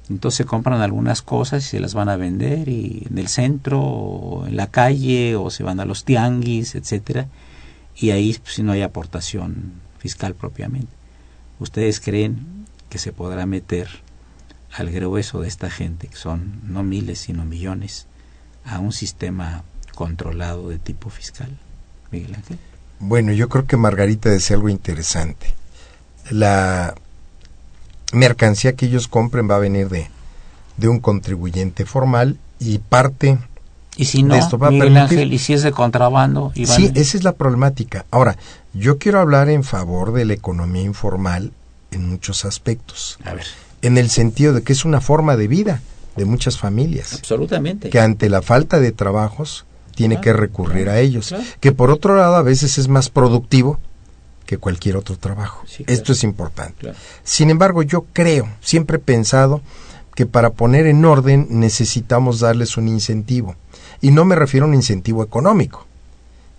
Entonces 0.08 0.44
compran 0.44 0.80
algunas 0.80 1.22
cosas 1.22 1.64
y 1.64 1.68
se 1.68 1.80
las 1.80 1.94
van 1.94 2.08
a 2.08 2.16
vender 2.16 2.68
y 2.68 3.06
en 3.08 3.18
el 3.18 3.28
centro 3.28 3.80
o 3.80 4.46
en 4.46 4.56
la 4.56 4.66
calle 4.66 5.36
o 5.36 5.50
se 5.50 5.62
van 5.62 5.78
a 5.78 5.84
los 5.84 6.04
tianguis, 6.04 6.74
etcétera, 6.74 7.28
y 7.96 8.10
ahí 8.10 8.36
pues, 8.42 8.58
no 8.58 8.72
hay 8.72 8.82
aportación 8.82 9.74
fiscal 9.98 10.34
propiamente. 10.34 10.92
¿Ustedes 11.60 12.00
creen 12.00 12.66
que 12.88 12.98
se 12.98 13.12
podrá 13.12 13.46
meter 13.46 13.88
al 14.72 14.90
grueso 14.90 15.40
de 15.40 15.48
esta 15.48 15.70
gente, 15.70 16.08
que 16.08 16.16
son 16.16 16.60
no 16.64 16.82
miles 16.82 17.20
sino 17.20 17.44
millones, 17.44 18.06
a 18.64 18.78
un 18.78 18.92
sistema 18.92 19.64
controlado 19.94 20.68
de 20.68 20.78
tipo 20.78 21.10
fiscal? 21.10 21.58
Miguel 22.10 22.34
Ángel. 22.34 22.58
Bueno, 22.98 23.32
yo 23.32 23.48
creo 23.48 23.66
que 23.66 23.76
Margarita 23.76 24.28
decía 24.28 24.56
algo 24.56 24.68
interesante. 24.68 25.54
La 26.30 26.94
mercancía 28.12 28.74
que 28.74 28.86
ellos 28.86 29.08
compren 29.08 29.48
va 29.48 29.56
a 29.56 29.60
venir 29.60 29.88
de, 29.88 30.08
de 30.76 30.88
un 30.88 31.00
contribuyente 31.00 31.86
formal 31.86 32.38
y 32.58 32.78
parte 32.78 33.38
y 33.96 34.06
si 34.06 34.22
no, 34.22 34.34
esto 34.34 34.56
va 34.56 34.68
a 34.68 34.70
permitir... 34.70 35.32
y 35.32 35.38
si 35.38 35.52
es 35.52 35.62
de 35.62 35.72
contrabando. 35.72 36.52
Sí, 36.54 36.90
esa 36.94 37.16
es 37.18 37.24
la 37.24 37.32
problemática. 37.32 38.06
Ahora, 38.10 38.36
yo 38.72 38.98
quiero 38.98 39.20
hablar 39.20 39.50
en 39.50 39.64
favor 39.64 40.12
de 40.12 40.24
la 40.24 40.32
economía 40.32 40.82
informal 40.82 41.52
en 41.90 42.08
muchos 42.08 42.44
aspectos. 42.44 43.18
A 43.24 43.34
ver. 43.34 43.46
En 43.82 43.98
el 43.98 44.10
sentido 44.10 44.52
de 44.52 44.62
que 44.62 44.72
es 44.72 44.84
una 44.84 45.00
forma 45.00 45.36
de 45.36 45.48
vida 45.48 45.80
de 46.16 46.24
muchas 46.24 46.58
familias. 46.58 47.14
Absolutamente. 47.14 47.90
Que 47.90 48.00
ante 48.00 48.28
la 48.28 48.42
falta 48.42 48.80
de 48.80 48.92
trabajos 48.92 49.64
tiene 49.94 50.20
que 50.20 50.32
recurrir 50.32 50.88
a 50.88 50.98
ellos. 50.98 51.34
Que 51.60 51.72
por 51.72 51.90
otro 51.90 52.16
lado 52.16 52.36
a 52.36 52.42
veces 52.42 52.78
es 52.78 52.88
más 52.88 53.10
productivo 53.10 53.78
que 54.46 54.58
cualquier 54.58 54.96
otro 54.96 55.16
trabajo. 55.16 55.64
Esto 55.86 56.12
es 56.12 56.24
importante. 56.24 56.92
Sin 57.22 57.50
embargo, 57.50 57.82
yo 57.82 58.06
creo, 58.12 58.48
siempre 58.60 58.96
he 58.96 59.00
pensado 59.00 59.60
que 60.14 60.26
para 60.26 60.50
poner 60.50 60.86
en 60.86 61.04
orden 61.04 61.46
necesitamos 61.50 62.40
darles 62.40 62.76
un 62.76 62.88
incentivo. 62.88 63.54
Y 64.00 64.10
no 64.10 64.24
me 64.24 64.34
refiero 64.34 64.66
a 64.66 64.68
un 64.68 64.74
incentivo 64.74 65.22
económico. 65.22 65.86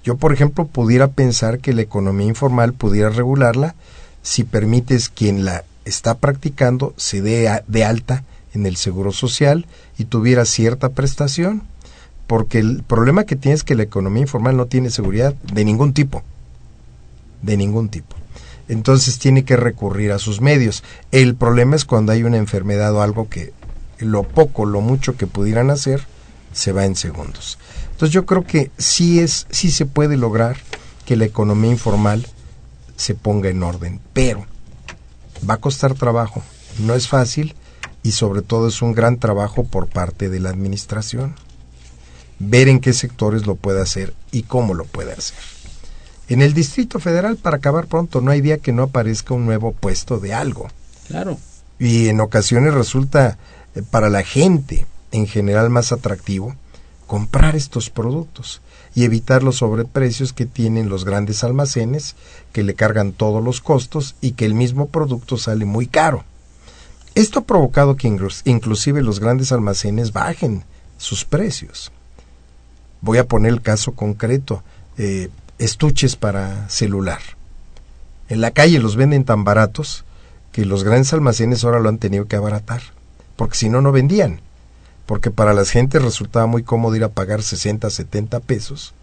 Yo, 0.04 0.16
por 0.18 0.34
ejemplo, 0.34 0.66
pudiera 0.66 1.10
pensar 1.10 1.60
que 1.60 1.74
la 1.74 1.82
economía 1.82 2.28
informal 2.28 2.74
pudiera 2.74 3.10
regularla 3.10 3.76
si 4.24 4.44
permites 4.44 5.10
quien 5.10 5.46
la 5.46 5.64
está 5.86 6.18
practicando 6.18 6.94
se 6.98 7.22
dé 7.22 7.64
de 7.68 7.84
alta 7.86 8.24
en 8.54 8.66
el 8.66 8.76
seguro 8.76 9.12
social 9.12 9.66
y 9.98 10.06
tuviera 10.06 10.46
cierta 10.46 10.90
prestación, 10.90 11.64
porque 12.28 12.60
el 12.60 12.84
problema 12.84 13.26
que 13.26 13.36
tiene 13.36 13.56
es 13.56 13.64
que 13.64 13.76
la 13.76 13.84
economía 13.84 14.22
informal 14.22 14.58
no 14.58 14.66
tiene 14.68 14.90
seguridad 14.90 15.34
de 15.54 15.66
ningún 15.66 15.94
tipo 15.94 16.24
de 17.42 17.58
ningún 17.58 17.90
tipo. 17.90 18.16
Entonces 18.68 19.20
tiene 19.20 19.44
que 19.44 19.58
recurrir 19.58 20.12
a 20.12 20.20
sus 20.20 20.42
medios. 20.42 20.84
El 21.12 21.36
problema 21.36 21.76
es 21.76 21.86
cuando 21.86 22.12
hay 22.12 22.24
una 22.24 22.38
enfermedad 22.38 22.94
o 22.96 23.02
algo 23.02 23.30
que 23.30 23.54
lo 24.00 24.24
poco, 24.24 24.66
lo 24.66 24.82
mucho 24.82 25.18
que 25.18 25.28
pudieran 25.28 25.70
hacer, 25.70 26.06
se 26.54 26.72
va 26.72 26.86
en 26.86 26.96
segundos. 26.96 27.58
Entonces 27.92 28.14
yo 28.14 28.26
creo 28.26 28.44
que 28.44 28.72
sí 28.78 29.20
es, 29.20 29.48
sí 29.50 29.72
se 29.72 29.86
puede 29.86 30.18
lograr 30.18 30.58
que 31.06 31.16
la 31.16 31.26
economía 31.26 31.72
informal 31.72 32.26
se 32.96 33.16
ponga 33.16 33.50
en 33.50 33.64
orden, 33.64 34.00
pero 34.14 34.46
va 35.50 35.56
a 35.56 35.62
costar 35.62 35.94
trabajo, 35.94 36.42
no 36.80 36.94
es 36.94 37.08
fácil 37.08 37.56
y 38.04 38.12
sobre 38.12 38.42
todo 38.42 38.68
es 38.68 38.82
un 38.82 38.94
gran 38.94 39.18
trabajo 39.18 39.64
por 39.64 39.88
parte 39.88 40.30
de 40.30 40.40
la 40.40 40.50
administración. 40.50 41.36
Ver 42.40 42.68
en 42.68 42.80
qué 42.80 42.94
sectores 42.94 43.46
lo 43.46 43.56
puede 43.56 43.82
hacer 43.82 44.14
y 44.32 44.44
cómo 44.44 44.74
lo 44.74 44.86
puede 44.86 45.14
hacer. 45.14 45.38
En 46.28 46.42
el 46.42 46.54
Distrito 46.54 47.00
Federal, 47.00 47.36
para 47.36 47.58
acabar 47.58 47.88
pronto, 47.88 48.22
no 48.22 48.32
hay 48.32 48.42
día 48.42 48.58
que 48.58 48.72
no 48.72 48.84
aparezca 48.84 49.34
un 49.34 49.46
nuevo 49.46 49.74
puesto 49.74 50.20
de 50.20 50.34
algo. 50.34 50.70
Claro. 51.08 51.38
Y 51.78 52.08
en 52.08 52.22
ocasiones 52.22 52.74
resulta 52.74 53.38
eh, 53.76 53.84
para 53.84 54.10
la 54.10 54.24
gente 54.24 54.86
en 55.12 55.28
general 55.28 55.70
más 55.70 55.92
atractivo 55.92 56.56
comprar 57.06 57.56
estos 57.56 57.90
productos 57.90 58.62
y 58.94 59.04
evitar 59.04 59.44
los 59.44 59.58
sobreprecios 59.58 60.34
que 60.34 60.46
tienen 60.46 60.90
los 60.90 61.06
grandes 61.06 61.44
almacenes 61.44 62.16
que 62.52 62.64
le 62.64 62.74
cargan 62.74 63.14
todos 63.14 63.44
los 63.44 63.62
costos 63.62 64.16
y 64.22 64.34
que 64.34 64.46
el 64.46 64.54
mismo 64.54 64.88
producto 64.88 65.38
sale 65.38 65.66
muy 65.66 65.88
caro. 65.88 66.24
Esto 67.16 67.40
ha 67.40 67.44
provocado 67.44 67.96
que 67.96 68.08
inclusive 68.46 69.02
los 69.02 69.20
grandes 69.20 69.52
almacenes 69.52 70.14
bajen 70.14 70.64
sus 70.98 71.26
precios. 71.26 71.92
Voy 73.02 73.18
a 73.18 73.28
poner 73.28 73.52
el 73.52 73.62
caso 73.62 73.94
concreto. 73.94 74.64
Eh, 74.98 75.30
estuches 75.58 76.16
para 76.16 76.70
celular. 76.70 77.20
En 78.30 78.42
la 78.42 78.52
calle 78.52 78.80
los 78.80 78.96
venden 78.96 79.26
tan 79.26 79.44
baratos 79.44 80.06
que 80.52 80.66
los 80.66 80.84
grandes 80.84 81.14
almacenes 81.14 81.64
ahora 81.64 81.80
lo 81.80 81.90
han 81.90 81.98
tenido 81.98 82.28
que 82.28 82.36
abaratar, 82.36 82.82
porque 83.36 83.58
si 83.58 83.70
no, 83.70 83.82
no 83.82 83.92
vendían. 83.92 84.42
Porque 85.12 85.30
para 85.30 85.54
las 85.54 85.72
gentes 85.72 86.02
resultaba 86.02 86.46
muy 86.46 86.64
cómodo 86.64 86.96
ir 86.96 87.04
a 87.04 87.10
pagar 87.10 87.44
60, 87.44 87.90
70 87.90 88.40
pesos 88.40 88.94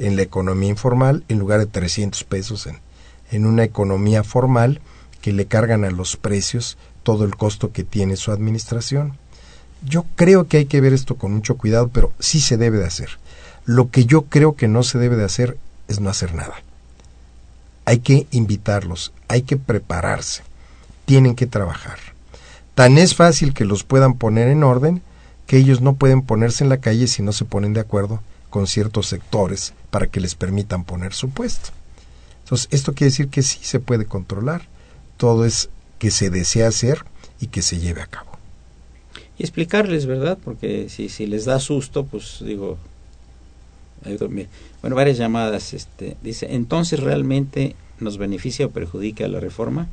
en 0.00 0.16
la 0.16 0.22
economía 0.22 0.70
informal 0.70 1.22
en 1.28 1.38
lugar 1.38 1.60
de 1.60 1.66
300 1.66 2.24
pesos 2.24 2.66
en, 2.66 2.80
en 3.30 3.46
una 3.46 3.62
economía 3.62 4.24
formal 4.24 4.80
que 5.20 5.32
le 5.32 5.46
cargan 5.46 5.84
a 5.84 5.92
los 5.92 6.16
precios 6.16 6.78
todo 7.04 7.24
el 7.24 7.36
costo 7.36 7.70
que 7.70 7.84
tiene 7.84 8.16
su 8.16 8.32
administración. 8.32 9.16
Yo 9.88 10.04
creo 10.16 10.48
que 10.48 10.56
hay 10.56 10.64
que 10.64 10.80
ver 10.80 10.94
esto 10.94 11.14
con 11.14 11.32
mucho 11.32 11.56
cuidado, 11.56 11.90
pero 11.94 12.10
sí 12.18 12.40
se 12.40 12.56
debe 12.56 12.78
de 12.78 12.86
hacer. 12.86 13.20
Lo 13.64 13.88
que 13.88 14.04
yo 14.04 14.22
creo 14.22 14.56
que 14.56 14.66
no 14.66 14.82
se 14.82 14.98
debe 14.98 15.14
de 15.14 15.26
hacer 15.26 15.58
es 15.86 16.00
no 16.00 16.10
hacer 16.10 16.34
nada. 16.34 16.56
Hay 17.84 18.00
que 18.00 18.26
invitarlos, 18.32 19.12
hay 19.28 19.42
que 19.42 19.58
prepararse, 19.58 20.42
tienen 21.04 21.36
que 21.36 21.46
trabajar. 21.46 22.00
Tan 22.74 22.98
es 22.98 23.14
fácil 23.14 23.54
que 23.54 23.64
los 23.64 23.84
puedan 23.84 24.14
poner 24.14 24.48
en 24.48 24.64
orden 24.64 25.02
que 25.46 25.56
ellos 25.58 25.80
no 25.80 25.94
pueden 25.94 26.22
ponerse 26.22 26.64
en 26.64 26.70
la 26.70 26.78
calle 26.78 27.06
si 27.06 27.22
no 27.22 27.32
se 27.32 27.44
ponen 27.44 27.72
de 27.72 27.80
acuerdo 27.80 28.20
con 28.50 28.66
ciertos 28.66 29.06
sectores 29.06 29.74
para 29.90 30.06
que 30.06 30.20
les 30.20 30.34
permitan 30.34 30.84
poner 30.84 31.14
su 31.14 31.30
puesto. 31.30 31.70
Entonces, 32.44 32.68
esto 32.70 32.92
quiere 32.92 33.10
decir 33.10 33.28
que 33.28 33.42
sí 33.42 33.58
se 33.62 33.80
puede 33.80 34.04
controlar, 34.04 34.62
todo 35.16 35.44
es 35.44 35.70
que 35.98 36.10
se 36.10 36.30
desea 36.30 36.68
hacer 36.68 37.04
y 37.40 37.46
que 37.46 37.62
se 37.62 37.78
lleve 37.78 38.02
a 38.02 38.06
cabo. 38.06 38.30
Y 39.38 39.42
explicarles, 39.42 40.06
¿verdad? 40.06 40.38
Porque 40.44 40.88
si, 40.88 41.08
si 41.08 41.26
les 41.26 41.44
da 41.44 41.58
susto, 41.60 42.04
pues 42.04 42.38
digo, 42.44 42.78
bueno, 44.80 44.96
varias 44.96 45.18
llamadas. 45.18 45.74
Este, 45.74 46.16
dice, 46.22 46.48
entonces 46.50 47.00
realmente 47.00 47.76
nos 48.00 48.18
beneficia 48.18 48.66
o 48.66 48.70
perjudica 48.70 49.26
la 49.28 49.40
reforma. 49.40 49.88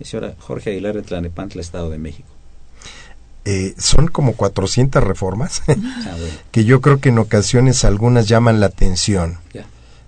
señora 0.00 0.34
Jorge 0.38 0.70
Aguilar 0.70 0.94
de 0.94 1.02
Tlanepantla, 1.02 1.60
Estado 1.60 1.90
de 1.90 1.98
México. 1.98 2.33
Eh, 3.46 3.74
son 3.76 4.08
como 4.08 4.32
400 4.34 5.04
reformas 5.04 5.62
ah, 5.68 6.16
que 6.50 6.64
yo 6.64 6.80
creo 6.80 6.98
que 7.00 7.10
en 7.10 7.18
ocasiones 7.18 7.84
algunas 7.84 8.26
llaman 8.26 8.58
la 8.58 8.66
atención 8.66 9.38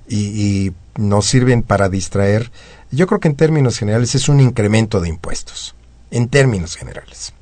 y, 0.08 0.72
nos 0.96 1.26
sirven 1.26 1.62
para 1.62 1.90
distraer. 1.90 2.50
Yo 2.90 3.06
creo 3.06 3.20
que 3.20 3.28
en 3.28 3.36
términos 3.36 3.78
generales 3.78 4.14
es 4.14 4.30
un 4.30 4.40
incremento 4.40 5.02
de 5.02 5.10
impuestos, 5.10 5.74
en 6.10 6.28
términos 6.28 6.74
generales. 6.74 7.34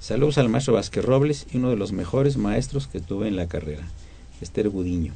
Saludos 0.00 0.38
al 0.38 0.48
maestro 0.48 0.72
Vázquez 0.72 1.04
Robles 1.04 1.46
y 1.52 1.58
uno 1.58 1.68
de 1.68 1.76
los 1.76 1.92
mejores 1.92 2.38
maestros 2.38 2.86
que 2.86 3.00
tuve 3.00 3.28
en 3.28 3.36
la 3.36 3.46
carrera, 3.46 3.82
Esther 4.40 4.70
Gudiño. 4.70 5.12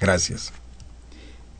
Gracias. 0.00 0.54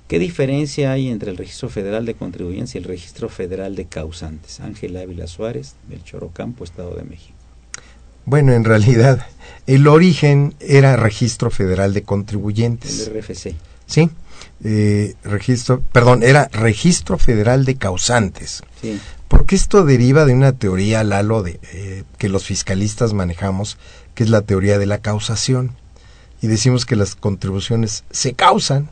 ¿Qué 0.08 0.18
diferencia 0.18 0.92
hay 0.92 1.08
entre 1.08 1.30
el 1.30 1.36
Registro 1.36 1.68
Federal 1.68 2.06
de 2.06 2.14
Contribuyentes 2.14 2.74
y 2.74 2.78
el 2.78 2.84
Registro 2.84 3.28
Federal 3.28 3.76
de 3.76 3.84
Causantes? 3.84 4.60
Ángel 4.60 4.96
Ávila 4.96 5.26
Suárez, 5.26 5.74
del 5.88 6.02
Chorocampo, 6.04 6.64
Estado 6.64 6.94
de 6.94 7.04
México. 7.04 7.41
Bueno, 8.24 8.52
en 8.52 8.64
realidad, 8.64 9.26
el 9.66 9.86
origen 9.86 10.54
era 10.60 10.96
Registro 10.96 11.50
Federal 11.50 11.94
de 11.94 12.02
Contribuyentes. 12.02 13.08
El 13.08 13.22
RFC. 13.22 13.54
Sí, 13.86 14.10
eh, 14.64 15.14
registro, 15.24 15.80
perdón, 15.92 16.22
era 16.22 16.48
Registro 16.52 17.18
Federal 17.18 17.64
de 17.64 17.76
Causantes. 17.76 18.62
Sí. 18.80 19.00
Porque 19.28 19.56
esto 19.56 19.84
deriva 19.84 20.24
de 20.24 20.34
una 20.34 20.52
teoría, 20.52 21.02
Lalo, 21.04 21.42
de, 21.42 21.58
eh, 21.72 22.04
que 22.18 22.28
los 22.28 22.44
fiscalistas 22.44 23.12
manejamos, 23.12 23.78
que 24.14 24.24
es 24.24 24.30
la 24.30 24.42
teoría 24.42 24.78
de 24.78 24.86
la 24.86 24.98
causación. 24.98 25.72
Y 26.40 26.46
decimos 26.48 26.86
que 26.86 26.96
las 26.96 27.14
contribuciones 27.14 28.04
se 28.10 28.34
causan, 28.34 28.90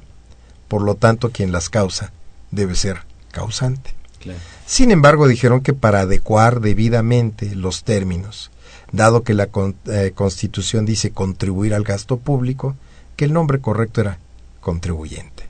por 0.69 0.83
lo 0.83 0.95
tanto, 0.95 1.31
quien 1.31 1.53
las 1.53 1.69
causa 1.69 2.13
debe 2.51 2.75
ser 2.75 2.99
causante. 3.31 3.95
Claro. 4.19 4.39
Sin 4.67 4.91
embargo, 4.91 5.29
dijeron 5.29 5.61
que 5.61 5.73
para 5.73 6.01
adecuar 6.01 6.61
debidamente 6.61 7.55
los 7.55 7.85
términos, 7.85 8.51
dado 8.93 9.23
que 9.23 9.35
la 9.35 9.49
eh, 9.87 10.13
Constitución 10.15 10.87
dice 10.87 11.11
contribuir 11.13 11.75
al 11.75 11.85
gasto 11.85 12.19
público, 12.19 12.77
que 13.17 13.25
el 13.25 13.33
nombre 13.33 13.61
correcto 13.61 14.01
era 14.01 14.19
contribuyente. 14.61 15.45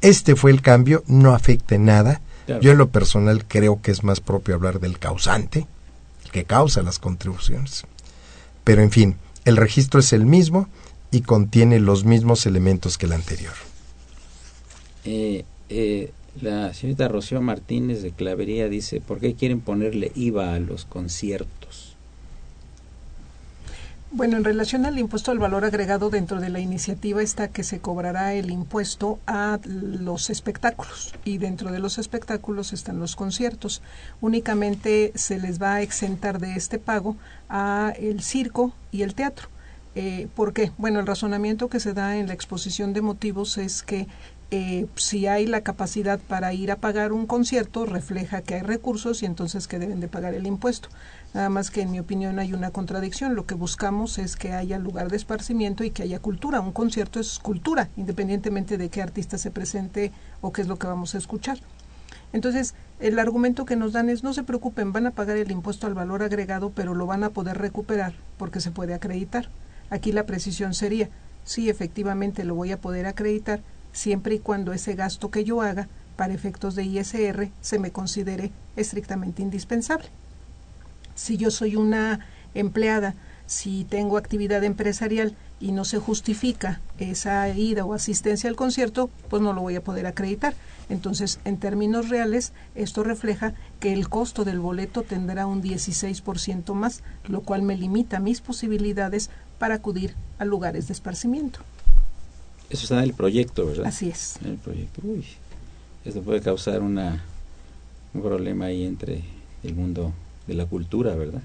Este 0.00 0.36
fue 0.36 0.50
el 0.50 0.60
cambio, 0.60 1.02
no 1.06 1.34
afecta 1.34 1.74
en 1.74 1.86
nada. 1.86 2.20
Claro. 2.46 2.60
Yo 2.60 2.72
en 2.72 2.78
lo 2.78 2.88
personal 2.88 3.46
creo 3.46 3.80
que 3.80 3.90
es 3.90 4.04
más 4.04 4.20
propio 4.20 4.54
hablar 4.54 4.80
del 4.80 4.98
causante, 4.98 5.66
el 6.24 6.30
que 6.30 6.44
causa 6.44 6.82
las 6.82 6.98
contribuciones. 6.98 7.84
Pero 8.64 8.82
en 8.82 8.90
fin, 8.90 9.16
el 9.44 9.56
registro 9.56 10.00
es 10.00 10.12
el 10.12 10.26
mismo 10.26 10.68
y 11.10 11.22
contiene 11.22 11.78
los 11.80 12.04
mismos 12.04 12.44
elementos 12.44 12.98
que 12.98 13.06
el 13.06 13.12
anterior. 13.12 13.54
Eh, 15.04 15.44
eh, 15.68 16.12
la 16.40 16.74
señorita 16.74 17.08
Rocío 17.08 17.40
Martínez 17.40 18.02
de 18.02 18.10
Clavería 18.10 18.68
dice, 18.68 19.00
¿por 19.00 19.20
qué 19.20 19.34
quieren 19.34 19.60
ponerle 19.60 20.10
IVA 20.14 20.54
a 20.54 20.58
los 20.58 20.84
conciertos? 20.84 21.63
Bueno, 24.16 24.36
en 24.36 24.44
relación 24.44 24.86
al 24.86 24.96
impuesto 24.96 25.32
al 25.32 25.40
valor 25.40 25.64
agregado, 25.64 26.08
dentro 26.08 26.40
de 26.40 26.48
la 26.48 26.60
iniciativa 26.60 27.20
está 27.20 27.48
que 27.48 27.64
se 27.64 27.80
cobrará 27.80 28.32
el 28.34 28.48
impuesto 28.48 29.18
a 29.26 29.58
los 29.64 30.30
espectáculos 30.30 31.12
y 31.24 31.38
dentro 31.38 31.72
de 31.72 31.80
los 31.80 31.98
espectáculos 31.98 32.72
están 32.72 33.00
los 33.00 33.16
conciertos. 33.16 33.82
Únicamente 34.20 35.10
se 35.16 35.40
les 35.40 35.60
va 35.60 35.74
a 35.74 35.82
exentar 35.82 36.38
de 36.38 36.54
este 36.54 36.78
pago 36.78 37.16
a 37.48 37.92
el 37.98 38.22
circo 38.22 38.72
y 38.92 39.02
el 39.02 39.16
teatro. 39.16 39.48
Eh, 39.96 40.28
¿Por 40.36 40.52
qué? 40.52 40.70
Bueno, 40.78 41.00
el 41.00 41.08
razonamiento 41.08 41.68
que 41.68 41.80
se 41.80 41.92
da 41.92 42.16
en 42.16 42.28
la 42.28 42.34
exposición 42.34 42.92
de 42.92 43.02
motivos 43.02 43.58
es 43.58 43.82
que 43.82 44.06
eh, 44.52 44.86
si 44.94 45.26
hay 45.26 45.46
la 45.46 45.62
capacidad 45.62 46.20
para 46.20 46.52
ir 46.52 46.70
a 46.70 46.76
pagar 46.76 47.12
un 47.12 47.26
concierto, 47.26 47.84
refleja 47.84 48.42
que 48.42 48.54
hay 48.54 48.62
recursos 48.62 49.24
y 49.24 49.26
entonces 49.26 49.66
que 49.66 49.80
deben 49.80 49.98
de 49.98 50.06
pagar 50.06 50.34
el 50.34 50.46
impuesto. 50.46 50.88
Nada 51.34 51.48
más 51.48 51.72
que 51.72 51.82
en 51.82 51.90
mi 51.90 51.98
opinión 51.98 52.38
hay 52.38 52.54
una 52.54 52.70
contradicción. 52.70 53.34
Lo 53.34 53.44
que 53.44 53.56
buscamos 53.56 54.18
es 54.18 54.36
que 54.36 54.52
haya 54.52 54.78
lugar 54.78 55.10
de 55.10 55.16
esparcimiento 55.16 55.82
y 55.82 55.90
que 55.90 56.04
haya 56.04 56.20
cultura. 56.20 56.60
Un 56.60 56.70
concierto 56.70 57.18
es 57.18 57.40
cultura, 57.40 57.88
independientemente 57.96 58.78
de 58.78 58.88
qué 58.88 59.02
artista 59.02 59.36
se 59.36 59.50
presente 59.50 60.12
o 60.40 60.52
qué 60.52 60.62
es 60.62 60.68
lo 60.68 60.78
que 60.78 60.86
vamos 60.86 61.16
a 61.16 61.18
escuchar. 61.18 61.58
Entonces, 62.32 62.74
el 63.00 63.18
argumento 63.18 63.64
que 63.64 63.74
nos 63.74 63.92
dan 63.92 64.10
es 64.10 64.22
no 64.22 64.32
se 64.32 64.44
preocupen, 64.44 64.92
van 64.92 65.08
a 65.08 65.10
pagar 65.10 65.36
el 65.36 65.50
impuesto 65.50 65.88
al 65.88 65.94
valor 65.94 66.22
agregado, 66.22 66.70
pero 66.70 66.94
lo 66.94 67.04
van 67.04 67.24
a 67.24 67.30
poder 67.30 67.58
recuperar 67.58 68.14
porque 68.38 68.60
se 68.60 68.70
puede 68.70 68.94
acreditar. 68.94 69.48
Aquí 69.90 70.12
la 70.12 70.26
precisión 70.26 70.72
sería, 70.72 71.08
sí, 71.42 71.68
efectivamente 71.68 72.44
lo 72.44 72.54
voy 72.54 72.70
a 72.70 72.80
poder 72.80 73.06
acreditar, 73.06 73.60
siempre 73.92 74.36
y 74.36 74.38
cuando 74.38 74.72
ese 74.72 74.94
gasto 74.94 75.32
que 75.32 75.42
yo 75.42 75.62
haga 75.62 75.88
para 76.14 76.32
efectos 76.32 76.76
de 76.76 76.84
ISR 76.84 77.50
se 77.60 77.80
me 77.80 77.90
considere 77.90 78.52
estrictamente 78.76 79.42
indispensable. 79.42 80.08
Si 81.14 81.36
yo 81.36 81.50
soy 81.50 81.76
una 81.76 82.20
empleada, 82.54 83.14
si 83.46 83.84
tengo 83.84 84.16
actividad 84.16 84.64
empresarial 84.64 85.34
y 85.60 85.72
no 85.72 85.84
se 85.84 85.98
justifica 85.98 86.80
esa 86.98 87.48
ida 87.48 87.84
o 87.84 87.94
asistencia 87.94 88.48
al 88.48 88.56
concierto, 88.56 89.10
pues 89.28 89.42
no 89.42 89.52
lo 89.52 89.60
voy 89.60 89.76
a 89.76 89.84
poder 89.84 90.06
acreditar. 90.06 90.54
Entonces, 90.88 91.40
en 91.44 91.58
términos 91.58 92.08
reales, 92.08 92.52
esto 92.74 93.04
refleja 93.04 93.54
que 93.80 93.92
el 93.92 94.08
costo 94.08 94.44
del 94.44 94.60
boleto 94.60 95.02
tendrá 95.02 95.46
un 95.46 95.62
16% 95.62 96.74
más, 96.74 97.02
lo 97.28 97.42
cual 97.42 97.62
me 97.62 97.76
limita 97.76 98.20
mis 98.20 98.40
posibilidades 98.40 99.30
para 99.58 99.76
acudir 99.76 100.14
a 100.38 100.44
lugares 100.44 100.88
de 100.88 100.92
esparcimiento. 100.92 101.60
Eso 102.70 102.82
está 102.84 102.98
en 102.98 103.04
el 103.04 103.14
proyecto, 103.14 103.66
¿verdad? 103.66 103.86
Así 103.86 104.08
es. 104.08 104.36
En 104.42 104.52
el 104.52 104.56
proyecto. 104.56 105.00
Uy, 105.04 105.24
esto 106.04 106.22
puede 106.22 106.40
causar 106.40 106.82
una, 106.82 107.22
un 108.12 108.22
problema 108.22 108.66
ahí 108.66 108.84
entre 108.84 109.22
el 109.62 109.74
mundo 109.74 110.12
de 110.46 110.54
la 110.54 110.66
cultura, 110.66 111.14
¿verdad? 111.14 111.42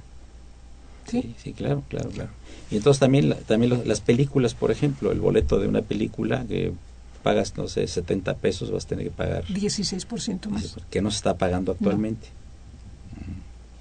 Sí. 1.06 1.36
sí, 1.42 1.54
claro, 1.54 1.84
claro, 1.90 2.10
claro. 2.12 2.30
Y 2.70 2.78
entonces 2.78 3.00
también, 3.00 3.36
también 3.48 3.72
los- 3.72 3.88
las 3.88 4.02
películas, 4.02 4.54
por 4.54 4.70
ejemplo, 4.72 5.12
el 5.12 5.20
boleto 5.20 5.60
de 5.60 5.68
una 5.68 5.82
película 5.82 6.46
que 6.48 6.72
pagas, 7.24 7.58
no 7.58 7.68
sé, 7.68 7.88
70 7.88 8.36
pesos, 8.36 8.72
vas 8.72 8.86
a 8.86 8.90
tener 8.90 9.06
que 9.06 9.12
pagar, 9.12 9.44
16% 9.48 10.50
más. 10.50 10.76
que 10.90 11.02
no 11.02 11.10
se 11.10 11.18
está 11.18 11.38
pagando 11.38 11.72
actualmente. 11.72 12.28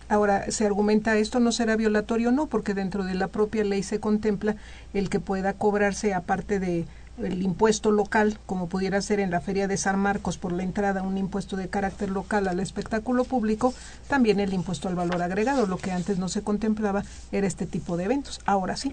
Ahora, 0.08 0.50
se 0.50 0.64
argumenta 0.64 1.18
esto 1.18 1.38
no 1.38 1.52
será 1.52 1.76
violatorio, 1.76 2.32
no, 2.32 2.46
porque 2.46 2.72
dentro 2.72 3.04
de 3.04 3.14
la 3.14 3.28
propia 3.28 3.62
ley 3.62 3.82
se 3.82 4.00
contempla 4.00 4.56
el 4.94 5.10
que 5.10 5.20
pueda 5.20 5.52
cobrarse, 5.52 6.14
aparte 6.14 6.58
de 6.58 6.86
el 7.22 7.42
impuesto 7.42 7.90
local, 7.90 8.38
como 8.46 8.68
pudiera 8.68 9.00
ser 9.02 9.20
en 9.20 9.30
la 9.30 9.40
Feria 9.40 9.68
de 9.68 9.76
San 9.76 9.98
Marcos 9.98 10.38
por 10.38 10.52
la 10.52 10.62
entrada, 10.62 11.02
un 11.02 11.18
impuesto 11.18 11.56
de 11.56 11.68
carácter 11.68 12.10
local 12.10 12.48
al 12.48 12.60
espectáculo 12.60 13.24
público, 13.24 13.74
también 14.08 14.40
el 14.40 14.52
impuesto 14.52 14.88
al 14.88 14.94
valor 14.94 15.22
agregado. 15.22 15.66
Lo 15.66 15.78
que 15.78 15.92
antes 15.92 16.18
no 16.18 16.28
se 16.28 16.42
contemplaba 16.42 17.04
era 17.32 17.46
este 17.46 17.66
tipo 17.66 17.96
de 17.96 18.04
eventos. 18.04 18.40
Ahora 18.46 18.76
sí. 18.76 18.92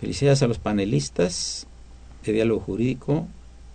Felicidades 0.00 0.42
a 0.42 0.46
los 0.46 0.58
panelistas 0.58 1.66
de 2.24 2.32
diálogo 2.32 2.60
jurídico, 2.60 3.26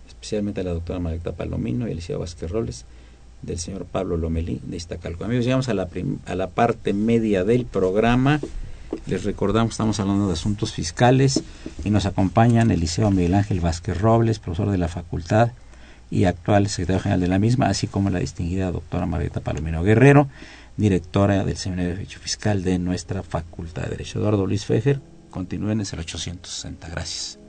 especialmente 0.08 0.60
a 0.60 0.64
la 0.64 0.72
doctora 0.72 0.98
Margarita 0.98 1.32
Palomino 1.32 1.88
y 1.88 1.92
Alicia 1.92 2.16
Vázquez 2.16 2.50
Robles, 2.50 2.84
del 3.42 3.58
señor 3.58 3.84
Pablo 3.84 4.16
Lomelí 4.16 4.60
de 4.64 4.76
Iztacalco. 4.76 5.24
Amigos, 5.24 5.44
llegamos 5.44 5.68
a 5.68 5.74
la, 5.74 5.88
a 6.26 6.34
la 6.34 6.48
parte 6.48 6.92
media 6.92 7.44
del 7.44 7.66
programa. 7.66 8.40
Les 9.06 9.24
recordamos, 9.24 9.72
estamos 9.72 10.00
hablando 10.00 10.26
de 10.28 10.32
asuntos 10.32 10.72
fiscales 10.72 11.42
y 11.84 11.90
nos 11.90 12.06
acompañan 12.06 12.70
Eliseo 12.70 13.10
Miguel 13.10 13.34
Ángel 13.34 13.60
Vázquez 13.60 14.00
Robles, 14.00 14.38
profesor 14.38 14.70
de 14.70 14.78
la 14.78 14.88
facultad 14.88 15.52
y 16.10 16.24
actual 16.24 16.68
secretario 16.68 17.00
general 17.00 17.20
de 17.20 17.28
la 17.28 17.38
misma, 17.38 17.66
así 17.66 17.86
como 17.86 18.10
la 18.10 18.20
distinguida 18.20 18.70
doctora 18.70 19.06
Margarita 19.06 19.40
Palomino 19.40 19.82
Guerrero, 19.82 20.28
directora 20.76 21.44
del 21.44 21.56
Seminario 21.56 21.90
de 21.90 21.96
Derecho 21.96 22.20
Fiscal 22.20 22.62
de 22.62 22.78
nuestra 22.78 23.22
Facultad 23.22 23.84
de 23.84 23.90
Derecho. 23.90 24.20
Eduardo 24.20 24.46
Luis 24.46 24.64
Fejer, 24.64 25.00
continúen 25.30 25.80
en 25.80 25.86
el 25.90 25.98
860. 25.98 26.88
Gracias. 26.88 27.43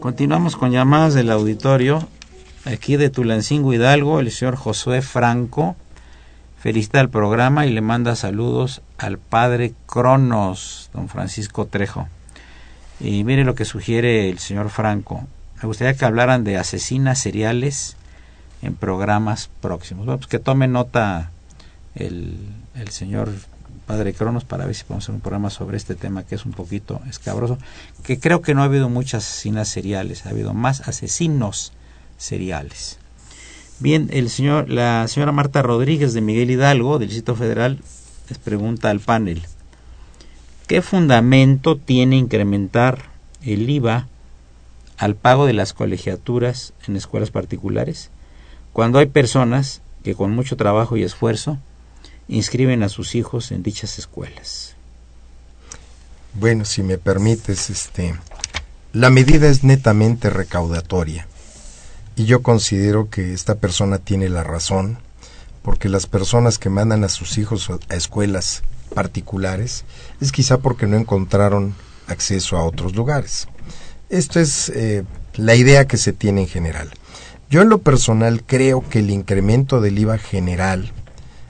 Continuamos 0.00 0.56
con 0.56 0.70
llamadas 0.70 1.14
del 1.14 1.28
auditorio. 1.28 2.06
Aquí 2.64 2.96
de 2.96 3.10
Tulancingo 3.10 3.72
Hidalgo, 3.72 4.20
el 4.20 4.30
señor 4.30 4.54
Josué 4.54 5.02
Franco 5.02 5.74
felicita 6.60 7.00
el 7.00 7.08
programa 7.08 7.66
y 7.66 7.72
le 7.72 7.80
manda 7.80 8.14
saludos 8.14 8.80
al 8.96 9.18
padre 9.18 9.74
Cronos, 9.86 10.90
don 10.92 11.08
Francisco 11.08 11.66
Trejo. 11.66 12.08
Y 13.00 13.24
mire 13.24 13.42
lo 13.42 13.56
que 13.56 13.64
sugiere 13.64 14.30
el 14.30 14.38
señor 14.38 14.70
Franco. 14.70 15.26
Me 15.60 15.66
gustaría 15.66 15.94
que 15.94 16.04
hablaran 16.04 16.44
de 16.44 16.58
asesinas 16.58 17.18
seriales 17.18 17.96
en 18.62 18.76
programas 18.76 19.50
próximos. 19.60 20.06
Bueno, 20.06 20.18
pues 20.18 20.28
que 20.28 20.38
tome 20.38 20.68
nota 20.68 21.32
el, 21.96 22.36
el 22.76 22.88
señor 22.90 23.32
Padre 23.88 24.12
Cronos 24.12 24.44
para 24.44 24.66
ver 24.66 24.74
si 24.74 24.84
podemos 24.84 25.04
hacer 25.04 25.14
un 25.14 25.22
programa 25.22 25.48
sobre 25.48 25.78
este 25.78 25.94
tema 25.94 26.22
que 26.22 26.34
es 26.34 26.44
un 26.44 26.52
poquito 26.52 27.00
escabroso, 27.08 27.56
que 28.04 28.20
creo 28.20 28.42
que 28.42 28.54
no 28.54 28.60
ha 28.60 28.66
habido 28.66 28.90
muchas 28.90 29.26
asesinas 29.26 29.66
seriales, 29.68 30.26
ha 30.26 30.28
habido 30.28 30.52
más 30.52 30.86
asesinos 30.86 31.72
seriales. 32.18 32.98
Bien, 33.80 34.10
el 34.12 34.28
señor, 34.28 34.68
la 34.68 35.08
señora 35.08 35.32
Marta 35.32 35.62
Rodríguez 35.62 36.12
de 36.12 36.20
Miguel 36.20 36.50
Hidalgo, 36.50 36.98
del 36.98 37.08
Distrito 37.08 37.34
Federal, 37.34 37.78
les 38.28 38.36
pregunta 38.36 38.90
al 38.90 39.00
panel, 39.00 39.42
¿qué 40.66 40.82
fundamento 40.82 41.78
tiene 41.78 42.18
incrementar 42.18 43.04
el 43.42 43.70
IVA 43.70 44.06
al 44.98 45.14
pago 45.14 45.46
de 45.46 45.54
las 45.54 45.72
colegiaturas 45.72 46.74
en 46.86 46.94
escuelas 46.94 47.30
particulares 47.30 48.10
cuando 48.74 48.98
hay 48.98 49.06
personas 49.06 49.80
que 50.04 50.14
con 50.14 50.32
mucho 50.32 50.58
trabajo 50.58 50.98
y 50.98 51.04
esfuerzo 51.04 51.56
inscriben 52.28 52.82
a 52.82 52.88
sus 52.88 53.14
hijos 53.14 53.50
en 53.50 53.62
dichas 53.62 53.98
escuelas. 53.98 54.74
Bueno, 56.34 56.64
si 56.64 56.82
me 56.82 56.98
permites, 56.98 57.70
este, 57.70 58.14
la 58.92 59.10
medida 59.10 59.48
es 59.48 59.64
netamente 59.64 60.30
recaudatoria 60.30 61.26
y 62.16 62.26
yo 62.26 62.42
considero 62.42 63.10
que 63.10 63.32
esta 63.32 63.56
persona 63.56 63.98
tiene 63.98 64.28
la 64.28 64.44
razón 64.44 64.98
porque 65.62 65.88
las 65.88 66.06
personas 66.06 66.58
que 66.58 66.70
mandan 66.70 67.04
a 67.04 67.08
sus 67.08 67.38
hijos 67.38 67.70
a 67.70 67.94
escuelas 67.94 68.62
particulares 68.94 69.84
es 70.20 70.32
quizá 70.32 70.58
porque 70.58 70.86
no 70.86 70.96
encontraron 70.96 71.74
acceso 72.06 72.56
a 72.56 72.64
otros 72.64 72.94
lugares. 72.94 73.48
Esto 74.08 74.40
es 74.40 74.70
eh, 74.70 75.04
la 75.34 75.54
idea 75.54 75.86
que 75.86 75.96
se 75.96 76.12
tiene 76.12 76.42
en 76.42 76.48
general. 76.48 76.90
Yo 77.50 77.62
en 77.62 77.68
lo 77.68 77.78
personal 77.78 78.42
creo 78.44 78.86
que 78.88 78.98
el 79.00 79.10
incremento 79.10 79.80
del 79.80 79.98
IVA 79.98 80.18
general 80.18 80.92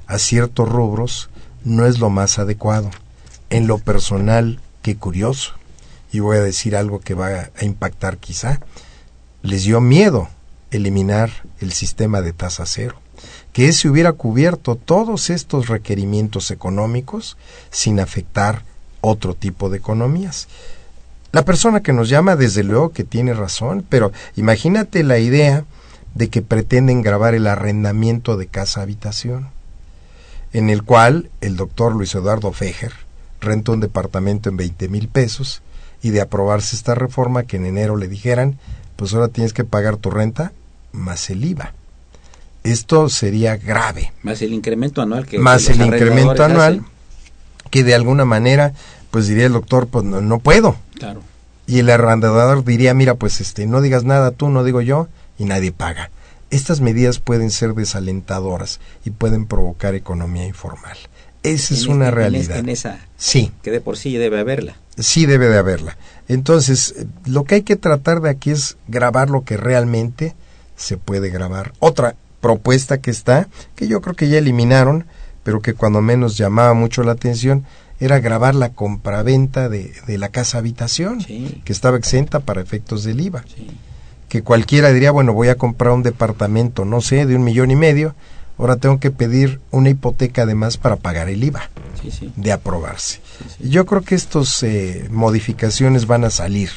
a 0.08 0.18
ciertos 0.18 0.68
rubros 0.68 1.28
no 1.64 1.86
es 1.86 2.00
lo 2.00 2.10
más 2.10 2.38
adecuado. 2.38 2.90
En 3.50 3.66
lo 3.66 3.78
personal, 3.78 4.58
qué 4.82 4.96
curioso, 4.96 5.52
y 6.10 6.20
voy 6.20 6.38
a 6.38 6.42
decir 6.42 6.74
algo 6.74 7.00
que 7.00 7.14
va 7.14 7.50
a 7.54 7.64
impactar 7.64 8.16
quizá, 8.16 8.60
les 9.42 9.64
dio 9.64 9.80
miedo 9.80 10.28
eliminar 10.70 11.30
el 11.60 11.72
sistema 11.72 12.22
de 12.22 12.32
tasa 12.32 12.64
cero, 12.66 12.96
que 13.52 13.68
ese 13.68 13.88
hubiera 13.88 14.12
cubierto 14.12 14.76
todos 14.76 15.30
estos 15.30 15.68
requerimientos 15.68 16.50
económicos 16.50 17.36
sin 17.70 18.00
afectar 18.00 18.64
otro 19.00 19.34
tipo 19.34 19.68
de 19.68 19.78
economías. 19.78 20.48
La 21.32 21.44
persona 21.44 21.82
que 21.82 21.92
nos 21.92 22.08
llama, 22.08 22.36
desde 22.36 22.64
luego 22.64 22.90
que 22.90 23.04
tiene 23.04 23.34
razón, 23.34 23.84
pero 23.86 24.12
imagínate 24.36 25.04
la 25.04 25.18
idea 25.18 25.64
de 26.14 26.30
que 26.30 26.40
pretenden 26.40 27.02
grabar 27.02 27.34
el 27.34 27.46
arrendamiento 27.46 28.38
de 28.38 28.46
casa 28.46 28.80
habitación 28.80 29.50
en 30.52 30.70
el 30.70 30.82
cual 30.82 31.30
el 31.40 31.56
doctor 31.56 31.94
Luis 31.94 32.14
Eduardo 32.14 32.52
Fejer 32.52 32.92
rentó 33.40 33.72
un 33.72 33.80
departamento 33.80 34.48
en 34.48 34.56
20 34.56 34.88
mil 34.88 35.08
pesos 35.08 35.62
y 36.02 36.10
de 36.10 36.20
aprobarse 36.20 36.76
esta 36.76 36.94
reforma 36.94 37.44
que 37.44 37.56
en 37.56 37.66
enero 37.66 37.96
le 37.96 38.08
dijeran, 38.08 38.58
pues 38.96 39.14
ahora 39.14 39.28
tienes 39.28 39.52
que 39.52 39.64
pagar 39.64 39.96
tu 39.96 40.10
renta 40.10 40.52
más 40.92 41.30
el 41.30 41.44
IVA. 41.44 41.72
Esto 42.64 43.08
sería 43.08 43.56
grave. 43.56 44.12
Más 44.22 44.42
el 44.42 44.52
incremento 44.52 45.00
anual 45.00 45.26
que 45.26 45.38
más 45.38 45.68
el 45.68 45.80
incremento 45.80 46.42
anual 46.44 46.82
que 47.70 47.84
de 47.84 47.94
alguna 47.94 48.24
manera 48.24 48.72
pues 49.10 49.26
diría 49.26 49.46
el 49.46 49.52
doctor 49.52 49.86
pues 49.86 50.04
no, 50.04 50.20
no 50.20 50.38
puedo. 50.38 50.76
Claro. 50.94 51.22
Y 51.66 51.80
el 51.80 51.90
arrendador 51.90 52.64
diría, 52.64 52.94
mira, 52.94 53.14
pues 53.14 53.40
este 53.40 53.66
no 53.66 53.82
digas 53.82 54.04
nada 54.04 54.30
tú, 54.30 54.48
no 54.48 54.64
digo 54.64 54.80
yo 54.80 55.08
y 55.38 55.44
nadie 55.44 55.70
paga. 55.70 56.10
Estas 56.50 56.80
medidas 56.80 57.18
pueden 57.18 57.50
ser 57.50 57.74
desalentadoras 57.74 58.80
y 59.04 59.10
pueden 59.10 59.46
provocar 59.46 59.94
economía 59.94 60.46
informal. 60.46 60.96
Esa 61.42 61.74
es 61.74 61.86
una 61.86 62.10
realidad. 62.10 62.58
En 62.58 62.68
esa, 62.68 62.98
sí. 63.16 63.52
Que 63.62 63.70
de 63.70 63.80
por 63.80 63.96
sí 63.96 64.16
debe 64.16 64.40
haberla. 64.40 64.76
Sí 64.98 65.26
debe 65.26 65.48
de 65.48 65.58
haberla. 65.58 65.96
Entonces, 66.26 66.94
lo 67.26 67.44
que 67.44 67.56
hay 67.56 67.62
que 67.62 67.76
tratar 67.76 68.20
de 68.20 68.30
aquí 68.30 68.50
es 68.50 68.76
grabar 68.88 69.30
lo 69.30 69.44
que 69.44 69.56
realmente 69.56 70.34
se 70.76 70.96
puede 70.96 71.30
grabar. 71.30 71.72
Otra 71.78 72.16
propuesta 72.40 72.98
que 72.98 73.10
está, 73.10 73.48
que 73.76 73.86
yo 73.86 74.00
creo 74.00 74.16
que 74.16 74.28
ya 74.28 74.38
eliminaron, 74.38 75.06
pero 75.44 75.60
que 75.60 75.74
cuando 75.74 76.02
menos 76.02 76.36
llamaba 76.36 76.74
mucho 76.74 77.02
la 77.02 77.12
atención, 77.12 77.64
era 78.00 78.20
grabar 78.20 78.54
la 78.54 78.70
compraventa 78.70 79.68
de, 79.68 79.92
de 80.06 80.18
la 80.18 80.28
casa 80.28 80.58
habitación, 80.58 81.24
que 81.24 81.72
estaba 81.72 81.96
exenta 81.96 82.40
para 82.40 82.60
efectos 82.60 83.04
del 83.04 83.20
IVA. 83.20 83.44
Sí 83.54 83.68
que 84.28 84.42
cualquiera 84.42 84.92
diría, 84.92 85.10
bueno, 85.10 85.32
voy 85.32 85.48
a 85.48 85.56
comprar 85.56 85.92
un 85.92 86.02
departamento, 86.02 86.84
no 86.84 87.00
sé, 87.00 87.26
de 87.26 87.36
un 87.36 87.44
millón 87.44 87.70
y 87.70 87.76
medio, 87.76 88.14
ahora 88.58 88.76
tengo 88.76 89.00
que 89.00 89.10
pedir 89.10 89.60
una 89.70 89.90
hipoteca 89.90 90.42
además 90.42 90.76
para 90.76 90.96
pagar 90.96 91.28
el 91.28 91.42
IVA 91.42 91.70
de 92.36 92.52
aprobarse. 92.52 93.20
Yo 93.60 93.86
creo 93.86 94.02
que 94.02 94.14
estas 94.14 94.62
eh, 94.62 95.06
modificaciones 95.10 96.06
van 96.06 96.24
a 96.24 96.30
salir 96.30 96.70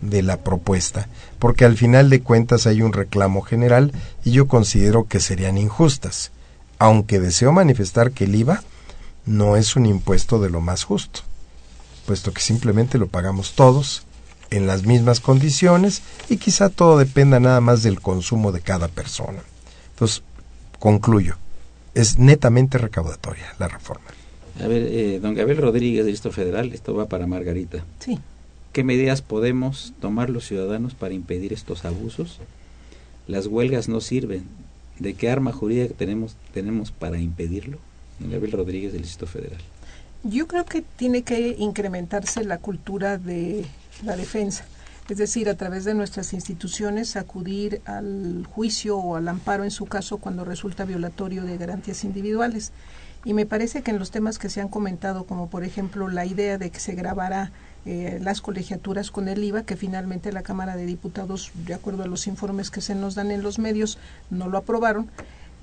de 0.00 0.22
la 0.22 0.38
propuesta, 0.38 1.08
porque 1.38 1.64
al 1.64 1.76
final 1.76 2.08
de 2.08 2.20
cuentas 2.20 2.66
hay 2.66 2.82
un 2.82 2.92
reclamo 2.92 3.42
general 3.42 3.92
y 4.24 4.30
yo 4.30 4.46
considero 4.46 5.08
que 5.08 5.20
serían 5.20 5.58
injustas, 5.58 6.30
aunque 6.78 7.20
deseo 7.20 7.52
manifestar 7.52 8.12
que 8.12 8.24
el 8.24 8.34
IVA 8.34 8.62
no 9.26 9.56
es 9.56 9.76
un 9.76 9.86
impuesto 9.86 10.38
de 10.40 10.50
lo 10.50 10.60
más 10.60 10.84
justo, 10.84 11.20
puesto 12.06 12.32
que 12.32 12.40
simplemente 12.40 12.96
lo 12.96 13.08
pagamos 13.08 13.54
todos 13.54 14.04
en 14.50 14.66
las 14.66 14.84
mismas 14.86 15.20
condiciones 15.20 16.02
y 16.28 16.36
quizá 16.36 16.68
todo 16.68 16.98
dependa 16.98 17.40
nada 17.40 17.60
más 17.60 17.82
del 17.82 18.00
consumo 18.00 18.52
de 18.52 18.60
cada 18.60 18.88
persona. 18.88 19.42
Entonces, 19.90 20.22
concluyo, 20.78 21.36
es 21.94 22.18
netamente 22.18 22.78
recaudatoria 22.78 23.54
la 23.58 23.68
reforma. 23.68 24.06
A 24.62 24.66
ver, 24.66 24.82
eh, 24.82 25.20
don 25.20 25.34
Gabriel 25.34 25.62
Rodríguez, 25.62 26.04
del 26.04 26.14
Distrito 26.14 26.34
Federal, 26.34 26.72
esto 26.72 26.94
va 26.94 27.06
para 27.06 27.26
Margarita. 27.26 27.84
Sí. 28.00 28.18
¿Qué 28.72 28.84
medidas 28.84 29.22
podemos 29.22 29.92
tomar 30.00 30.30
los 30.30 30.46
ciudadanos 30.46 30.94
para 30.94 31.14
impedir 31.14 31.52
estos 31.52 31.84
abusos? 31.84 32.38
Las 33.26 33.46
huelgas 33.46 33.88
no 33.88 34.00
sirven. 34.00 34.44
¿De 34.98 35.14
qué 35.14 35.30
arma 35.30 35.52
jurídica 35.52 35.94
tenemos, 35.96 36.34
tenemos 36.52 36.90
para 36.90 37.18
impedirlo? 37.18 37.78
Don 38.18 38.30
Gabriel 38.30 38.52
Rodríguez, 38.52 38.92
del 38.92 39.02
Distrito 39.02 39.26
Federal. 39.26 39.60
Yo 40.24 40.48
creo 40.48 40.64
que 40.64 40.82
tiene 40.82 41.22
que 41.22 41.54
incrementarse 41.58 42.42
la 42.44 42.58
cultura 42.58 43.18
de 43.18 43.64
la 44.02 44.16
defensa, 44.16 44.64
es 45.08 45.16
decir, 45.16 45.48
a 45.48 45.56
través 45.56 45.84
de 45.84 45.94
nuestras 45.94 46.32
instituciones 46.32 47.16
acudir 47.16 47.80
al 47.86 48.46
juicio 48.46 48.98
o 48.98 49.16
al 49.16 49.28
amparo 49.28 49.64
en 49.64 49.70
su 49.70 49.86
caso 49.86 50.18
cuando 50.18 50.44
resulta 50.44 50.84
violatorio 50.84 51.44
de 51.44 51.56
garantías 51.56 52.04
individuales. 52.04 52.72
Y 53.24 53.34
me 53.34 53.46
parece 53.46 53.82
que 53.82 53.90
en 53.90 53.98
los 53.98 54.10
temas 54.10 54.38
que 54.38 54.48
se 54.48 54.60
han 54.60 54.68
comentado, 54.68 55.24
como 55.24 55.50
por 55.50 55.64
ejemplo 55.64 56.08
la 56.08 56.24
idea 56.24 56.56
de 56.56 56.70
que 56.70 56.78
se 56.78 56.94
grabara 56.94 57.50
eh, 57.84 58.18
las 58.22 58.40
colegiaturas 58.40 59.10
con 59.10 59.28
el 59.28 59.42
IVA, 59.42 59.62
que 59.62 59.76
finalmente 59.76 60.30
la 60.30 60.42
Cámara 60.42 60.76
de 60.76 60.86
Diputados, 60.86 61.50
de 61.54 61.74
acuerdo 61.74 62.04
a 62.04 62.06
los 62.06 62.26
informes 62.26 62.70
que 62.70 62.80
se 62.80 62.94
nos 62.94 63.14
dan 63.14 63.30
en 63.30 63.42
los 63.42 63.58
medios, 63.58 63.98
no 64.30 64.48
lo 64.48 64.58
aprobaron, 64.58 65.10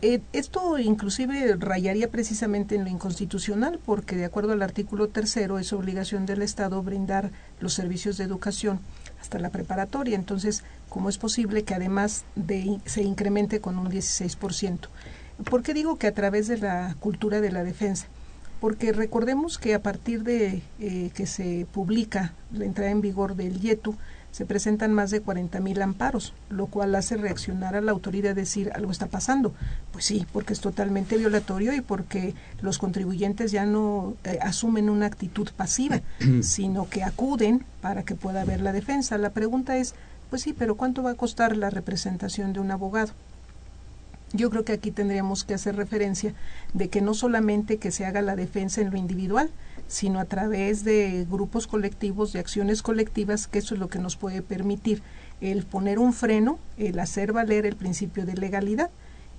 eh, 0.07 0.21
esto 0.33 0.77
inclusive 0.77 1.55
rayaría 1.57 2.11
precisamente 2.11 2.75
en 2.75 2.83
lo 2.83 2.91
inconstitucional 2.91 3.79
porque 3.83 4.15
de 4.15 4.25
acuerdo 4.25 4.53
al 4.53 4.61
artículo 4.61 5.07
tercero 5.07 5.57
es 5.57 5.73
obligación 5.73 6.27
del 6.27 6.43
Estado 6.43 6.83
brindar 6.83 7.31
los 7.59 7.73
servicios 7.73 8.17
de 8.17 8.25
educación 8.25 8.79
hasta 9.19 9.39
la 9.39 9.49
preparatoria. 9.49 10.15
Entonces, 10.15 10.63
¿cómo 10.89 11.09
es 11.09 11.17
posible 11.17 11.63
que 11.63 11.73
además 11.73 12.23
de, 12.35 12.79
se 12.85 13.01
incremente 13.01 13.61
con 13.61 13.79
un 13.79 13.89
16%? 13.89 14.89
¿Por 15.49 15.63
qué 15.63 15.73
digo 15.73 15.97
que 15.97 16.05
a 16.05 16.13
través 16.13 16.47
de 16.47 16.59
la 16.59 16.95
cultura 16.99 17.41
de 17.41 17.51
la 17.51 17.63
defensa? 17.63 18.05
Porque 18.59 18.93
recordemos 18.93 19.57
que 19.57 19.73
a 19.73 19.81
partir 19.81 20.23
de 20.23 20.61
eh, 20.79 21.11
que 21.13 21.27
se 21.27 21.67
publica 21.71 22.33
la 22.51 22.65
entrada 22.65 22.91
en 22.91 23.01
vigor 23.01 23.35
del 23.35 23.59
YETU, 23.59 23.95
se 24.35 24.45
presentan 24.45 24.91
más 24.91 25.11
de 25.11 25.21
40 25.21 25.61
mil 25.61 25.81
amparos, 25.81 26.33
lo 26.49 26.65
cual 26.65 26.93
hace 26.95 27.15
reaccionar 27.15 27.77
a 27.77 27.79
la 27.79 27.93
autoridad 27.93 28.31
a 28.31 28.33
decir 28.33 28.69
algo 28.75 28.91
está 28.91 29.07
pasando. 29.07 29.53
Pues 29.93 30.03
sí, 30.03 30.27
porque 30.33 30.51
es 30.51 30.59
totalmente 30.59 31.15
violatorio 31.15 31.73
y 31.73 31.79
porque 31.79 32.35
los 32.61 32.77
contribuyentes 32.77 33.53
ya 33.53 33.65
no 33.65 34.15
eh, 34.25 34.37
asumen 34.41 34.89
una 34.89 35.05
actitud 35.05 35.47
pasiva, 35.55 36.01
sino 36.41 36.89
que 36.89 37.03
acuden 37.03 37.63
para 37.79 38.03
que 38.03 38.15
pueda 38.15 38.41
haber 38.41 38.59
la 38.59 38.73
defensa. 38.73 39.17
La 39.17 39.29
pregunta 39.29 39.77
es, 39.77 39.95
pues 40.29 40.41
sí, 40.41 40.51
pero 40.51 40.75
¿cuánto 40.75 41.01
va 41.01 41.11
a 41.11 41.15
costar 41.15 41.55
la 41.55 41.69
representación 41.69 42.51
de 42.51 42.59
un 42.59 42.71
abogado? 42.71 43.13
Yo 44.33 44.49
creo 44.49 44.65
que 44.65 44.73
aquí 44.73 44.91
tendríamos 44.91 45.43
que 45.43 45.53
hacer 45.53 45.75
referencia 45.75 46.33
de 46.73 46.89
que 46.89 47.01
no 47.01 47.13
solamente 47.13 47.77
que 47.77 47.91
se 47.91 48.05
haga 48.05 48.21
la 48.21 48.35
defensa 48.35 48.81
en 48.81 48.91
lo 48.91 48.97
individual, 48.97 49.49
sino 49.87 50.19
a 50.19 50.25
través 50.25 50.83
de 50.83 51.25
grupos 51.29 51.67
colectivos, 51.67 52.33
de 52.33 52.39
acciones 52.39 52.81
colectivas, 52.81 53.47
que 53.47 53.59
eso 53.59 53.75
es 53.75 53.79
lo 53.79 53.87
que 53.87 53.99
nos 53.99 54.17
puede 54.17 54.41
permitir 54.41 55.01
el 55.41 55.65
poner 55.65 55.99
un 55.99 56.11
freno, 56.11 56.59
el 56.77 56.99
hacer 56.99 57.33
valer 57.33 57.65
el 57.65 57.75
principio 57.75 58.25
de 58.25 58.35
legalidad. 58.35 58.89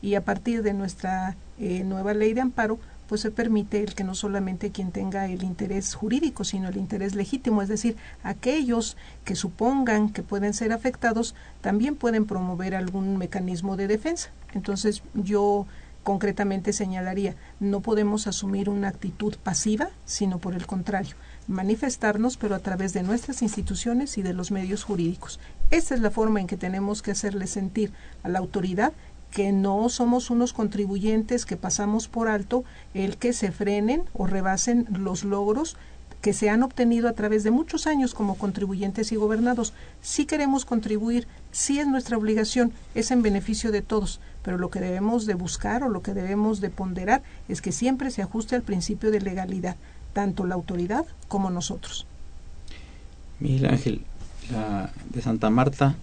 Y 0.03 0.15
a 0.15 0.25
partir 0.25 0.63
de 0.63 0.73
nuestra 0.73 1.37
eh, 1.59 1.83
nueva 1.85 2.15
ley 2.15 2.33
de 2.33 2.43
amparo 2.43 2.79
pues 3.09 3.21
se 3.21 3.31
permite 3.31 3.83
el 3.83 3.95
que 3.95 4.05
no 4.05 4.15
solamente 4.15 4.73
quien 4.73 4.93
tenga 4.93 5.27
el 5.27 5.43
interés 5.43 5.95
jurídico, 5.95 6.45
sino 6.45 6.69
el 6.69 6.77
interés 6.77 7.15
legítimo, 7.15 7.63
es 7.63 7.69
decir, 7.69 7.97
aquellos 8.23 8.97
que 9.25 9.37
supongan 9.37 10.11
que 10.11 10.23
pueden 10.23 10.55
ser 10.55 10.73
afectados 10.73 11.35
también 11.61 11.97
pueden 11.97 12.27
promover 12.27 12.75
algún 12.75 13.17
mecanismo 13.17 13.77
de 13.77 13.87
defensa. 13.87 14.31
Entonces, 14.55 15.03
yo 15.15 15.67
concretamente 16.07 16.73
señalaría, 16.73 17.35
no 17.59 17.81
podemos 17.81 18.29
asumir 18.29 18.69
una 18.69 18.87
actitud 18.87 19.35
pasiva, 19.43 19.89
sino 20.05 20.39
por 20.39 20.55
el 20.55 20.65
contrario, 20.65 21.17
manifestarnos, 21.49 22.37
pero 22.37 22.55
a 22.55 22.61
través 22.61 22.93
de 22.93 23.03
nuestras 23.03 23.43
instituciones 23.43 24.17
y 24.17 24.23
de 24.23 24.33
los 24.33 24.53
medios 24.53 24.85
jurídicos. 24.85 25.41
Esta 25.73 25.97
es 25.97 26.01
la 26.01 26.13
forma 26.13 26.41
en 26.41 26.47
que 26.47 26.57
tenemos 26.57 27.03
que 27.03 27.11
hacerle 27.11 27.49
sentir 27.49 27.93
a 28.23 28.29
la 28.29 28.39
autoridad 28.39 28.93
que 29.37 29.53
no 29.53 29.91
somos 29.91 30.31
unos 30.31 30.55
contribuyentes 30.55 31.45
que 31.45 31.59
pasamos 31.59 32.09
por 32.09 32.29
alto 32.29 32.65
el 32.95 33.19
que 33.19 33.35
se 33.35 33.53
frenen 33.53 34.05
o 34.15 34.27
rebasen 34.27 34.87
los 34.91 35.25
logros 35.25 35.77
que 36.23 36.33
se 36.33 36.49
han 36.49 36.63
obtenido 36.63 37.07
a 37.07 37.13
través 37.13 37.45
de 37.45 37.51
muchos 37.51 37.87
años 37.87 38.15
como 38.15 38.37
contribuyentes 38.37 39.13
y 39.13 39.17
gobernados. 39.17 39.75
Si 40.01 40.25
queremos 40.25 40.65
contribuir, 40.65 41.27
sí 41.53 41.79
es 41.79 41.87
nuestra 41.87 42.17
obligación, 42.17 42.73
es 42.95 43.11
en 43.11 43.21
beneficio 43.21 43.73
de 43.73 43.83
todos, 43.83 44.21
pero 44.43 44.57
lo 44.57 44.71
que 44.71 44.81
debemos 44.81 45.27
de 45.27 45.35
buscar 45.35 45.83
o 45.83 45.91
lo 45.91 46.01
que 46.01 46.15
debemos 46.15 46.63
de 46.63 46.71
ponderar 46.71 47.23
es 47.47 47.61
que 47.61 47.73
siempre 47.73 48.11
se 48.11 48.23
ajuste 48.23 48.57
al 48.57 48.63
principio 48.63 49.11
de 49.11 49.21
legalidad, 49.21 49.77
tanto 50.15 50.47
la 50.47 50.55
autoridad 50.55 51.05
como 51.29 51.51
nosotros. 51.51 52.07
Miguel 53.39 53.67
Ángel, 53.67 54.01
de 55.13 55.21
Santa 55.21 55.51
Marta 55.51 55.95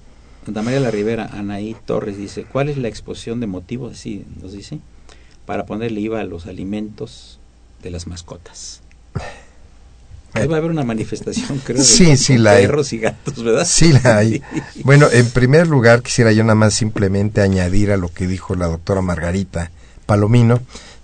Santa 0.46 0.62
María 0.62 0.80
la 0.80 0.92
Rivera, 0.92 1.30
Anaí 1.32 1.76
Torres 1.86 2.18
dice, 2.18 2.44
¿cuál 2.44 2.70
es 2.70 2.78
la 2.78 2.90
exposición 2.90 3.40
de 3.40 3.48
motivos, 3.48 3.94
así 3.94 4.26
nos 4.42 4.52
dice, 4.52 4.80
para 5.46 5.66
ponerle 5.66 6.02
IVA 6.02 6.20
a 6.20 6.26
los 6.26 6.48
alimentos 6.48 7.40
de 7.82 7.92
las 7.92 8.08
mascotas? 8.08 8.82
Ahí 10.34 10.48
va 10.48 10.56
a 10.56 10.60
haber 10.60 10.72
una 10.72 10.84
manifestación, 10.84 11.60
creo, 11.64 11.78
de 11.78 11.84
sí, 11.84 12.18
sí, 12.18 12.38
la 12.38 12.54
perros 12.54 12.92
y 12.92 12.98
gatos, 12.98 13.42
¿verdad? 13.44 13.66
Sí, 13.66 13.94
la 13.94 14.18
hay. 14.18 14.42
Bueno, 14.84 15.08
en 15.12 15.30
primer 15.30 15.68
lugar, 15.68 16.02
quisiera 16.02 16.32
yo 16.32 16.44
nada 16.44 16.56
más 16.56 16.74
simplemente 16.74 17.42
añadir 17.42 17.92
a 17.92 17.98
lo 17.98 18.10
que 18.10 18.26
dijo 18.26 18.56
la 18.56 18.66
doctora 18.66 19.02
Margarita 19.02 19.72
Palomino, 20.08 20.60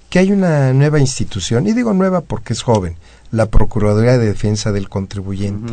que 0.09 0.19
hay 0.19 0.31
una 0.31 0.73
nueva 0.73 0.99
institución, 0.99 1.67
y 1.67 1.73
digo 1.73 1.93
nueva 1.93 2.21
porque 2.21 2.53
es 2.53 2.63
joven, 2.63 2.95
la 3.31 3.45
Procuraduría 3.45 4.17
de 4.17 4.25
Defensa 4.25 4.71
del 4.71 4.89
Contribuyente 4.89 5.71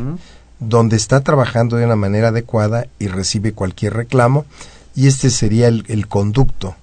donde 0.59 0.97
está 0.97 1.21
trabajando 1.21 1.77
de 1.77 1.85
una 1.85 1.97
manera 1.97 2.29
adecuada 2.29 2.87
y 2.99 3.09
recibe 3.09 3.53
cualquier 3.53 3.95
reclamo 3.95 4.47
y 4.95 5.07
este 5.07 5.31
sería 5.31 5.69
el, 5.69 6.07
conducto 6.09 6.75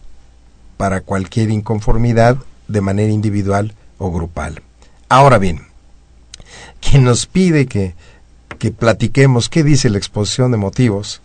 para 0.77 1.01
cualquier 1.01 1.49
inconformidad 1.49 2.37
de 2.67 2.81
manera 2.81 3.11
individual 3.11 3.73
o 3.97 4.11
grupal. 4.11 4.61
Ahora 5.09 5.39
bien, 5.39 5.61
quien 6.79 7.03
nos 7.03 7.25
pide 7.25 7.65
que, 7.65 7.95
que 8.59 8.71
platiquemos 8.71 9.49
qué 9.49 9.63
dice 9.63 9.89
la 9.89 9.97
exposición 9.97 10.51
de 10.51 10.57
motivos, 10.57 11.21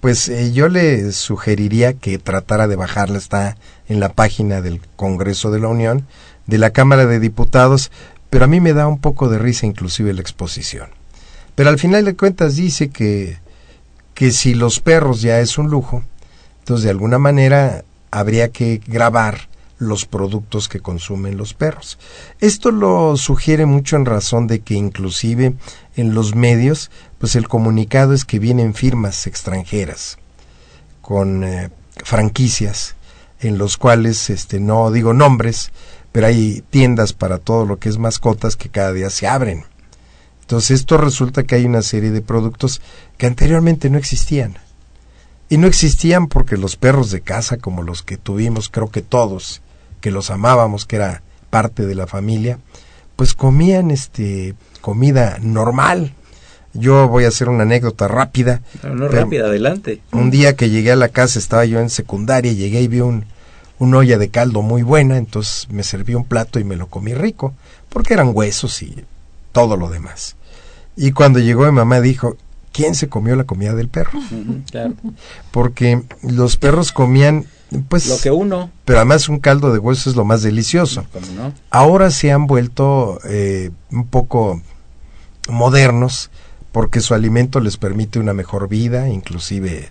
pues 0.00 0.28
eh, 0.28 0.52
yo 0.52 0.68
le 0.68 1.12
sugeriría 1.12 1.92
que 1.92 2.18
tratara 2.18 2.66
de 2.66 2.76
bajarla, 2.76 3.18
está 3.18 3.56
en 3.88 4.00
la 4.00 4.08
página 4.08 4.62
del 4.62 4.80
Congreso 4.96 5.50
de 5.50 5.60
la 5.60 5.68
Unión, 5.68 6.06
de 6.46 6.58
la 6.58 6.70
Cámara 6.70 7.06
de 7.06 7.20
Diputados, 7.20 7.90
pero 8.30 8.46
a 8.46 8.48
mí 8.48 8.60
me 8.60 8.72
da 8.72 8.88
un 8.88 8.98
poco 8.98 9.28
de 9.28 9.38
risa 9.38 9.66
inclusive 9.66 10.14
la 10.14 10.22
exposición. 10.22 10.88
Pero 11.54 11.70
al 11.70 11.78
final 11.78 12.04
de 12.04 12.16
cuentas 12.16 12.56
dice 12.56 12.90
que, 12.90 13.38
que 14.14 14.30
si 14.30 14.54
los 14.54 14.80
perros 14.80 15.22
ya 15.22 15.40
es 15.40 15.58
un 15.58 15.70
lujo, 15.70 16.02
entonces 16.60 16.84
de 16.84 16.90
alguna 16.90 17.18
manera 17.18 17.84
habría 18.10 18.50
que 18.50 18.80
grabar 18.86 19.48
los 19.78 20.06
productos 20.06 20.68
que 20.68 20.80
consumen 20.80 21.36
los 21.36 21.54
perros. 21.54 21.98
Esto 22.40 22.70
lo 22.70 23.16
sugiere 23.16 23.66
mucho 23.66 23.96
en 23.96 24.06
razón 24.06 24.46
de 24.46 24.60
que 24.60 24.74
inclusive 24.74 25.54
en 25.96 26.14
los 26.14 26.34
medios, 26.34 26.90
pues 27.18 27.36
el 27.36 27.48
comunicado 27.48 28.14
es 28.14 28.24
que 28.24 28.38
vienen 28.38 28.74
firmas 28.74 29.26
extranjeras 29.26 30.18
con 31.00 31.42
eh, 31.44 31.70
franquicias 32.04 32.94
en 33.40 33.58
los 33.58 33.76
cuales 33.76 34.30
este 34.30 34.60
no 34.60 34.90
digo 34.92 35.12
nombres, 35.12 35.72
pero 36.12 36.28
hay 36.28 36.62
tiendas 36.70 37.12
para 37.12 37.38
todo 37.38 37.66
lo 37.66 37.78
que 37.78 37.88
es 37.88 37.98
mascotas 37.98 38.56
que 38.56 38.68
cada 38.68 38.92
día 38.92 39.10
se 39.10 39.26
abren. 39.26 39.64
Entonces 40.52 40.80
esto 40.80 40.98
resulta 40.98 41.44
que 41.44 41.54
hay 41.54 41.64
una 41.64 41.80
serie 41.80 42.10
de 42.10 42.20
productos 42.20 42.82
que 43.16 43.24
anteriormente 43.24 43.88
no 43.88 43.96
existían. 43.96 44.58
Y 45.48 45.56
no 45.56 45.66
existían 45.66 46.26
porque 46.26 46.58
los 46.58 46.76
perros 46.76 47.10
de 47.10 47.22
casa, 47.22 47.56
como 47.56 47.82
los 47.82 48.02
que 48.02 48.18
tuvimos, 48.18 48.68
creo 48.68 48.90
que 48.90 49.00
todos, 49.00 49.62
que 50.02 50.10
los 50.10 50.30
amábamos, 50.30 50.84
que 50.84 50.96
era 50.96 51.22
parte 51.48 51.86
de 51.86 51.94
la 51.94 52.06
familia, 52.06 52.58
pues 53.16 53.32
comían 53.32 53.90
este 53.90 54.54
comida 54.82 55.38
normal. 55.40 56.12
Yo 56.74 57.08
voy 57.08 57.24
a 57.24 57.28
hacer 57.28 57.48
una 57.48 57.62
anécdota 57.62 58.06
rápida. 58.06 58.60
no 58.82 59.08
rápida, 59.08 59.46
adelante. 59.46 60.02
Un 60.12 60.30
día 60.30 60.54
que 60.54 60.68
llegué 60.68 60.92
a 60.92 60.96
la 60.96 61.08
casa, 61.08 61.38
estaba 61.38 61.64
yo 61.64 61.80
en 61.80 61.88
secundaria, 61.88 62.52
llegué 62.52 62.82
y 62.82 62.88
vi 62.88 63.00
un, 63.00 63.24
una 63.78 63.96
olla 63.96 64.18
de 64.18 64.28
caldo 64.28 64.60
muy 64.60 64.82
buena, 64.82 65.16
entonces 65.16 65.66
me 65.70 65.82
serví 65.82 66.14
un 66.14 66.26
plato 66.26 66.60
y 66.60 66.64
me 66.64 66.76
lo 66.76 66.88
comí 66.88 67.14
rico, 67.14 67.54
porque 67.88 68.12
eran 68.12 68.32
huesos 68.34 68.82
y 68.82 69.02
todo 69.52 69.78
lo 69.78 69.88
demás. 69.88 70.36
Y 70.96 71.12
cuando 71.12 71.38
llegó 71.38 71.64
mi 71.64 71.72
mamá 71.72 72.00
dijo, 72.00 72.36
¿quién 72.72 72.94
se 72.94 73.08
comió 73.08 73.36
la 73.36 73.44
comida 73.44 73.74
del 73.74 73.88
perro? 73.88 74.18
Porque 75.50 76.02
los 76.22 76.56
perros 76.56 76.92
comían 76.92 77.46
pues 77.88 78.06
lo 78.06 78.18
que 78.18 78.30
uno. 78.30 78.70
pero 78.84 78.98
además 78.98 79.30
un 79.30 79.38
caldo 79.38 79.72
de 79.72 79.78
hueso 79.78 80.10
es 80.10 80.16
lo 80.16 80.24
más 80.24 80.42
delicioso. 80.42 81.06
Ahora 81.70 82.10
se 82.10 82.30
han 82.30 82.46
vuelto 82.46 83.18
eh, 83.24 83.70
un 83.90 84.06
poco 84.06 84.60
modernos 85.48 86.30
porque 86.70 87.00
su 87.00 87.14
alimento 87.14 87.60
les 87.60 87.76
permite 87.76 88.18
una 88.18 88.34
mejor 88.34 88.68
vida 88.68 89.08
inclusive 89.08 89.90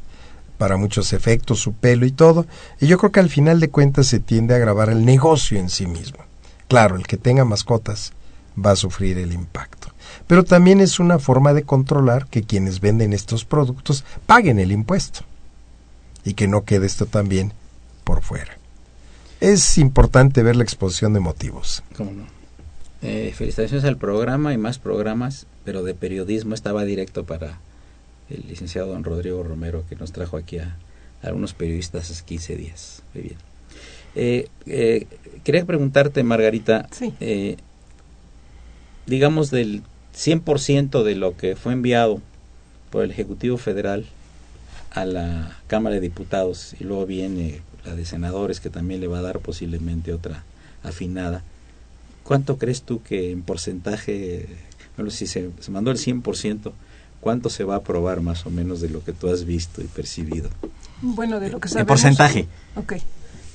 para 0.58 0.78
muchos 0.78 1.12
efectos 1.14 1.60
su 1.60 1.74
pelo 1.74 2.06
y 2.06 2.12
todo. 2.12 2.45
Y 2.80 2.86
yo 2.86 2.99
creo 2.99 3.12
que 3.12 3.20
al 3.20 3.30
final 3.30 3.60
de 3.60 3.72
cuentas 3.72 4.06
se 4.06 4.20
tiende 4.20 4.54
a 4.54 4.58
agravar 4.58 4.89
el 4.89 5.04
negocio 5.04 5.60
en 5.60 5.70
sí 5.70 5.88
mismo. 5.88 6.20
Claro 6.68 6.95
el 6.95 7.08
que 7.08 7.18
tenga 7.18 7.45
mascotas 7.45 8.14
va 8.64 8.72
a 8.72 8.76
sufrir 8.76 9.18
el 9.18 9.34
impacto 9.34 9.91
pero 10.28 10.43
también 10.43 10.80
es 10.80 10.99
una 10.99 11.20
forma 11.20 11.53
de 11.53 11.64
controlar 11.64 12.28
que 12.28 12.43
quienes 12.43 12.80
venden 12.80 13.14
estos 13.14 13.45
productos 13.45 14.03
paguen 14.26 14.59
el 14.59 14.72
impuesto 14.72 15.22
y 16.24 16.34
que 16.34 16.47
no 16.47 16.64
quede 16.64 16.86
esto 16.86 17.05
también 17.05 17.53
por 18.03 18.22
fuera. 18.22 18.57
Es 19.39 19.78
importante 19.78 20.43
ver 20.43 20.55
la 20.55 20.64
exposición 20.64 21.14
de 21.14 21.20
motivos. 21.20 21.84
¿Cómo 21.97 22.12
no? 22.12 22.26
Eh, 23.01 23.34
felicitaciones 23.36 23.84
al 23.86 23.97
programa 23.97 24.53
y 24.53 24.57
más 24.57 24.78
programas, 24.78 25.47
pero 25.66 25.84
de 25.84 25.95
periodismo 25.95 26.53
estaba 26.53 26.86
directo 26.86 27.26
para 27.26 27.59
el 28.30 28.47
licenciado 28.47 28.91
don 28.91 29.03
Rodrigo 29.03 29.41
Romero 29.41 29.84
que 29.89 29.95
nos 29.95 30.12
trajo 30.12 30.38
aquí 30.38 30.59
a, 30.59 30.78
algunos 31.24 31.53
periodistas 31.53 32.12
hace 32.12 32.24
15 32.24 32.55
días. 32.55 33.03
Muy 33.14 33.24
bien. 33.24 33.38
Eh, 34.14 34.47
eh, 34.68 35.07
quería 35.43 35.66
preguntarte, 35.66 36.24
Margarita, 36.24 36.88
digamos 39.07 39.49
del 39.49 39.84
100% 40.16 41.03
de 41.03 41.16
lo 41.16 41.38
que 41.38 41.55
fue 41.55 41.74
enviado 41.74 42.22
por 42.89 43.03
el 43.03 43.12
Ejecutivo 43.12 43.57
Federal 43.57 44.05
a 44.91 45.05
la 45.05 45.57
Cámara 45.68 45.95
de 45.95 46.01
Diputados 46.01 46.76
y 46.80 46.84
luego 46.84 47.05
viene 47.05 47.62
la 47.86 47.95
de 47.95 48.05
senadores 48.05 48.59
que 48.59 48.70
también 48.70 49.01
le 49.01 49.07
va 49.07 49.20
a 49.20 49.24
dar 49.24 49.39
posiblemente 49.39 50.14
otra 50.14 50.43
afinada. 50.84 51.43
¿Cuánto 52.24 52.57
crees 52.57 52.84
tú 52.84 53.01
que 53.01 53.32
en 53.32 53.41
porcentaje, 53.41 54.47
bueno, 54.95 55.12
si 55.12 55.28
se, 55.28 55.49
se 55.59 55.72
mandó 55.72 55.91
el 55.91 55.97
100%, 55.97 56.72
cuánto 57.20 57.49
se 57.49 57.64
va 57.64 57.76
a 57.76 57.78
aprobar 57.78 58.22
más 58.22 58.45
o 58.45 58.49
menos 58.49 58.82
de 58.82 58.89
lo 58.89 59.03
que 59.03 59.14
tú 59.14 59.30
has 59.30 59.45
visto 59.45 59.82
y 59.82 59.86
percibido? 59.86 60.49
Bueno, 61.01 61.39
de 61.39 61.49
lo 61.49 61.59
que 61.59 61.70
sabemos. 61.70 61.82
En 61.82 61.88
porcentaje. 61.88 62.47
Ok 62.76 62.93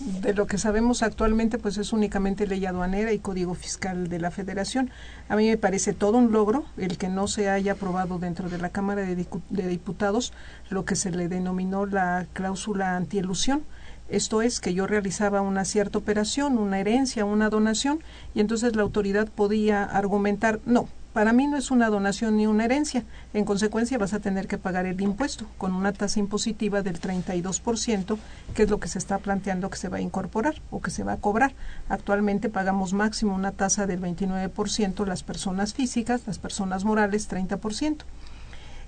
de 0.01 0.34
lo 0.34 0.47
que 0.47 0.59
sabemos 0.59 1.03
actualmente 1.03 1.59
pues 1.59 1.78
es 1.78 1.92
únicamente 1.92 2.47
ley 2.47 2.66
aduanera 2.66 3.12
y 3.12 3.18
código 3.18 3.55
fiscal 3.55 4.09
de 4.09 4.18
la 4.18 4.30
federación. 4.30 4.90
A 5.28 5.36
mí 5.36 5.49
me 5.49 5.57
parece 5.57 5.92
todo 5.92 6.18
un 6.18 6.32
logro 6.32 6.64
el 6.76 6.99
que 6.99 7.09
no 7.09 7.28
se 7.28 7.49
haya 7.49 7.72
aprobado 7.72 8.18
dentro 8.18 8.49
de 8.49 8.59
la 8.59 8.70
Cámara 8.70 9.03
de, 9.03 9.68
Diputados 9.68 10.32
lo 10.70 10.84
que 10.84 10.97
se 10.97 11.11
le 11.11 11.28
denominó 11.28 11.86
la 11.86 12.26
cláusula 12.32 12.97
antielusión. 12.97 13.62
Esto 14.09 14.42
es 14.42 14.61
que 14.61 14.74
yo 14.74 14.86
realizaba 14.86 15.40
una 15.40 15.64
cierta 15.64 15.99
operación, 15.99 16.59
una 16.59 16.78
herencia, 16.78 17.24
una 17.24 17.51
donación, 17.51 17.99
y 18.34 18.40
entonces 18.40 18.76
la 18.76 18.82
autoridad 18.82 19.28
podía 19.28 19.82
argumentar, 19.82 20.61
no, 20.64 20.88
para 21.17 21.33
mí 21.33 21.47
no 21.47 21.57
es 21.57 21.71
una 21.71 21.89
donación 21.89 22.37
ni 22.37 22.47
una 22.47 22.67
herencia. 22.67 23.03
En 23.33 23.47
consecuencia, 23.47 23.97
vas 23.97 24.12
a 24.12 24.21
tener 24.21 24.47
que 24.47 24.59
pagar 24.59 24.85
el 24.85 25.01
impuesto 25.01 25.47
con 25.57 25.73
una 25.73 25.95
tasa 25.95 26.21
impositiva 26.21 26.83
del 26.83 27.01
32%, 27.01 28.19
que 28.55 28.64
es 28.64 28.69
lo 28.69 28.81
que 28.81 28.89
se 28.89 28.99
está 28.99 29.17
planteando 29.17 29.71
que 29.71 29.79
se 29.79 29.89
va 29.89 29.97
a 29.97 30.03
incorporar 30.03 30.61
o 30.71 30.83
que 30.83 30.91
se 30.91 31.05
va 31.05 31.14
a 31.14 31.17
cobrar. 31.17 31.55
Actualmente 31.89 32.51
pagamos 32.51 32.93
máximo 32.93 33.35
una 33.35 33.53
tasa 33.53 33.87
del 33.87 34.03
29% 34.03 35.07
las 35.07 35.23
personas 35.23 35.73
físicas, 35.73 36.21
las 36.27 36.39
personas 36.39 36.85
morales 36.85 37.31
30%. 37.31 38.03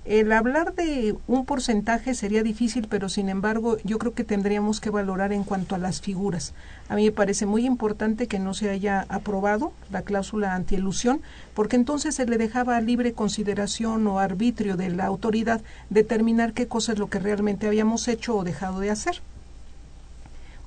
El 0.05 0.31
hablar 0.31 0.73
de 0.75 1.15
un 1.27 1.45
porcentaje 1.45 2.15
sería 2.15 2.41
difícil, 2.41 2.87
pero 2.87 3.09
sin 3.09 3.29
embargo 3.29 3.77
yo 3.83 3.99
creo 3.99 4.13
que 4.13 4.23
tendríamos 4.23 4.79
que 4.79 4.89
valorar 4.89 5.33
en 5.33 5.43
cuanto 5.43 5.75
a 5.75 5.77
las 5.77 6.01
figuras. 6.01 6.53
A 6.87 6.95
mí 6.95 7.05
me 7.05 7.11
parece 7.11 7.45
muy 7.45 7.65
importante 7.65 8.27
que 8.27 8.39
no 8.39 8.53
se 8.53 8.69
haya 8.69 9.05
aprobado 9.09 9.73
la 9.91 10.01
cláusula 10.01 10.55
antielusión, 10.55 11.21
porque 11.53 11.75
entonces 11.75 12.15
se 12.15 12.25
le 12.25 12.37
dejaba 12.37 12.79
libre 12.81 13.13
consideración 13.13 14.07
o 14.07 14.19
arbitrio 14.19 14.77
de 14.77 14.89
la 14.89 15.05
autoridad 15.05 15.61
determinar 15.89 16.53
qué 16.53 16.67
cosa 16.67 16.93
es 16.93 16.99
lo 16.99 17.09
que 17.09 17.19
realmente 17.19 17.67
habíamos 17.67 18.07
hecho 18.07 18.35
o 18.37 18.43
dejado 18.43 18.79
de 18.79 18.91
hacer. 18.91 19.21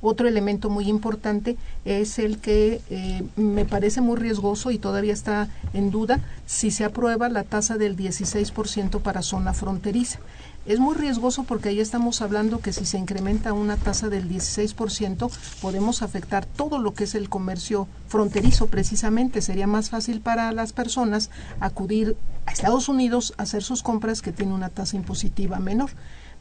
Otro 0.04 0.26
elemento 0.26 0.68
muy 0.68 0.88
importante 0.88 1.56
es 1.84 2.18
el 2.18 2.38
que 2.38 2.80
eh, 2.90 3.22
me 3.36 3.64
parece 3.64 4.00
muy 4.00 4.16
riesgoso 4.16 4.72
y 4.72 4.78
todavía 4.78 5.12
está 5.12 5.48
en 5.74 5.92
duda 5.92 6.20
si 6.44 6.72
se 6.72 6.84
aprueba 6.84 7.28
la 7.28 7.44
tasa 7.44 7.78
del 7.78 7.96
16% 7.96 9.00
para 9.00 9.22
zona 9.22 9.54
fronteriza. 9.54 10.18
Es 10.66 10.80
muy 10.80 10.96
riesgoso 10.96 11.44
porque 11.44 11.68
ahí 11.68 11.78
estamos 11.78 12.20
hablando 12.20 12.58
que 12.58 12.72
si 12.72 12.84
se 12.84 12.98
incrementa 12.98 13.52
una 13.52 13.76
tasa 13.76 14.08
del 14.08 14.28
16% 14.28 15.30
podemos 15.60 16.02
afectar 16.02 16.46
todo 16.46 16.80
lo 16.80 16.94
que 16.94 17.04
es 17.04 17.14
el 17.14 17.28
comercio 17.28 17.86
fronterizo 18.08 18.66
precisamente. 18.66 19.40
Sería 19.40 19.68
más 19.68 19.90
fácil 19.90 20.20
para 20.20 20.50
las 20.50 20.72
personas 20.72 21.30
acudir 21.60 22.16
a 22.46 22.50
Estados 22.50 22.88
Unidos 22.88 23.34
a 23.38 23.44
hacer 23.44 23.62
sus 23.62 23.84
compras 23.84 24.20
que 24.20 24.32
tiene 24.32 24.52
una 24.52 24.68
tasa 24.68 24.96
impositiva 24.96 25.60
menor 25.60 25.90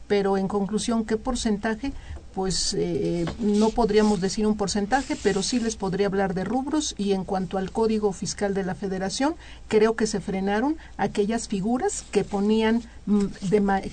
pero 0.08 0.36
en 0.36 0.46
conclusión, 0.46 1.06
¿qué 1.06 1.16
porcentaje? 1.16 1.92
Pues 2.34 2.74
eh, 2.78 3.26
no 3.38 3.70
podríamos 3.70 4.20
decir 4.20 4.46
un 4.46 4.56
porcentaje, 4.56 5.16
pero 5.22 5.42
sí 5.42 5.60
les 5.60 5.76
podría 5.76 6.06
hablar 6.06 6.34
de 6.34 6.44
rubros 6.44 6.94
y 6.98 7.12
en 7.12 7.24
cuanto 7.24 7.58
al 7.58 7.70
Código 7.70 8.12
Fiscal 8.12 8.54
de 8.54 8.64
la 8.64 8.74
Federación, 8.74 9.34
creo 9.68 9.96
que 9.96 10.06
se 10.06 10.20
frenaron 10.20 10.76
aquellas 10.96 11.48
figuras 11.48 12.04
que 12.10 12.24
ponían 12.24 12.82
mm, 13.06 13.26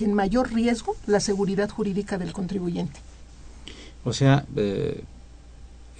en 0.00 0.14
mayor 0.14 0.52
riesgo 0.52 0.96
la 1.06 1.20
seguridad 1.20 1.68
jurídica 1.68 2.18
del 2.18 2.32
contribuyente. 2.32 3.00
O 4.04 4.12
sea, 4.12 4.46
eh, 4.56 5.04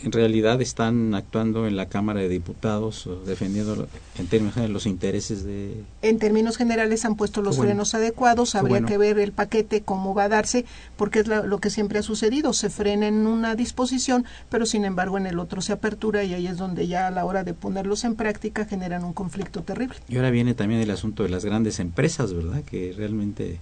en 0.02 0.12
realidad 0.12 0.60
están 0.62 1.14
actuando 1.14 1.66
en 1.66 1.76
la 1.76 1.88
Cámara 1.88 2.20
de 2.20 2.28
Diputados 2.28 3.08
defendiendo 3.26 3.86
en 4.18 4.26
términos 4.28 4.54
generales 4.54 4.72
los 4.72 4.86
intereses 4.86 5.44
de... 5.44 5.82
En 6.02 6.18
términos 6.18 6.56
generales 6.56 7.04
han 7.04 7.16
puesto 7.16 7.42
los 7.42 7.58
frenos 7.58 7.94
adecuados, 7.94 8.54
habría 8.54 8.82
que 8.82 8.98
ver 8.98 9.18
el 9.18 9.32
paquete, 9.32 9.82
cómo 9.82 10.14
va 10.14 10.24
a 10.24 10.28
darse, 10.28 10.64
porque 10.96 11.20
es 11.20 11.26
lo 11.26 11.58
que 11.58 11.70
siempre 11.70 11.98
ha 11.98 12.02
sucedido, 12.02 12.52
se 12.52 12.70
frena 12.70 13.08
en 13.08 13.26
una 13.26 13.54
disposición, 13.54 14.24
pero 14.48 14.66
sin 14.66 14.84
embargo 14.84 15.18
en 15.18 15.26
el 15.26 15.38
otro 15.38 15.60
se 15.60 15.72
apertura 15.72 16.24
y 16.24 16.34
ahí 16.34 16.46
es 16.46 16.56
donde 16.56 16.86
ya 16.86 17.06
a 17.06 17.10
la 17.10 17.24
hora 17.24 17.44
de 17.44 17.54
ponerlos 17.54 18.04
en 18.04 18.14
práctica 18.14 18.64
generan 18.64 19.04
un 19.04 19.12
conflicto 19.12 19.62
terrible. 19.62 19.96
Y 20.08 20.16
ahora 20.16 20.30
viene 20.30 20.54
también 20.54 20.80
el 20.80 20.90
asunto 20.90 21.22
de 21.22 21.28
las 21.28 21.44
grandes 21.44 21.78
empresas, 21.78 22.32
¿verdad? 22.32 22.62
Que 22.64 22.94
realmente 22.96 23.60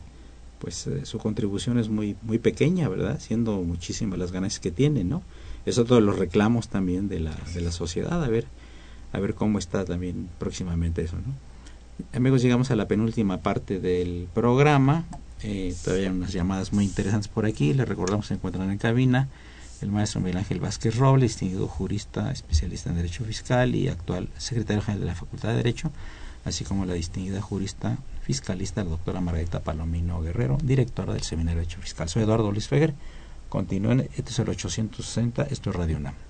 pues 0.59 0.87
eh, 0.89 1.05
su 1.05 1.19
contribución 1.19 1.79
es 1.79 1.89
muy 1.89 2.17
muy 2.23 2.39
pequeña, 2.39 2.89
¿verdad? 2.89 3.21
Siendo 3.21 3.63
muchísimas 3.63 4.19
las 4.19 4.33
ganancias 4.33 4.61
que 4.61 4.71
tienen, 4.71 5.09
¿no? 5.09 5.23
Es 5.69 5.79
otro 5.79 5.97
de 5.97 6.03
los 6.03 6.19
reclamos 6.19 6.69
también 6.69 7.09
de 7.09 7.21
la, 7.21 7.37
de 7.55 7.61
la 7.61 7.73
sociedad, 7.73 8.23
a 8.23 8.29
ver, 8.29 8.47
a 9.13 9.21
ver 9.21 9.35
cómo 9.35 9.59
está 9.59 9.85
también 9.85 10.29
próximamente 10.39 11.03
eso, 11.03 11.17
¿no? 11.17 11.35
Amigos, 12.13 12.43
llegamos 12.43 12.71
a 12.71 12.77
la 12.77 12.87
penúltima 12.87 13.39
parte 13.39 13.81
del 13.81 14.29
programa. 14.33 15.05
Eh, 15.43 15.75
todavía 15.83 16.09
hay 16.09 16.17
unas 16.17 16.33
llamadas 16.33 16.73
muy 16.73 16.85
interesantes 16.85 17.27
por 17.27 17.45
aquí. 17.45 17.75
Les 17.75 17.89
recordamos 17.89 18.27
que 18.27 18.29
se 18.29 18.35
encuentran 18.35 18.71
en 18.71 18.79
cabina 18.79 19.29
el 19.83 19.91
maestro 19.91 20.21
Miguel 20.21 20.39
Ángel 20.39 20.61
Vázquez 20.61 20.97
Robles, 20.97 21.33
distinguido 21.33 21.67
jurista, 21.67 22.31
especialista 22.31 22.91
en 22.91 22.97
Derecho 22.97 23.25
Fiscal 23.25 23.75
y 23.75 23.89
actual 23.89 24.29
secretario 24.39 24.83
general 24.83 25.01
de 25.01 25.07
la 25.07 25.15
Facultad 25.15 25.51
de 25.51 25.57
Derecho, 25.57 25.91
así 26.45 26.65
como 26.65 26.85
la 26.85 26.95
distinguida 26.95 27.41
jurista 27.41 27.99
fiscalista, 28.23 28.85
la 28.85 28.91
doctora 28.91 29.21
Margarita 29.21 29.61
Palomino 29.61 30.21
Guerrero, 30.21 30.59
directora 30.63 31.15
del 31.15 31.23
Seminario 31.23 31.61
de 31.61 31.67
Derecho 31.67 31.81
Fiscal. 31.81 32.09
Soy 32.09 32.23
Eduardo 32.23 32.53
Luis 32.53 32.69
Feger. 32.69 32.95
Continúen, 33.49 34.09
este 34.17 34.31
es 34.31 34.39
el 34.39 34.49
860, 34.49 35.45
esto 35.45 35.71
es 35.71 35.77
Radio 35.77 35.97
UNAM. 35.97 36.28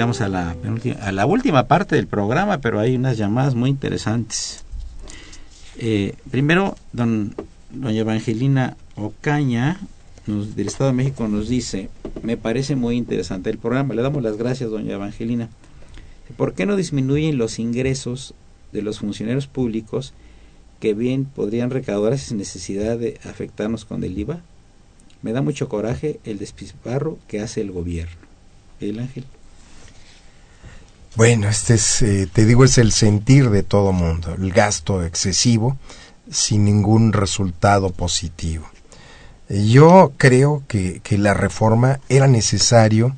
Llegamos 0.00 0.22
a 0.22 0.30
la, 1.12 1.26
última 1.26 1.66
parte 1.66 1.94
del 1.94 2.06
programa, 2.06 2.62
pero 2.62 2.80
hay 2.80 2.96
unas 2.96 3.18
llamadas 3.18 3.54
muy 3.54 3.68
interesantes. 3.68 4.64
Eh, 5.76 6.14
primero, 6.30 6.74
don, 6.94 7.34
doña 7.70 8.00
Evangelina 8.00 8.78
Ocaña, 8.96 9.78
del 10.24 10.68
Estado 10.68 10.88
de 10.88 10.96
México, 10.96 11.28
nos 11.28 11.50
dice, 11.50 11.90
me 12.22 12.38
parece 12.38 12.76
muy 12.76 12.96
interesante 12.96 13.50
el 13.50 13.58
programa, 13.58 13.92
le 13.92 14.00
damos 14.00 14.22
las 14.22 14.38
gracias, 14.38 14.70
doña 14.70 14.94
Evangelina. 14.94 15.50
¿Por 16.38 16.54
qué 16.54 16.64
no 16.64 16.76
disminuyen 16.76 17.36
los 17.36 17.58
ingresos 17.58 18.32
de 18.72 18.80
los 18.80 19.00
funcionarios 19.00 19.48
públicos 19.48 20.14
que 20.78 20.94
bien 20.94 21.26
podrían 21.26 21.68
recaudar 21.68 22.18
sin 22.18 22.38
necesidad 22.38 22.96
de 22.96 23.20
afectarnos 23.24 23.84
con 23.84 24.02
el 24.02 24.18
IVA? 24.18 24.40
Me 25.20 25.32
da 25.32 25.42
mucho 25.42 25.68
coraje 25.68 26.20
el 26.24 26.38
despilfarro 26.38 27.18
que 27.28 27.40
hace 27.40 27.60
el 27.60 27.70
gobierno. 27.70 28.16
El 28.80 28.98
ángel. 28.98 29.26
Bueno, 31.16 31.48
este 31.48 31.74
es, 31.74 32.02
eh, 32.02 32.28
te 32.32 32.44
digo, 32.44 32.64
es 32.64 32.78
el 32.78 32.92
sentir 32.92 33.50
de 33.50 33.62
todo 33.62 33.92
mundo, 33.92 34.34
el 34.34 34.52
gasto 34.52 35.04
excesivo 35.04 35.76
sin 36.30 36.64
ningún 36.64 37.12
resultado 37.12 37.90
positivo. 37.90 38.66
Yo 39.48 40.12
creo 40.16 40.62
que, 40.68 41.00
que 41.02 41.18
la 41.18 41.34
reforma 41.34 41.98
era 42.08 42.28
necesario 42.28 43.16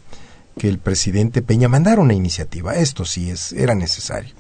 que 0.59 0.69
el 0.69 0.79
presidente 0.79 1.43
Peña 1.43 1.69
mandara 1.69 2.01
una 2.01 2.15
iniciativa. 2.15 2.75
Esto 2.75 3.05
sí 3.05 3.31
es, 3.31 3.53
era 3.53 3.75
necesario. 3.75 4.35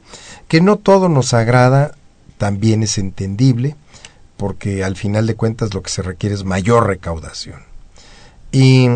Que 0.48 0.61
no 0.61 0.76
todo 0.76 1.09
nos 1.11 1.34
agrada 1.34 1.94
también 2.38 2.82
es 2.82 2.98
entendible, 2.98 3.76
porque 4.36 4.82
al 4.82 4.96
final 4.96 5.26
de 5.26 5.36
cuentas 5.36 5.74
lo 5.74 5.82
que 5.82 5.90
se 5.90 6.03
requiere 6.03 6.34
es 6.34 6.44
mayor 6.44 6.86
recaudación. 6.86 7.62
Y 8.50 8.86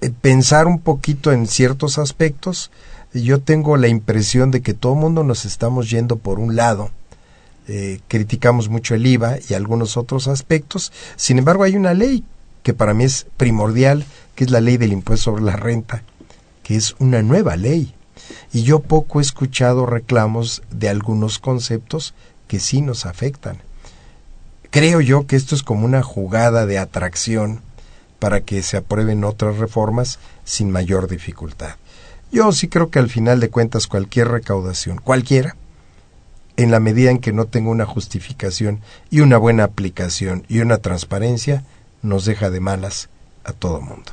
eh, 0.00 0.10
pensar 0.20 0.66
un 0.66 0.80
poquito 0.80 1.32
en 1.32 1.46
ciertos 1.46 1.98
aspectos, 1.98 2.70
yo 3.22 3.40
tengo 3.40 3.76
la 3.76 3.88
impresión 3.88 4.50
de 4.50 4.62
que 4.62 4.74
todo 4.74 4.94
el 4.94 5.00
mundo 5.00 5.24
nos 5.24 5.44
estamos 5.44 5.90
yendo 5.90 6.16
por 6.16 6.38
un 6.38 6.56
lado. 6.56 6.90
Eh, 7.68 8.00
criticamos 8.08 8.68
mucho 8.68 8.94
el 8.94 9.06
IVA 9.06 9.38
y 9.48 9.54
algunos 9.54 9.96
otros 9.96 10.28
aspectos. 10.28 10.92
Sin 11.16 11.38
embargo, 11.38 11.64
hay 11.64 11.76
una 11.76 11.94
ley 11.94 12.24
que 12.62 12.74
para 12.74 12.94
mí 12.94 13.04
es 13.04 13.26
primordial, 13.36 14.04
que 14.34 14.44
es 14.44 14.50
la 14.50 14.60
ley 14.60 14.76
del 14.76 14.92
impuesto 14.92 15.30
sobre 15.30 15.44
la 15.44 15.56
renta, 15.56 16.02
que 16.62 16.76
es 16.76 16.94
una 16.98 17.22
nueva 17.22 17.56
ley. 17.56 17.94
Y 18.52 18.62
yo 18.62 18.80
poco 18.80 19.20
he 19.20 19.22
escuchado 19.22 19.86
reclamos 19.86 20.62
de 20.70 20.88
algunos 20.88 21.38
conceptos 21.38 22.14
que 22.48 22.60
sí 22.60 22.80
nos 22.80 23.06
afectan. 23.06 23.58
Creo 24.70 25.00
yo 25.00 25.26
que 25.26 25.36
esto 25.36 25.54
es 25.54 25.62
como 25.62 25.84
una 25.84 26.02
jugada 26.02 26.66
de 26.66 26.78
atracción 26.78 27.60
para 28.18 28.40
que 28.40 28.62
se 28.62 28.76
aprueben 28.76 29.24
otras 29.24 29.58
reformas 29.58 30.18
sin 30.44 30.70
mayor 30.70 31.08
dificultad. 31.08 31.76
Yo 32.36 32.52
sí 32.52 32.68
creo 32.68 32.90
que 32.90 32.98
al 32.98 33.08
final 33.08 33.40
de 33.40 33.48
cuentas 33.48 33.86
cualquier 33.86 34.28
recaudación, 34.28 34.98
cualquiera, 34.98 35.56
en 36.58 36.70
la 36.70 36.80
medida 36.80 37.10
en 37.10 37.18
que 37.18 37.32
no 37.32 37.46
tenga 37.46 37.70
una 37.70 37.86
justificación 37.86 38.82
y 39.10 39.20
una 39.20 39.38
buena 39.38 39.64
aplicación 39.64 40.44
y 40.46 40.58
una 40.58 40.76
transparencia, 40.76 41.64
nos 42.02 42.26
deja 42.26 42.50
de 42.50 42.60
malas 42.60 43.08
a 43.42 43.54
todo 43.54 43.80
mundo. 43.80 44.12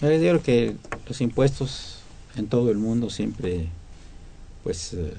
Yo 0.00 0.08
creo 0.08 0.42
que 0.42 0.76
los 1.06 1.20
impuestos 1.20 1.98
en 2.34 2.46
todo 2.46 2.70
el 2.70 2.78
mundo 2.78 3.10
siempre, 3.10 3.68
pues, 4.64 4.94
eh, 4.94 5.12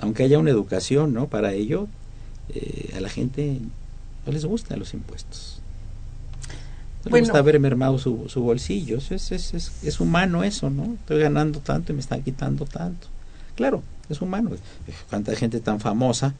aunque 0.00 0.24
haya 0.24 0.40
una 0.40 0.50
educación, 0.50 1.14
¿no? 1.14 1.28
Para 1.28 1.52
ello, 1.52 1.86
eh, 2.48 2.94
a 2.96 3.00
la 3.00 3.10
gente 3.10 3.60
no 4.26 4.32
les 4.32 4.44
gustan 4.44 4.80
los 4.80 4.92
impuestos. 4.92 5.57
No 7.08 7.16
les 7.16 7.24
gusta 7.24 7.42
ver 7.42 7.60
mermado 7.60 7.98
su, 7.98 8.28
su 8.28 8.42
bolsillo. 8.42 8.98
Es, 8.98 9.10
es, 9.10 9.32
es, 9.32 9.72
es, 9.82 10.00
humano 10.00 10.44
eso, 10.44 10.70
¿no? 10.70 10.94
Estoy 10.94 11.20
ganando 11.20 11.60
tanto 11.60 11.92
y 11.92 11.94
me 11.94 12.00
están 12.00 12.22
quitando 12.22 12.64
tanto. 12.64 13.08
Claro, 13.54 13.82
es 14.08 14.20
humano. 14.20 14.50
Cuánta 15.10 15.34
gente 15.34 15.60
tan 15.60 15.80
famosa. 15.80 16.34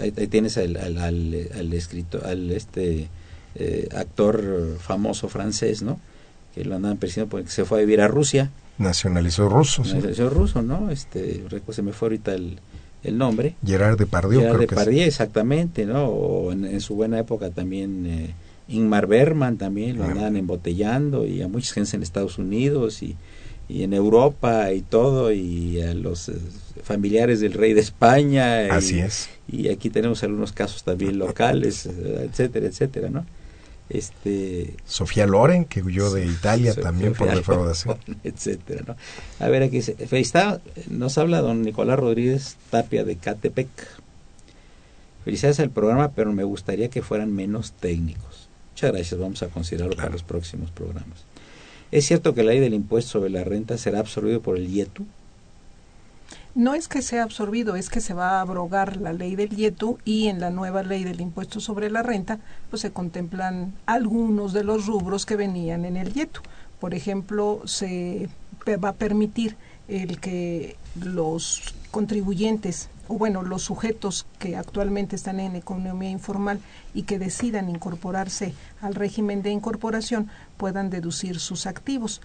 Ahí, 0.00 0.10
tienes 0.12 0.56
al, 0.58 0.76
al, 0.76 0.98
al, 0.98 1.72
escritor, 1.72 2.24
al 2.26 2.50
este 2.52 3.08
eh, 3.54 3.88
actor 3.94 4.76
famoso 4.78 5.28
francés, 5.28 5.82
¿no? 5.82 6.00
Que 6.54 6.64
lo 6.64 6.76
andaban 6.76 6.98
persiguiendo 6.98 7.30
porque 7.30 7.50
se 7.50 7.64
fue 7.64 7.78
a 7.78 7.80
vivir 7.80 8.00
a 8.00 8.08
Rusia. 8.08 8.50
Nacionalizó 8.78 9.48
ruso. 9.48 9.82
Nacionalizó 9.82 10.30
ruso, 10.30 10.62
¿no? 10.62 10.90
Este, 10.90 11.44
se 11.70 11.82
me 11.82 11.92
fue 11.92 12.06
ahorita 12.06 12.34
el, 12.34 12.58
el 13.02 13.18
nombre. 13.18 13.54
Gerard 13.64 13.98
Depardieu. 13.98 14.40
Gerard 14.40 14.60
Depardieu, 14.60 15.06
exactamente, 15.06 15.86
¿no? 15.86 16.06
O 16.06 16.52
en, 16.52 16.80
su 16.80 16.94
buena 16.94 17.18
época 17.18 17.50
también 17.50 18.06
eh, 18.06 18.34
Ingmar 18.68 19.06
Bergman 19.06 19.56
también 19.56 19.98
lo 19.98 20.04
andaban 20.04 20.36
embotellando 20.36 21.26
y 21.26 21.42
a 21.42 21.48
muchas 21.48 21.72
gente 21.72 21.96
en 21.96 22.02
Estados 22.02 22.38
Unidos 22.38 23.02
y, 23.02 23.16
y 23.68 23.82
en 23.82 23.92
Europa 23.92 24.72
y 24.72 24.82
todo 24.82 25.32
y 25.32 25.80
a 25.80 25.94
los 25.94 26.28
eh, 26.28 26.34
familiares 26.82 27.40
del 27.40 27.54
rey 27.54 27.72
de 27.72 27.80
España. 27.80 28.66
Y, 28.66 28.70
Así 28.70 28.98
es. 28.98 29.28
Y 29.50 29.68
aquí 29.68 29.90
tenemos 29.90 30.22
algunos 30.22 30.52
casos 30.52 30.84
también 30.84 31.18
locales, 31.18 31.86
etcétera, 31.86 32.66
etcétera, 32.66 33.10
¿no? 33.10 33.24
este 33.88 34.74
Sofía 34.86 35.26
Loren 35.26 35.64
que 35.64 35.82
huyó 35.82 36.10
de 36.10 36.26
Italia 36.26 36.74
también 36.74 37.14
por 37.14 37.34
defraudación 37.34 37.96
etcétera 38.24 38.84
¿no? 38.86 38.96
a 39.44 39.48
ver 39.48 39.62
aquí 39.62 39.78
está, 39.78 40.60
nos 40.90 41.16
habla 41.16 41.40
don 41.40 41.62
Nicolás 41.62 41.98
Rodríguez 41.98 42.56
Tapia 42.70 43.04
de 43.04 43.16
Catepec 43.16 43.68
felicidades 45.24 45.60
al 45.60 45.70
programa 45.70 46.12
pero 46.12 46.32
me 46.32 46.44
gustaría 46.44 46.90
que 46.90 47.02
fueran 47.02 47.32
menos 47.34 47.72
técnicos 47.72 48.37
muchas 48.78 48.92
gracias. 48.92 49.20
Vamos 49.20 49.42
a 49.42 49.48
considerarlo 49.48 49.96
para 49.96 50.10
los 50.10 50.22
próximos 50.22 50.70
programas. 50.70 51.24
Es 51.90 52.06
cierto 52.06 52.34
que 52.34 52.44
la 52.44 52.52
ley 52.52 52.60
del 52.60 52.74
impuesto 52.74 53.12
sobre 53.12 53.30
la 53.30 53.42
renta 53.42 53.76
será 53.76 53.98
absorbido 53.98 54.40
por 54.40 54.56
el 54.56 54.68
IETU 54.68 55.04
no 56.54 56.74
es 56.74 56.88
que 56.88 57.02
sea 57.02 57.22
absorbido, 57.22 57.76
es 57.76 57.88
que 57.88 58.00
se 58.00 58.14
va 58.14 58.30
a 58.30 58.40
abrogar 58.40 58.96
la 58.96 59.12
ley 59.12 59.36
del 59.36 59.56
IETU 59.56 59.98
y 60.04 60.26
en 60.26 60.40
la 60.40 60.50
nueva 60.50 60.82
ley 60.82 61.04
del 61.04 61.20
impuesto 61.20 61.60
sobre 61.60 61.88
la 61.88 62.02
renta, 62.02 62.40
pues 62.68 62.82
se 62.82 62.90
contemplan 62.90 63.74
algunos 63.86 64.52
de 64.52 64.64
los 64.64 64.86
rubros 64.86 65.24
que 65.24 65.36
venían 65.36 65.84
en 65.84 65.96
el 65.96 66.16
IETU. 66.16 66.40
Por 66.80 66.94
ejemplo, 66.94 67.62
se 67.64 68.28
va 68.84 68.88
a 68.88 68.94
permitir 68.94 69.56
el 69.86 70.18
que 70.18 70.76
los 71.00 71.74
contribuyentes 71.92 72.88
o 73.08 73.18
bueno, 73.18 73.42
los 73.42 73.62
sujetos 73.62 74.26
que 74.38 74.56
actualmente 74.56 75.16
están 75.16 75.40
en 75.40 75.56
economía 75.56 76.10
informal 76.10 76.60
y 76.94 77.02
que 77.02 77.18
decidan 77.18 77.68
incorporarse 77.68 78.54
al 78.80 78.94
régimen 78.94 79.42
de 79.42 79.50
incorporación 79.50 80.28
puedan 80.56 80.90
deducir 80.90 81.40
sus 81.40 81.66
activos 81.66 82.20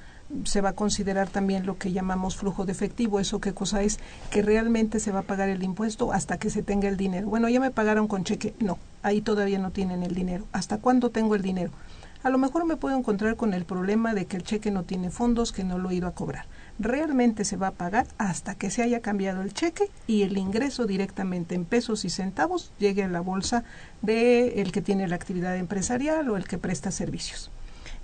se 0.45 0.61
va 0.61 0.69
a 0.69 0.73
considerar 0.73 1.29
también 1.29 1.65
lo 1.65 1.77
que 1.77 1.91
llamamos 1.91 2.37
flujo 2.37 2.65
de 2.65 2.71
efectivo. 2.71 3.19
¿Eso 3.19 3.39
qué 3.39 3.53
cosa 3.53 3.81
es? 3.81 3.99
Que 4.31 4.41
realmente 4.41 4.99
se 4.99 5.11
va 5.11 5.19
a 5.19 5.23
pagar 5.23 5.49
el 5.49 5.63
impuesto 5.63 6.11
hasta 6.11 6.37
que 6.37 6.49
se 6.49 6.63
tenga 6.63 6.87
el 6.87 6.97
dinero. 6.97 7.27
Bueno, 7.27 7.49
ya 7.49 7.59
me 7.59 7.71
pagaron 7.71 8.07
con 8.07 8.23
cheque. 8.23 8.53
No, 8.59 8.77
ahí 9.03 9.21
todavía 9.21 9.59
no 9.59 9.71
tienen 9.71 10.03
el 10.03 10.15
dinero. 10.15 10.45
¿Hasta 10.51 10.77
cuándo 10.77 11.09
tengo 11.09 11.35
el 11.35 11.41
dinero? 11.41 11.71
A 12.23 12.29
lo 12.29 12.37
mejor 12.37 12.65
me 12.65 12.77
puedo 12.77 12.97
encontrar 12.97 13.35
con 13.35 13.53
el 13.53 13.65
problema 13.65 14.13
de 14.13 14.25
que 14.25 14.37
el 14.37 14.43
cheque 14.43 14.71
no 14.71 14.83
tiene 14.83 15.11
fondos, 15.11 15.51
que 15.51 15.63
no 15.63 15.77
lo 15.77 15.89
he 15.89 15.95
ido 15.95 16.07
a 16.07 16.15
cobrar. 16.15 16.45
Realmente 16.79 17.45
se 17.45 17.55
va 17.55 17.67
a 17.67 17.71
pagar 17.71 18.07
hasta 18.17 18.55
que 18.55 18.71
se 18.71 18.81
haya 18.81 19.01
cambiado 19.01 19.41
el 19.41 19.53
cheque 19.53 19.89
y 20.07 20.23
el 20.23 20.37
ingreso 20.37 20.85
directamente 20.85 21.53
en 21.53 21.65
pesos 21.65 22.03
y 22.03 22.09
centavos 22.09 22.71
llegue 22.79 23.03
a 23.03 23.07
la 23.07 23.21
bolsa 23.21 23.63
de 24.01 24.61
el 24.61 24.71
que 24.71 24.81
tiene 24.81 25.07
la 25.07 25.15
actividad 25.15 25.55
empresarial 25.55 26.29
o 26.29 26.37
el 26.37 26.47
que 26.47 26.57
presta 26.57 26.91
servicios. 26.91 27.51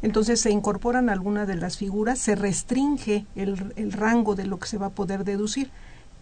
Entonces 0.02 0.40
se 0.40 0.52
incorporan 0.52 1.10
algunas 1.10 1.48
de 1.48 1.56
las 1.56 1.78
figuras, 1.78 2.20
se 2.20 2.36
restringe 2.36 3.26
el, 3.36 3.74
el 3.76 3.92
rango 3.92 4.36
de 4.36 4.46
lo 4.46 4.60
que 4.60 4.68
se 4.68 4.78
va 4.78 4.88
a 4.88 4.92
poder 4.92 5.24
deducir. 5.24 5.72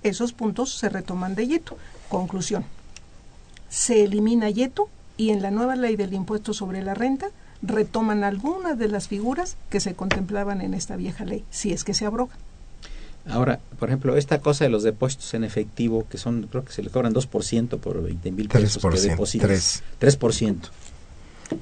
Esos 0.03 0.31
puntos 0.31 0.77
se 0.77 0.89
retoman 0.89 1.35
de 1.35 1.47
Yeto. 1.47 1.77
Conclusión. 2.09 2.65
Se 3.69 4.05
elimina 4.05 4.49
Yeto 4.49 4.89
y 5.17 5.31
en 5.31 5.41
la 5.41 5.51
nueva 5.51 5.75
ley 5.75 5.95
del 5.95 6.13
impuesto 6.13 6.53
sobre 6.53 6.81
la 6.81 6.93
renta 6.93 7.27
retoman 7.61 8.23
algunas 8.23 8.77
de 8.77 8.87
las 8.87 9.07
figuras 9.07 9.57
que 9.69 9.79
se 9.79 9.95
contemplaban 9.95 10.61
en 10.61 10.73
esta 10.73 10.95
vieja 10.95 11.25
ley, 11.25 11.43
si 11.49 11.71
es 11.73 11.83
que 11.83 11.93
se 11.93 12.05
abroga. 12.05 12.35
Ahora, 13.29 13.59
por 13.77 13.89
ejemplo, 13.89 14.15
esta 14.15 14.39
cosa 14.39 14.63
de 14.63 14.69
los 14.69 14.83
depósitos 14.83 15.33
en 15.33 15.43
efectivo, 15.43 16.07
que 16.09 16.17
son, 16.17 16.47
creo 16.49 16.63
que 16.63 16.71
se 16.71 16.81
le 16.81 16.89
cobran 16.89 17.13
2% 17.13 17.77
por 17.79 18.01
20 18.01 18.31
mil 18.31 18.47
pesos 18.47 18.81
3%, 18.81 18.93
que 18.93 18.99
depositas. 19.09 19.83
3%. 19.99 20.17
3%. 20.17 20.55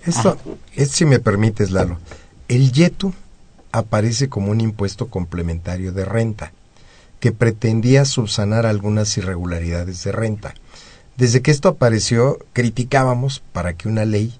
Esto, 0.05 0.37
es, 0.75 0.91
si 0.91 1.05
me 1.05 1.19
permites, 1.19 1.71
Lalo. 1.71 1.97
El 2.47 2.71
YETU 2.71 3.13
aparece 3.71 4.29
como 4.29 4.51
un 4.51 4.61
impuesto 4.61 5.07
complementario 5.07 5.91
de 5.91 6.05
renta, 6.05 6.51
que 7.19 7.31
pretendía 7.31 8.05
subsanar 8.05 8.65
algunas 8.65 9.17
irregularidades 9.17 10.03
de 10.03 10.11
renta. 10.11 10.53
Desde 11.17 11.41
que 11.41 11.51
esto 11.51 11.69
apareció, 11.69 12.39
criticábamos 12.53 13.41
para 13.51 13.73
que 13.73 13.87
una 13.87 14.05
ley 14.05 14.37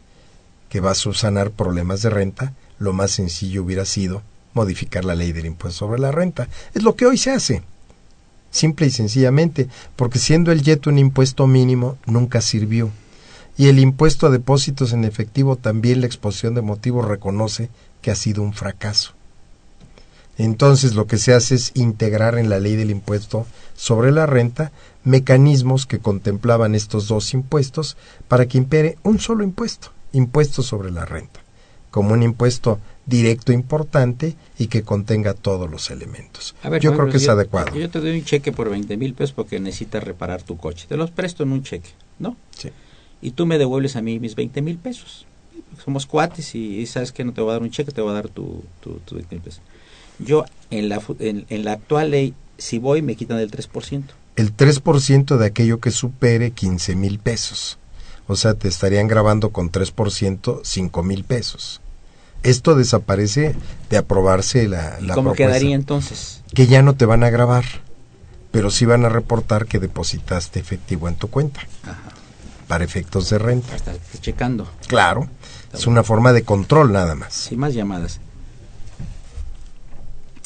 que 0.75 0.81
va 0.81 0.91
a 0.91 0.95
subsanar 0.95 1.51
problemas 1.51 2.01
de 2.01 2.09
renta, 2.09 2.51
lo 2.79 2.91
más 2.91 3.11
sencillo 3.11 3.63
hubiera 3.63 3.85
sido 3.85 4.23
modificar 4.53 5.05
la 5.05 5.15
ley 5.15 5.31
del 5.31 5.45
impuesto 5.45 5.85
sobre 5.85 6.01
la 6.01 6.11
renta. 6.11 6.49
Es 6.73 6.83
lo 6.83 6.97
que 6.97 7.05
hoy 7.05 7.17
se 7.17 7.31
hace. 7.31 7.63
Simple 8.51 8.87
y 8.87 8.91
sencillamente, 8.91 9.69
porque 9.95 10.19
siendo 10.19 10.51
el 10.51 10.63
YETU 10.63 10.89
un 10.89 10.99
impuesto 10.99 11.47
mínimo, 11.47 11.97
nunca 12.05 12.41
sirvió 12.41 12.91
y 13.57 13.67
el 13.67 13.79
impuesto 13.79 14.27
a 14.27 14.31
depósitos 14.31 14.91
en 14.91 15.05
efectivo 15.05 15.55
también 15.55 16.01
la 16.01 16.07
exposición 16.07 16.55
de 16.55 16.61
motivos 16.61 17.07
reconoce 17.07 17.69
que 18.01 18.11
ha 18.11 18.15
sido 18.15 18.43
un 18.43 18.51
fracaso. 18.51 19.13
Entonces 20.37 20.93
lo 20.93 21.07
que 21.07 21.17
se 21.17 21.33
hace 21.33 21.55
es 21.55 21.71
integrar 21.75 22.37
en 22.37 22.49
la 22.49 22.59
ley 22.59 22.75
del 22.75 22.91
impuesto 22.91 23.47
sobre 23.77 24.11
la 24.11 24.25
renta 24.25 24.73
mecanismos 25.05 25.85
que 25.85 25.99
contemplaban 25.99 26.75
estos 26.75 27.07
dos 27.07 27.33
impuestos 27.33 27.95
para 28.27 28.45
que 28.45 28.57
impere 28.57 28.97
un 29.03 29.19
solo 29.19 29.45
impuesto, 29.45 29.94
impuesto 30.15 30.63
sobre 30.63 30.91
la 30.91 31.05
renta, 31.05 31.41
como 31.91 32.13
un 32.13 32.23
impuesto 32.23 32.79
directo 33.05 33.51
importante 33.51 34.35
y 34.57 34.67
que 34.67 34.81
contenga 34.81 35.33
todos 35.33 35.69
los 35.69 35.91
elementos. 35.91 36.55
yo 36.81 36.93
creo 36.95 37.09
que 37.09 37.17
es 37.17 37.29
adecuado. 37.29 37.75
Yo 37.75 37.89
te 37.89 37.99
doy 37.99 38.17
un 38.17 38.25
cheque 38.25 38.51
por 38.51 38.69
20 38.69 38.97
mil 38.97 39.13
pesos 39.13 39.33
porque 39.33 39.59
necesitas 39.59 40.03
reparar 40.03 40.41
tu 40.41 40.57
coche. 40.57 40.87
Te 40.89 40.97
los 40.97 41.11
presto 41.11 41.43
en 41.43 41.51
un 41.51 41.63
cheque, 41.63 41.89
¿no? 42.19 42.35
Sí 42.57 42.71
y 43.25 43.31
tú 43.31 43.47
me 43.47 43.57
devuelves 43.57 43.95
a 43.95 44.03
mí 44.03 44.19
mis 44.19 44.35
20 44.35 44.61
mil 44.61 44.77
pesos. 44.77 45.25
Somos 45.83 46.05
cuates 46.05 46.53
y, 46.53 46.85
sabes 46.85 47.11
que 47.11 47.23
no 47.23 47.33
te 47.33 47.41
voy 47.41 47.49
a 47.49 47.53
dar 47.53 47.63
un 47.63 47.71
cheque, 47.71 47.91
te 47.91 48.01
voy 48.01 48.11
a 48.11 48.13
dar 48.13 48.29
tu, 48.29 48.63
tu, 48.81 48.99
20 49.15 49.35
mil 49.35 49.43
pesos. 49.43 49.61
Yo, 50.19 50.45
en 50.69 50.89
la, 50.89 51.01
en, 51.17 51.65
la 51.65 51.73
actual 51.73 52.11
ley, 52.11 52.35
si 52.59 52.77
voy, 52.77 53.01
me 53.01 53.15
quitan 53.15 53.39
el 53.39 53.49
3%. 53.49 54.03
El 54.35 54.55
3% 54.55 55.37
de 55.37 55.45
aquello 55.45 55.79
que 55.79 55.89
supere 55.89 56.51
15 56.51 56.95
mil 56.95 57.17
pesos. 57.17 57.79
O 58.27 58.35
sea, 58.35 58.55
te 58.55 58.67
estarían 58.67 59.07
grabando 59.07 59.51
con 59.51 59.71
3% 59.71 60.61
5 60.63 61.03
mil 61.03 61.23
pesos. 61.23 61.81
Esto 62.43 62.75
desaparece 62.75 63.55
de 63.89 63.97
aprobarse 63.97 64.67
la, 64.67 64.99
la 65.01 65.13
¿Cómo 65.15 65.33
quedaría 65.33 65.75
entonces? 65.75 66.43
Que 66.53 66.67
ya 66.67 66.81
no 66.81 66.95
te 66.95 67.05
van 67.05 67.23
a 67.23 67.29
grabar, 67.29 67.65
pero 68.51 68.69
sí 68.71 68.85
van 68.85 69.05
a 69.05 69.09
reportar 69.09 69.65
que 69.65 69.79
depositaste 69.79 70.59
efectivo 70.59 71.07
en 71.07 71.15
tu 71.15 71.29
cuenta. 71.29 71.61
Ajá 71.83 72.15
para 72.67 72.83
efectos 72.83 73.29
de 73.29 73.37
renta. 73.37 73.75
Está 73.75 73.93
checando. 74.21 74.67
Claro, 74.87 75.27
es 75.73 75.87
una 75.87 76.03
forma 76.03 76.33
de 76.33 76.43
control 76.43 76.91
nada 76.91 77.15
más. 77.15 77.33
Sí, 77.33 77.55
más 77.55 77.73
llamadas. 77.73 78.19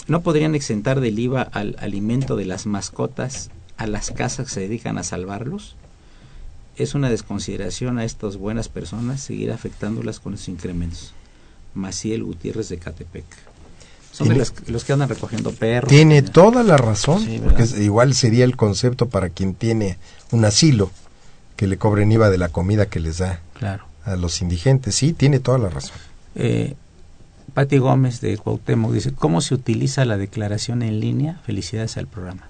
¿No 0.08 0.22
podrían 0.22 0.56
exentar 0.56 1.02
del 1.02 1.20
IVA 1.20 1.42
al 1.42 1.76
alimento 1.80 2.36
de 2.36 2.46
las 2.46 2.66
mascotas 2.66 3.52
a 3.78 3.86
las 3.88 4.12
casas 4.12 4.48
que 4.48 4.54
se 4.54 4.60
dedican 4.62 4.98
a 4.98 5.04
salvarlos? 5.04 5.76
Es 6.80 6.96
una 6.96 7.10
desconsideración 7.10 8.00
a 8.00 8.06
estas 8.06 8.38
buenas 8.38 8.70
personas 8.70 9.22
seguir 9.22 9.52
afectándolas 9.52 10.20
con 10.20 10.32
los 10.32 10.48
incrementos. 10.48 11.14
Maciel 11.74 12.24
Gutiérrez 12.24 12.70
de 12.70 12.78
Catepec. 12.78 13.26
Son 14.12 14.28
de 14.30 14.36
los, 14.36 14.54
los 14.68 14.84
que 14.86 14.94
andan 14.94 15.10
recogiendo 15.10 15.52
perros. 15.52 15.90
Tiene 15.90 16.22
toda 16.24 16.64
la 16.64 16.78
razón, 16.78 17.24
Sí, 17.24 17.40
porque 17.44 17.64
igual 17.82 18.14
sería 18.16 18.44
el 18.46 18.56
concepto 18.58 19.08
para 19.10 19.30
quien 19.30 19.54
tiene 19.54 19.98
un 20.32 20.46
asilo, 20.46 20.90
que 21.56 21.68
le 21.68 21.78
cobren 21.78 22.12
IVA 22.12 22.30
de 22.30 22.38
la 22.38 22.50
comida 22.50 22.88
que 22.88 23.00
les 23.00 23.20
da 23.20 23.42
Claro. 23.54 23.84
a 24.06 24.16
los 24.16 24.42
indigentes. 24.42 24.96
Sí, 24.96 25.14
tiene 25.14 25.40
toda 25.40 25.58
la 25.60 25.70
razón. 25.70 25.96
Eh, 26.36 26.76
Pati 27.54 27.78
Gómez 27.78 28.22
de 28.22 28.38
Cuauhtémoc 28.38 28.94
dice, 28.94 29.12
¿cómo 29.14 29.42
se 29.42 29.54
utiliza 29.54 30.06
la 30.06 30.18
declaración 30.18 30.82
en 30.82 31.00
línea? 31.00 31.42
Felicidades 31.46 31.98
al 31.98 32.08
programa. 32.08 32.49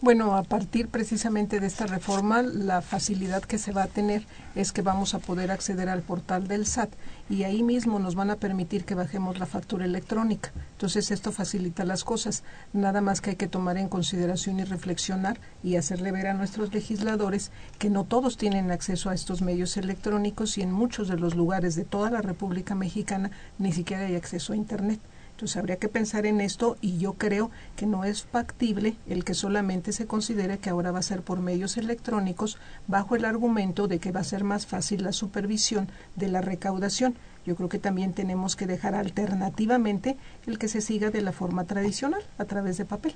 Bueno, 0.00 0.36
a 0.36 0.44
partir 0.44 0.86
precisamente 0.86 1.58
de 1.58 1.66
esta 1.66 1.84
reforma, 1.84 2.42
la 2.42 2.82
facilidad 2.82 3.42
que 3.42 3.58
se 3.58 3.72
va 3.72 3.82
a 3.82 3.88
tener 3.88 4.24
es 4.54 4.70
que 4.70 4.80
vamos 4.80 5.12
a 5.12 5.18
poder 5.18 5.50
acceder 5.50 5.88
al 5.88 6.02
portal 6.02 6.46
del 6.46 6.66
SAT 6.66 6.90
y 7.28 7.42
ahí 7.42 7.64
mismo 7.64 7.98
nos 7.98 8.14
van 8.14 8.30
a 8.30 8.36
permitir 8.36 8.84
que 8.84 8.94
bajemos 8.94 9.40
la 9.40 9.46
factura 9.46 9.86
electrónica. 9.86 10.52
Entonces 10.70 11.10
esto 11.10 11.32
facilita 11.32 11.84
las 11.84 12.04
cosas. 12.04 12.44
Nada 12.72 13.00
más 13.00 13.20
que 13.20 13.30
hay 13.30 13.36
que 13.36 13.48
tomar 13.48 13.76
en 13.76 13.88
consideración 13.88 14.60
y 14.60 14.64
reflexionar 14.64 15.40
y 15.64 15.74
hacerle 15.74 16.12
ver 16.12 16.28
a 16.28 16.34
nuestros 16.34 16.72
legisladores 16.72 17.50
que 17.80 17.90
no 17.90 18.04
todos 18.04 18.36
tienen 18.36 18.70
acceso 18.70 19.10
a 19.10 19.14
estos 19.14 19.42
medios 19.42 19.76
electrónicos 19.76 20.58
y 20.58 20.62
en 20.62 20.70
muchos 20.70 21.08
de 21.08 21.18
los 21.18 21.34
lugares 21.34 21.74
de 21.74 21.84
toda 21.84 22.08
la 22.08 22.22
República 22.22 22.76
Mexicana 22.76 23.32
ni 23.58 23.72
siquiera 23.72 24.06
hay 24.06 24.14
acceso 24.14 24.52
a 24.52 24.56
Internet. 24.56 25.00
Entonces 25.38 25.56
habría 25.56 25.76
que 25.76 25.88
pensar 25.88 26.26
en 26.26 26.40
esto 26.40 26.76
y 26.80 26.98
yo 26.98 27.12
creo 27.12 27.52
que 27.76 27.86
no 27.86 28.02
es 28.02 28.24
factible 28.24 28.96
el 29.08 29.22
que 29.22 29.34
solamente 29.34 29.92
se 29.92 30.04
considere 30.04 30.58
que 30.58 30.68
ahora 30.68 30.90
va 30.90 30.98
a 30.98 31.02
ser 31.02 31.22
por 31.22 31.38
medios 31.38 31.76
electrónicos 31.76 32.58
bajo 32.88 33.14
el 33.14 33.24
argumento 33.24 33.86
de 33.86 34.00
que 34.00 34.10
va 34.10 34.18
a 34.18 34.24
ser 34.24 34.42
más 34.42 34.66
fácil 34.66 35.04
la 35.04 35.12
supervisión 35.12 35.86
de 36.16 36.26
la 36.26 36.40
recaudación. 36.40 37.14
Yo 37.46 37.54
creo 37.54 37.68
que 37.68 37.78
también 37.78 38.14
tenemos 38.14 38.56
que 38.56 38.66
dejar 38.66 38.96
alternativamente 38.96 40.16
el 40.48 40.58
que 40.58 40.66
se 40.66 40.80
siga 40.80 41.10
de 41.10 41.22
la 41.22 41.30
forma 41.30 41.62
tradicional 41.62 42.22
a 42.36 42.44
través 42.44 42.76
de 42.76 42.84
papel. 42.84 43.14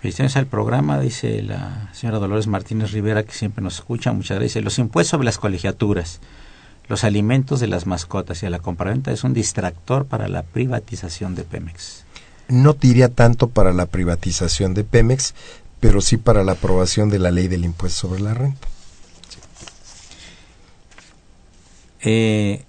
Felicidades 0.00 0.38
al 0.38 0.46
programa, 0.46 0.98
dice 0.98 1.42
la 1.42 1.90
señora 1.92 2.20
Dolores 2.20 2.46
Martínez 2.46 2.92
Rivera, 2.92 3.22
que 3.22 3.32
siempre 3.32 3.62
nos 3.62 3.74
escucha. 3.74 4.14
Muchas 4.14 4.38
gracias. 4.38 4.64
Los 4.64 4.78
impuestos 4.78 5.10
sobre 5.10 5.26
las 5.26 5.36
colegiaturas, 5.36 6.20
los 6.88 7.04
alimentos 7.04 7.60
de 7.60 7.66
las 7.66 7.86
mascotas 7.86 8.42
y 8.42 8.46
a 8.46 8.50
la 8.50 8.58
compraventa 8.58 9.12
es 9.12 9.24
un 9.24 9.34
distractor 9.34 10.06
para 10.06 10.28
la 10.28 10.42
privatización 10.42 11.34
de 11.34 11.44
Pemex. 11.44 12.04
No 12.48 12.74
diría 12.74 13.08
tanto 13.08 13.48
para 13.48 13.72
la 13.72 13.86
privatización 13.86 14.74
de 14.74 14.84
Pemex, 14.84 15.34
pero 15.80 16.00
sí 16.00 16.16
para 16.16 16.44
la 16.44 16.52
aprobación 16.52 17.08
de 17.08 17.18
la 17.18 17.30
ley 17.30 17.48
del 17.48 17.64
impuesto 17.64 18.08
sobre 18.08 18.20
la 18.20 18.34
renta. 18.34 18.68
Eh, 22.02 22.64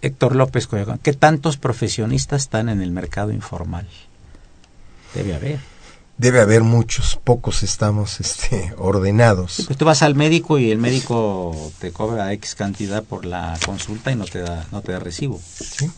Héctor 0.00 0.36
López 0.36 0.68
Coyacán, 0.68 0.98
¿qué 1.02 1.12
tantos 1.12 1.56
profesionistas 1.56 2.42
están 2.42 2.68
en 2.68 2.80
el 2.80 2.92
mercado 2.92 3.32
informal? 3.32 3.88
Debe 5.14 5.34
haber. 5.34 5.75
Debe 6.18 6.40
haber 6.40 6.62
muchos, 6.62 7.20
pocos 7.22 7.62
estamos 7.62 8.20
este, 8.20 8.72
ordenados. 8.78 9.64
Pues 9.66 9.78
tú 9.78 9.84
vas 9.84 10.02
al 10.02 10.14
médico 10.14 10.58
y 10.58 10.70
el 10.70 10.78
médico 10.78 11.54
te 11.78 11.92
cobra 11.92 12.32
X 12.32 12.54
cantidad 12.54 13.04
por 13.04 13.26
la 13.26 13.58
consulta 13.66 14.10
y 14.12 14.16
no 14.16 14.24
te 14.24 14.38
da, 14.38 14.66
no 14.72 14.80
te 14.80 14.92
da 14.92 14.98
recibo. 14.98 15.38
¿sí? 15.58 15.90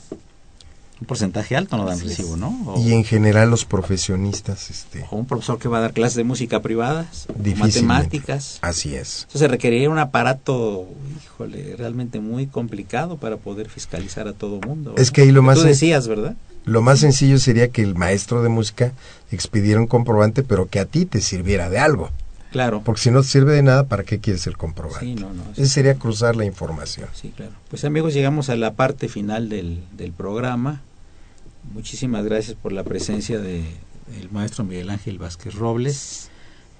Un 1.01 1.07
porcentaje 1.07 1.55
alto 1.55 1.77
no 1.77 1.85
dan 1.85 2.01
recibo, 2.01 2.37
¿no? 2.37 2.49
O, 2.67 2.81
Y 2.81 2.93
en 2.93 3.05
general 3.05 3.49
los 3.51 3.65
profesionistas, 3.65 4.71
este, 4.71 5.07
o 5.09 5.17
un 5.17 5.27
profesor 5.27 5.61
que 5.61 5.69
va 5.69 5.79
a 5.79 5.83
dar 5.83 5.93
clases 5.93 6.17
de 6.17 6.25
música 6.25 6.61
privadas, 6.61 7.29
matemáticas. 7.57 8.59
así 8.63 8.97
es. 8.97 9.23
Entonces 9.29 9.49
requeriría 9.49 9.89
un 9.89 10.01
aparato, 10.01 10.89
híjole, 11.25 11.77
realmente 11.77 12.19
muy 12.19 12.49
complicado 12.49 13.17
para 13.19 13.37
poder 13.37 13.69
fiscalizar 13.69 14.27
a 14.27 14.33
todo 14.33 14.59
mundo. 14.59 14.95
Es 14.97 15.13
que 15.13 15.21
ahí 15.21 15.31
lo 15.31 15.43
más 15.43 15.59
Tú 15.59 15.65
decías, 15.65 16.09
¿verdad? 16.09 16.35
Lo 16.69 16.83
más 16.83 17.01
sencillo 17.01 17.39
sería 17.39 17.69
que 17.69 17.83
el 17.83 17.95
maestro 17.95 18.43
de 18.43 18.49
música 18.49 18.93
expidiera 19.31 19.81
un 19.81 19.87
comprobante, 19.87 20.43
pero 20.43 20.69
que 20.69 20.81
a 20.81 20.85
ti 20.85 21.07
te 21.07 21.21
sirviera 21.21 21.71
de 21.71 21.79
algo. 21.79 22.11
Claro. 22.51 22.83
Porque 22.85 23.01
si 23.01 23.11
no 23.11 23.23
te 23.23 23.29
sirve 23.29 23.55
de 23.55 23.63
nada, 23.63 23.85
¿para 23.89 24.05
qué 24.05 24.21
quieres 24.21 24.47
el 24.47 24.57
comprobante? 24.57 25.07
Sí, 25.07 25.15
no, 25.15 25.33
no. 25.33 25.43
sí. 25.55 25.63
Ese 25.63 25.69
sería 25.69 25.95
cruzar 25.95 26.37
la 26.37 26.45
información. 26.45 27.09
Sí, 27.15 27.33
claro. 27.35 27.53
Pues 27.71 27.85
amigos, 27.85 28.15
llegamos 28.15 28.49
a 28.49 28.57
la 28.57 28.75
parte 28.75 29.09
final 29.09 29.49
del, 29.49 29.83
del 29.97 30.13
programa. 30.13 30.83
Muchísimas 31.73 32.25
gracias 32.25 32.57
por 32.57 32.73
la 32.73 32.85
presencia 32.85 33.39
de 33.39 33.63
el 34.21 34.31
maestro 34.31 34.65
Miguel 34.65 34.91
Ángel 34.91 35.19
Vázquez 35.19 35.55
Robles, 35.55 36.31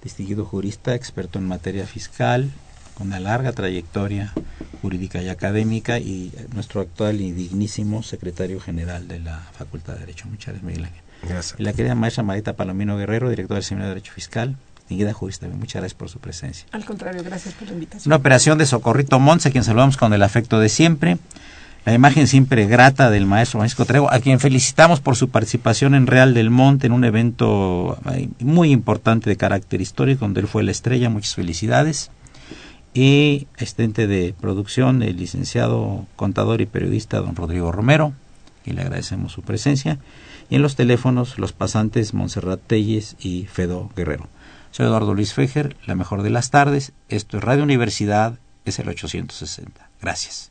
distinguido 0.03 0.45
jurista, 0.45 0.95
experto 0.95 1.39
en 1.39 1.47
materia 1.47 1.87
fiscal, 1.87 2.51
con 2.99 3.07
una 3.07 3.21
larga 3.21 3.53
trayectoria 3.53 4.35
jurídica 4.83 5.23
y 5.23 5.29
académica, 5.29 5.99
y 5.99 6.33
nuestro 6.53 6.81
actual 6.81 7.21
y 7.21 7.31
dignísimo 7.33 8.03
secretario 8.03 8.61
general 8.61 9.07
de 9.07 9.21
la 9.21 9.39
Facultad 9.57 9.95
de 9.95 10.01
Derecho. 10.01 10.27
Muchas 10.29 10.55
gracias, 10.55 10.65
Miguel 10.65 10.85
Ángel. 10.85 11.03
Gracias. 11.23 11.61
Y 11.61 11.63
la 11.63 11.73
querida 11.73 11.95
maestra 11.95 12.23
Marita 12.25 12.55
Palomino 12.55 12.97
Guerrero, 12.97 13.31
directora 13.31 13.57
del 13.57 13.65
Seminario 13.65 13.91
de 13.91 13.95
Derecho 13.95 14.13
Fiscal, 14.13 14.57
distinguida 14.77 15.13
jurista. 15.13 15.43
también. 15.43 15.61
Muchas 15.61 15.81
gracias 15.81 15.99
por 15.99 16.09
su 16.09 16.19
presencia. 16.19 16.67
Al 16.73 16.85
contrario, 16.85 17.23
gracias 17.25 17.55
por 17.55 17.69
la 17.69 17.75
invitación. 17.75 18.09
Una 18.09 18.17
operación 18.17 18.59
de 18.59 18.67
Socorrito 18.67 19.19
Monse, 19.21 19.49
a 19.49 19.53
quien 19.53 19.65
saludamos 19.65 19.97
con 19.97 20.13
el 20.13 20.23
afecto 20.23 20.59
de 20.59 20.69
siempre. 20.69 21.19
La 21.85 21.95
imagen 21.95 22.27
siempre 22.27 22.67
grata 22.67 23.11
del 23.11 23.27
maestro 23.27 23.61
Francisco 23.61 23.85
Trego, 23.85 24.13
a 24.13 24.19
quien 24.19 24.41
felicitamos 24.41 25.01
por 25.01 25.17
su 25.17 25.31
participación 25.31 25.95
en 25.95 26.07
Real 26.07 26.35
del 26.35 26.51
Monte, 26.51 26.87
en 26.87 26.93
un 26.93 27.05
evento 27.05 27.99
muy 28.41 28.73
importante 28.73 29.31
de 29.31 29.37
carácter 29.37 29.81
histórico, 29.81 30.25
donde 30.25 30.41
él 30.41 30.49
fue 30.49 30.63
la 30.65 30.71
estrella. 30.71 31.09
Muchas 31.09 31.35
felicidades. 31.35 32.11
Y 32.95 33.47
asistente 33.57 34.07
de 34.07 34.35
producción, 34.41 35.03
el 35.03 35.17
licenciado 35.17 36.07
contador 36.17 36.61
y 36.61 36.67
periodista 36.67 37.21
don 37.21 37.37
Rodrigo 37.37 37.71
Romero, 37.71 38.13
y 38.65 38.73
le 38.73 38.83
agradecemos 38.83 39.33
su 39.33 39.43
presencia. 39.43 39.99
Y 40.51 40.57
en 40.57 40.63
los 40.63 40.77
teléfonos, 40.77 41.39
los 41.39 41.53
pasantes 41.53 42.15
Montserrat 42.15 42.61
Telles 42.67 43.17
y 43.21 43.47
Fedo 43.47 43.91
Guerrero. 43.97 44.29
Soy 44.71 44.87
Eduardo 44.87 45.15
Luis 45.15 45.35
Fejer, 45.35 45.77
la 45.87 45.95
mejor 45.95 46.23
de 46.23 46.31
las 46.31 46.51
tardes. 46.51 46.93
Esto 47.09 47.39
es 47.39 47.45
Radio 47.45 47.63
Universidad, 47.63 48.39
es 48.65 48.79
el 48.79 48.89
860. 48.89 49.89
Gracias. 50.01 50.51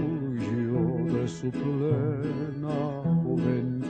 su 1.41 1.49
plena 1.49 3.01
juventud. 3.23 3.89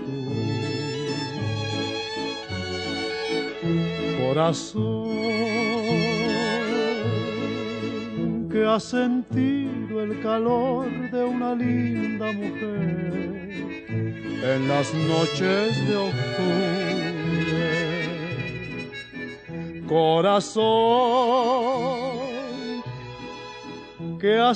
Corazón 4.22 5.10
que 8.49 8.66
ha 8.66 8.80
sentido 8.80 10.02
el 10.02 10.22
calor 10.22 10.89
de 11.12 11.24
una 11.26 11.54
linda 11.54 12.32
mujer 12.32 13.49
en 14.54 14.68
las 14.70 14.93
noches 14.93 15.88
de 15.88 15.95
octubre. 15.97 16.72
Corazón 19.89 20.62
que 24.22 24.39
ha 24.39 24.56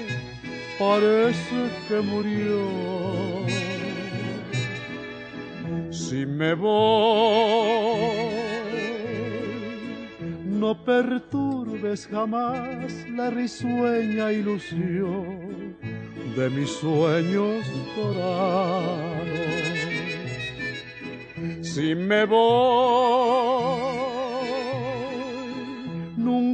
parece 0.81 1.59
que 1.87 1.97
murió. 2.01 2.61
Si 5.91 6.25
me 6.25 6.55
voy, 6.55 8.25
no 10.43 10.83
perturbes 10.83 12.07
jamás 12.07 13.07
la 13.09 13.29
risueña 13.29 14.31
ilusión 14.31 15.77
de 16.35 16.49
mis 16.49 16.69
sueños 16.69 17.63
dorados. 17.95 19.29
Si 21.61 21.93
me 21.95 22.25
voy, 22.25 23.90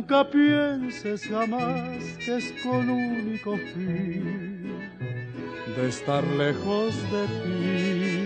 nunca 0.08 0.24
pienses 0.30 1.28
jamás 1.28 2.02
que 2.24 2.38
es 2.38 2.54
con 2.64 2.90
único 2.90 3.58
fin 3.58 4.72
de 5.76 5.90
estar 5.90 6.24
lejos 6.24 6.96
de 7.12 7.28
ti. 7.44 8.24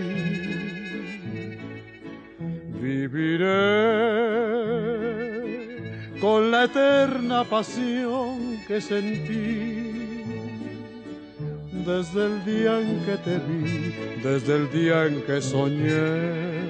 Viviré 2.80 3.40
con 6.20 6.52
la 6.52 6.64
eterna 6.64 7.42
pasión 7.44 8.60
que 8.68 8.80
sentí 8.80 10.22
desde 11.84 12.26
el 12.26 12.44
día 12.44 12.80
en 12.80 13.04
que 13.04 13.16
te 13.16 13.38
vi, 13.38 13.92
desde 14.22 14.56
el 14.56 14.70
día 14.70 15.06
en 15.06 15.22
que 15.22 15.40
soñé 15.40 16.62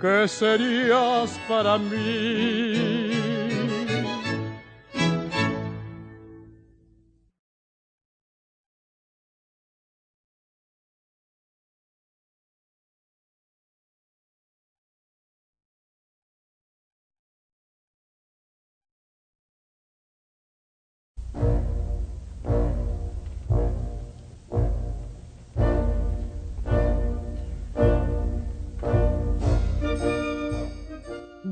que 0.00 0.26
serías 0.28 1.38
para 1.46 1.76
mí. 1.76 2.69